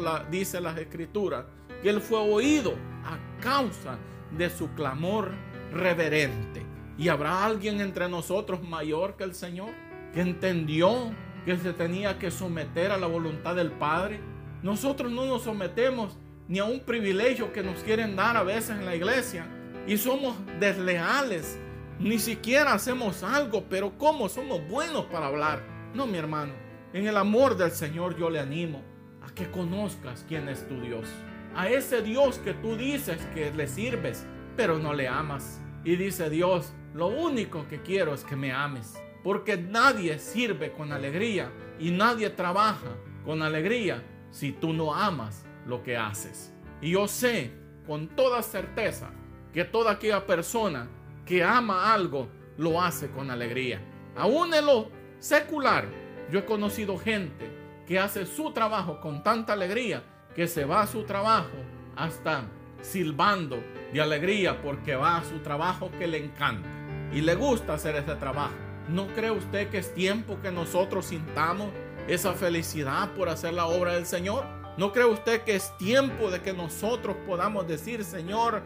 la, 0.00 0.24
dice 0.30 0.58
las 0.58 0.78
escrituras 0.78 1.44
que 1.82 1.90
él 1.90 2.00
fue 2.00 2.18
oído 2.18 2.72
a 3.04 3.18
causa 3.42 3.98
de 4.30 4.48
su 4.48 4.70
clamor 4.70 5.32
reverente. 5.70 6.62
¿Y 6.96 7.10
habrá 7.10 7.44
alguien 7.44 7.82
entre 7.82 8.08
nosotros 8.08 8.62
mayor 8.62 9.18
que 9.18 9.24
el 9.24 9.34
Señor 9.34 9.68
que 10.14 10.22
entendió 10.22 11.12
que 11.44 11.58
se 11.58 11.74
tenía 11.74 12.18
que 12.18 12.30
someter 12.30 12.90
a 12.90 12.96
la 12.96 13.06
voluntad 13.06 13.54
del 13.54 13.70
Padre? 13.72 14.18
Nosotros 14.62 15.12
no 15.12 15.26
nos 15.26 15.42
sometemos 15.42 16.16
ni 16.48 16.60
a 16.60 16.64
un 16.64 16.80
privilegio 16.80 17.52
que 17.52 17.62
nos 17.62 17.80
quieren 17.80 18.16
dar 18.16 18.38
a 18.38 18.44
veces 18.44 18.78
en 18.78 18.86
la 18.86 18.96
iglesia 18.96 19.46
y 19.86 19.98
somos 19.98 20.34
desleales. 20.58 21.58
Ni 21.98 22.18
siquiera 22.18 22.72
hacemos 22.72 23.22
algo, 23.22 23.64
pero 23.68 23.98
¿cómo 23.98 24.30
somos 24.30 24.66
buenos 24.70 25.04
para 25.04 25.26
hablar? 25.26 25.62
No, 25.92 26.06
mi 26.06 26.16
hermano, 26.16 26.63
en 26.94 27.08
el 27.08 27.16
amor 27.16 27.56
del 27.56 27.72
Señor 27.72 28.16
yo 28.16 28.30
le 28.30 28.38
animo 28.38 28.80
a 29.20 29.34
que 29.34 29.50
conozcas 29.50 30.24
quién 30.28 30.48
es 30.48 30.66
tu 30.68 30.80
Dios. 30.80 31.08
A 31.56 31.68
ese 31.68 32.02
Dios 32.02 32.38
que 32.38 32.54
tú 32.54 32.76
dices 32.76 33.18
que 33.34 33.50
le 33.50 33.66
sirves, 33.66 34.24
pero 34.56 34.78
no 34.78 34.94
le 34.94 35.08
amas. 35.08 35.60
Y 35.82 35.96
dice 35.96 36.30
Dios, 36.30 36.72
lo 36.94 37.08
único 37.08 37.66
que 37.66 37.82
quiero 37.82 38.14
es 38.14 38.22
que 38.22 38.36
me 38.36 38.52
ames. 38.52 38.94
Porque 39.24 39.56
nadie 39.56 40.20
sirve 40.20 40.70
con 40.70 40.92
alegría 40.92 41.50
y 41.80 41.90
nadie 41.90 42.30
trabaja 42.30 42.96
con 43.24 43.42
alegría 43.42 44.00
si 44.30 44.52
tú 44.52 44.72
no 44.72 44.94
amas 44.94 45.44
lo 45.66 45.82
que 45.82 45.96
haces. 45.96 46.54
Y 46.80 46.92
yo 46.92 47.08
sé 47.08 47.50
con 47.88 48.06
toda 48.06 48.40
certeza 48.40 49.10
que 49.52 49.64
toda 49.64 49.92
aquella 49.92 50.24
persona 50.26 50.88
que 51.26 51.42
ama 51.42 51.92
algo 51.92 52.28
lo 52.56 52.80
hace 52.80 53.08
con 53.10 53.32
alegría. 53.32 53.80
Aún 54.14 54.54
en 54.54 54.66
lo 54.66 54.90
secular, 55.18 56.03
yo 56.34 56.40
he 56.40 56.44
conocido 56.44 56.98
gente 56.98 57.48
que 57.86 57.96
hace 57.96 58.26
su 58.26 58.50
trabajo 58.50 59.00
con 59.00 59.22
tanta 59.22 59.52
alegría 59.52 60.02
que 60.34 60.48
se 60.48 60.64
va 60.64 60.82
a 60.82 60.86
su 60.88 61.04
trabajo 61.04 61.56
hasta 61.94 62.46
silbando 62.82 63.62
de 63.92 64.00
alegría 64.00 64.60
porque 64.60 64.96
va 64.96 65.18
a 65.18 65.24
su 65.24 65.38
trabajo 65.38 65.92
que 65.96 66.08
le 66.08 66.18
encanta 66.18 66.68
y 67.12 67.20
le 67.20 67.36
gusta 67.36 67.74
hacer 67.74 67.94
ese 67.94 68.16
trabajo. 68.16 68.52
¿No 68.88 69.06
cree 69.14 69.30
usted 69.30 69.68
que 69.68 69.78
es 69.78 69.94
tiempo 69.94 70.40
que 70.42 70.50
nosotros 70.50 71.06
sintamos 71.06 71.68
esa 72.08 72.32
felicidad 72.32 73.12
por 73.12 73.28
hacer 73.28 73.54
la 73.54 73.66
obra 73.66 73.92
del 73.92 74.04
Señor? 74.04 74.44
¿No 74.76 74.90
cree 74.90 75.06
usted 75.06 75.42
que 75.42 75.54
es 75.54 75.70
tiempo 75.78 76.32
de 76.32 76.42
que 76.42 76.52
nosotros 76.52 77.14
podamos 77.28 77.68
decir, 77.68 78.02
Señor, 78.02 78.60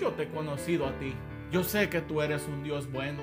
yo 0.00 0.12
te 0.12 0.22
he 0.22 0.30
conocido 0.30 0.86
a 0.86 0.98
ti. 0.98 1.12
Yo 1.52 1.64
sé 1.64 1.90
que 1.90 2.00
tú 2.00 2.22
eres 2.22 2.46
un 2.46 2.62
Dios 2.62 2.90
bueno. 2.90 3.22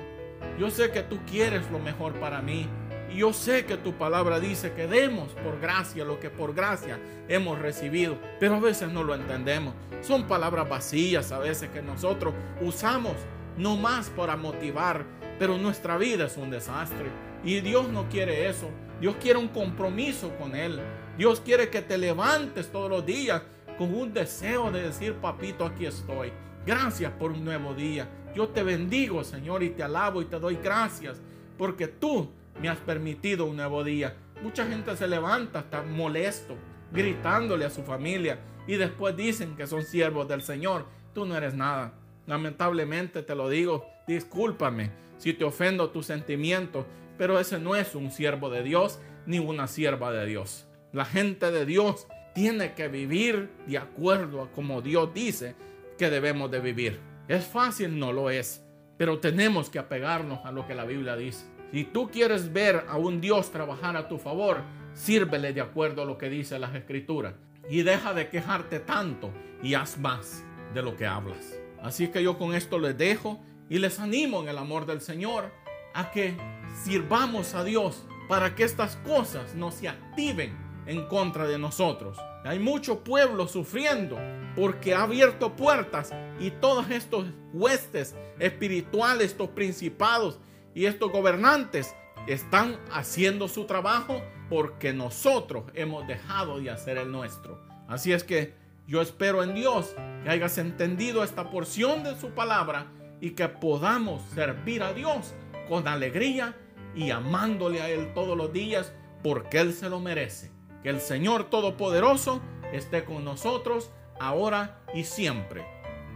Yo 0.56 0.70
sé 0.70 0.92
que 0.92 1.02
tú 1.02 1.18
quieres 1.26 1.68
lo 1.72 1.80
mejor 1.80 2.14
para 2.20 2.40
mí. 2.40 2.68
Y 3.10 3.18
yo 3.18 3.32
sé 3.32 3.64
que 3.64 3.76
tu 3.76 3.94
palabra 3.94 4.38
dice 4.40 4.72
que 4.72 4.86
demos 4.86 5.28
por 5.44 5.60
gracia 5.60 6.04
lo 6.04 6.20
que 6.20 6.30
por 6.30 6.54
gracia 6.54 6.98
hemos 7.28 7.58
recibido. 7.58 8.16
Pero 8.38 8.56
a 8.56 8.60
veces 8.60 8.90
no 8.90 9.02
lo 9.02 9.14
entendemos. 9.14 9.74
Son 10.02 10.26
palabras 10.26 10.68
vacías 10.68 11.32
a 11.32 11.38
veces 11.38 11.70
que 11.70 11.82
nosotros 11.82 12.34
usamos 12.60 13.14
no 13.56 13.76
más 13.76 14.10
para 14.10 14.36
motivar. 14.36 15.04
Pero 15.38 15.56
nuestra 15.56 15.96
vida 15.96 16.26
es 16.26 16.36
un 16.36 16.50
desastre. 16.50 17.10
Y 17.44 17.60
Dios 17.60 17.88
no 17.88 18.08
quiere 18.08 18.48
eso. 18.48 18.68
Dios 19.00 19.16
quiere 19.20 19.38
un 19.38 19.48
compromiso 19.48 20.30
con 20.38 20.54
Él. 20.54 20.80
Dios 21.16 21.40
quiere 21.40 21.70
que 21.70 21.82
te 21.82 21.96
levantes 21.96 22.70
todos 22.70 22.90
los 22.90 23.06
días 23.06 23.42
con 23.78 23.94
un 23.94 24.12
deseo 24.12 24.70
de 24.70 24.82
decir, 24.82 25.14
papito, 25.14 25.64
aquí 25.64 25.86
estoy. 25.86 26.32
Gracias 26.66 27.12
por 27.12 27.30
un 27.30 27.44
nuevo 27.44 27.72
día. 27.74 28.08
Yo 28.34 28.48
te 28.48 28.62
bendigo, 28.62 29.24
Señor, 29.24 29.62
y 29.62 29.70
te 29.70 29.82
alabo 29.82 30.20
y 30.20 30.26
te 30.26 30.38
doy 30.38 30.58
gracias 30.62 31.20
porque 31.58 31.88
tú 31.88 32.30
me 32.60 32.68
has 32.68 32.78
permitido 32.78 33.44
un 33.44 33.56
nuevo 33.56 33.84
día. 33.84 34.16
Mucha 34.42 34.66
gente 34.66 34.96
se 34.96 35.08
levanta, 35.08 35.60
está 35.60 35.82
molesto, 35.82 36.56
gritándole 36.92 37.64
a 37.64 37.70
su 37.70 37.82
familia 37.82 38.38
y 38.66 38.76
después 38.76 39.16
dicen 39.16 39.56
que 39.56 39.66
son 39.66 39.82
siervos 39.82 40.28
del 40.28 40.42
Señor. 40.42 40.86
Tú 41.14 41.26
no 41.26 41.36
eres 41.36 41.54
nada. 41.54 41.94
Lamentablemente 42.26 43.22
te 43.22 43.34
lo 43.34 43.48
digo, 43.48 43.86
discúlpame 44.06 44.90
si 45.16 45.32
te 45.32 45.44
ofendo 45.44 45.90
tus 45.90 46.06
sentimientos, 46.06 46.86
pero 47.16 47.40
ese 47.40 47.58
no 47.58 47.74
es 47.74 47.94
un 47.94 48.10
siervo 48.10 48.50
de 48.50 48.62
Dios 48.62 49.00
ni 49.26 49.38
una 49.38 49.66
sierva 49.66 50.12
de 50.12 50.26
Dios. 50.26 50.66
La 50.92 51.04
gente 51.04 51.50
de 51.50 51.66
Dios 51.66 52.06
tiene 52.34 52.74
que 52.74 52.88
vivir 52.88 53.50
de 53.66 53.78
acuerdo 53.78 54.42
a 54.42 54.52
como 54.52 54.80
Dios 54.80 55.12
dice 55.12 55.56
que 55.98 56.10
debemos 56.10 56.50
de 56.50 56.60
vivir. 56.60 57.00
¿Es 57.26 57.44
fácil? 57.44 57.98
No 57.98 58.12
lo 58.12 58.30
es, 58.30 58.64
pero 58.96 59.18
tenemos 59.18 59.68
que 59.70 59.78
apegarnos 59.78 60.44
a 60.44 60.52
lo 60.52 60.66
que 60.66 60.74
la 60.74 60.84
Biblia 60.84 61.16
dice. 61.16 61.44
Si 61.70 61.84
tú 61.84 62.10
quieres 62.10 62.52
ver 62.52 62.86
a 62.88 62.96
un 62.96 63.20
Dios 63.20 63.50
trabajar 63.50 63.96
a 63.96 64.08
tu 64.08 64.18
favor, 64.18 64.62
sírvele 64.94 65.52
de 65.52 65.60
acuerdo 65.60 66.02
a 66.02 66.04
lo 66.06 66.16
que 66.16 66.30
dice 66.30 66.58
las 66.58 66.74
escrituras 66.74 67.34
y 67.68 67.82
deja 67.82 68.14
de 68.14 68.28
quejarte 68.30 68.80
tanto 68.80 69.30
y 69.62 69.74
haz 69.74 69.98
más 69.98 70.44
de 70.72 70.82
lo 70.82 70.96
que 70.96 71.06
hablas. 71.06 71.58
Así 71.82 72.08
que 72.08 72.22
yo 72.22 72.38
con 72.38 72.54
esto 72.54 72.78
les 72.78 72.96
dejo 72.96 73.38
y 73.68 73.78
les 73.78 74.00
animo 74.00 74.40
en 74.40 74.48
el 74.48 74.56
amor 74.56 74.86
del 74.86 75.02
Señor 75.02 75.52
a 75.94 76.10
que 76.10 76.36
sirvamos 76.84 77.54
a 77.54 77.64
Dios 77.64 78.06
para 78.28 78.54
que 78.54 78.64
estas 78.64 78.96
cosas 78.96 79.54
no 79.54 79.70
se 79.70 79.88
activen 79.88 80.56
en 80.86 81.06
contra 81.06 81.46
de 81.46 81.58
nosotros. 81.58 82.16
Hay 82.44 82.58
mucho 82.58 83.04
pueblo 83.04 83.46
sufriendo 83.46 84.18
porque 84.56 84.94
ha 84.94 85.02
abierto 85.02 85.54
puertas 85.54 86.14
y 86.40 86.50
todos 86.50 86.90
estos 86.90 87.26
huestes 87.52 88.16
espirituales, 88.38 89.32
estos 89.32 89.50
principados 89.50 90.40
y 90.78 90.86
estos 90.86 91.10
gobernantes 91.10 91.96
están 92.28 92.78
haciendo 92.92 93.48
su 93.48 93.64
trabajo 93.64 94.22
porque 94.48 94.92
nosotros 94.92 95.64
hemos 95.74 96.06
dejado 96.06 96.60
de 96.60 96.70
hacer 96.70 96.98
el 96.98 97.10
nuestro. 97.10 97.60
Así 97.88 98.12
es 98.12 98.22
que 98.22 98.54
yo 98.86 99.02
espero 99.02 99.42
en 99.42 99.56
Dios 99.56 99.96
que 100.22 100.30
hayas 100.30 100.56
entendido 100.56 101.24
esta 101.24 101.50
porción 101.50 102.04
de 102.04 102.16
su 102.16 102.30
palabra 102.30 102.86
y 103.20 103.30
que 103.30 103.48
podamos 103.48 104.22
servir 104.36 104.84
a 104.84 104.92
Dios 104.92 105.34
con 105.68 105.88
alegría 105.88 106.56
y 106.94 107.10
amándole 107.10 107.82
a 107.82 107.88
Él 107.88 108.12
todos 108.14 108.36
los 108.36 108.52
días 108.52 108.94
porque 109.24 109.58
Él 109.58 109.72
se 109.72 109.88
lo 109.88 109.98
merece. 109.98 110.52
Que 110.84 110.90
el 110.90 111.00
Señor 111.00 111.50
Todopoderoso 111.50 112.40
esté 112.72 113.04
con 113.04 113.24
nosotros 113.24 113.90
ahora 114.20 114.80
y 114.94 115.02
siempre. 115.02 115.66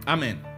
Amén. 0.05 0.52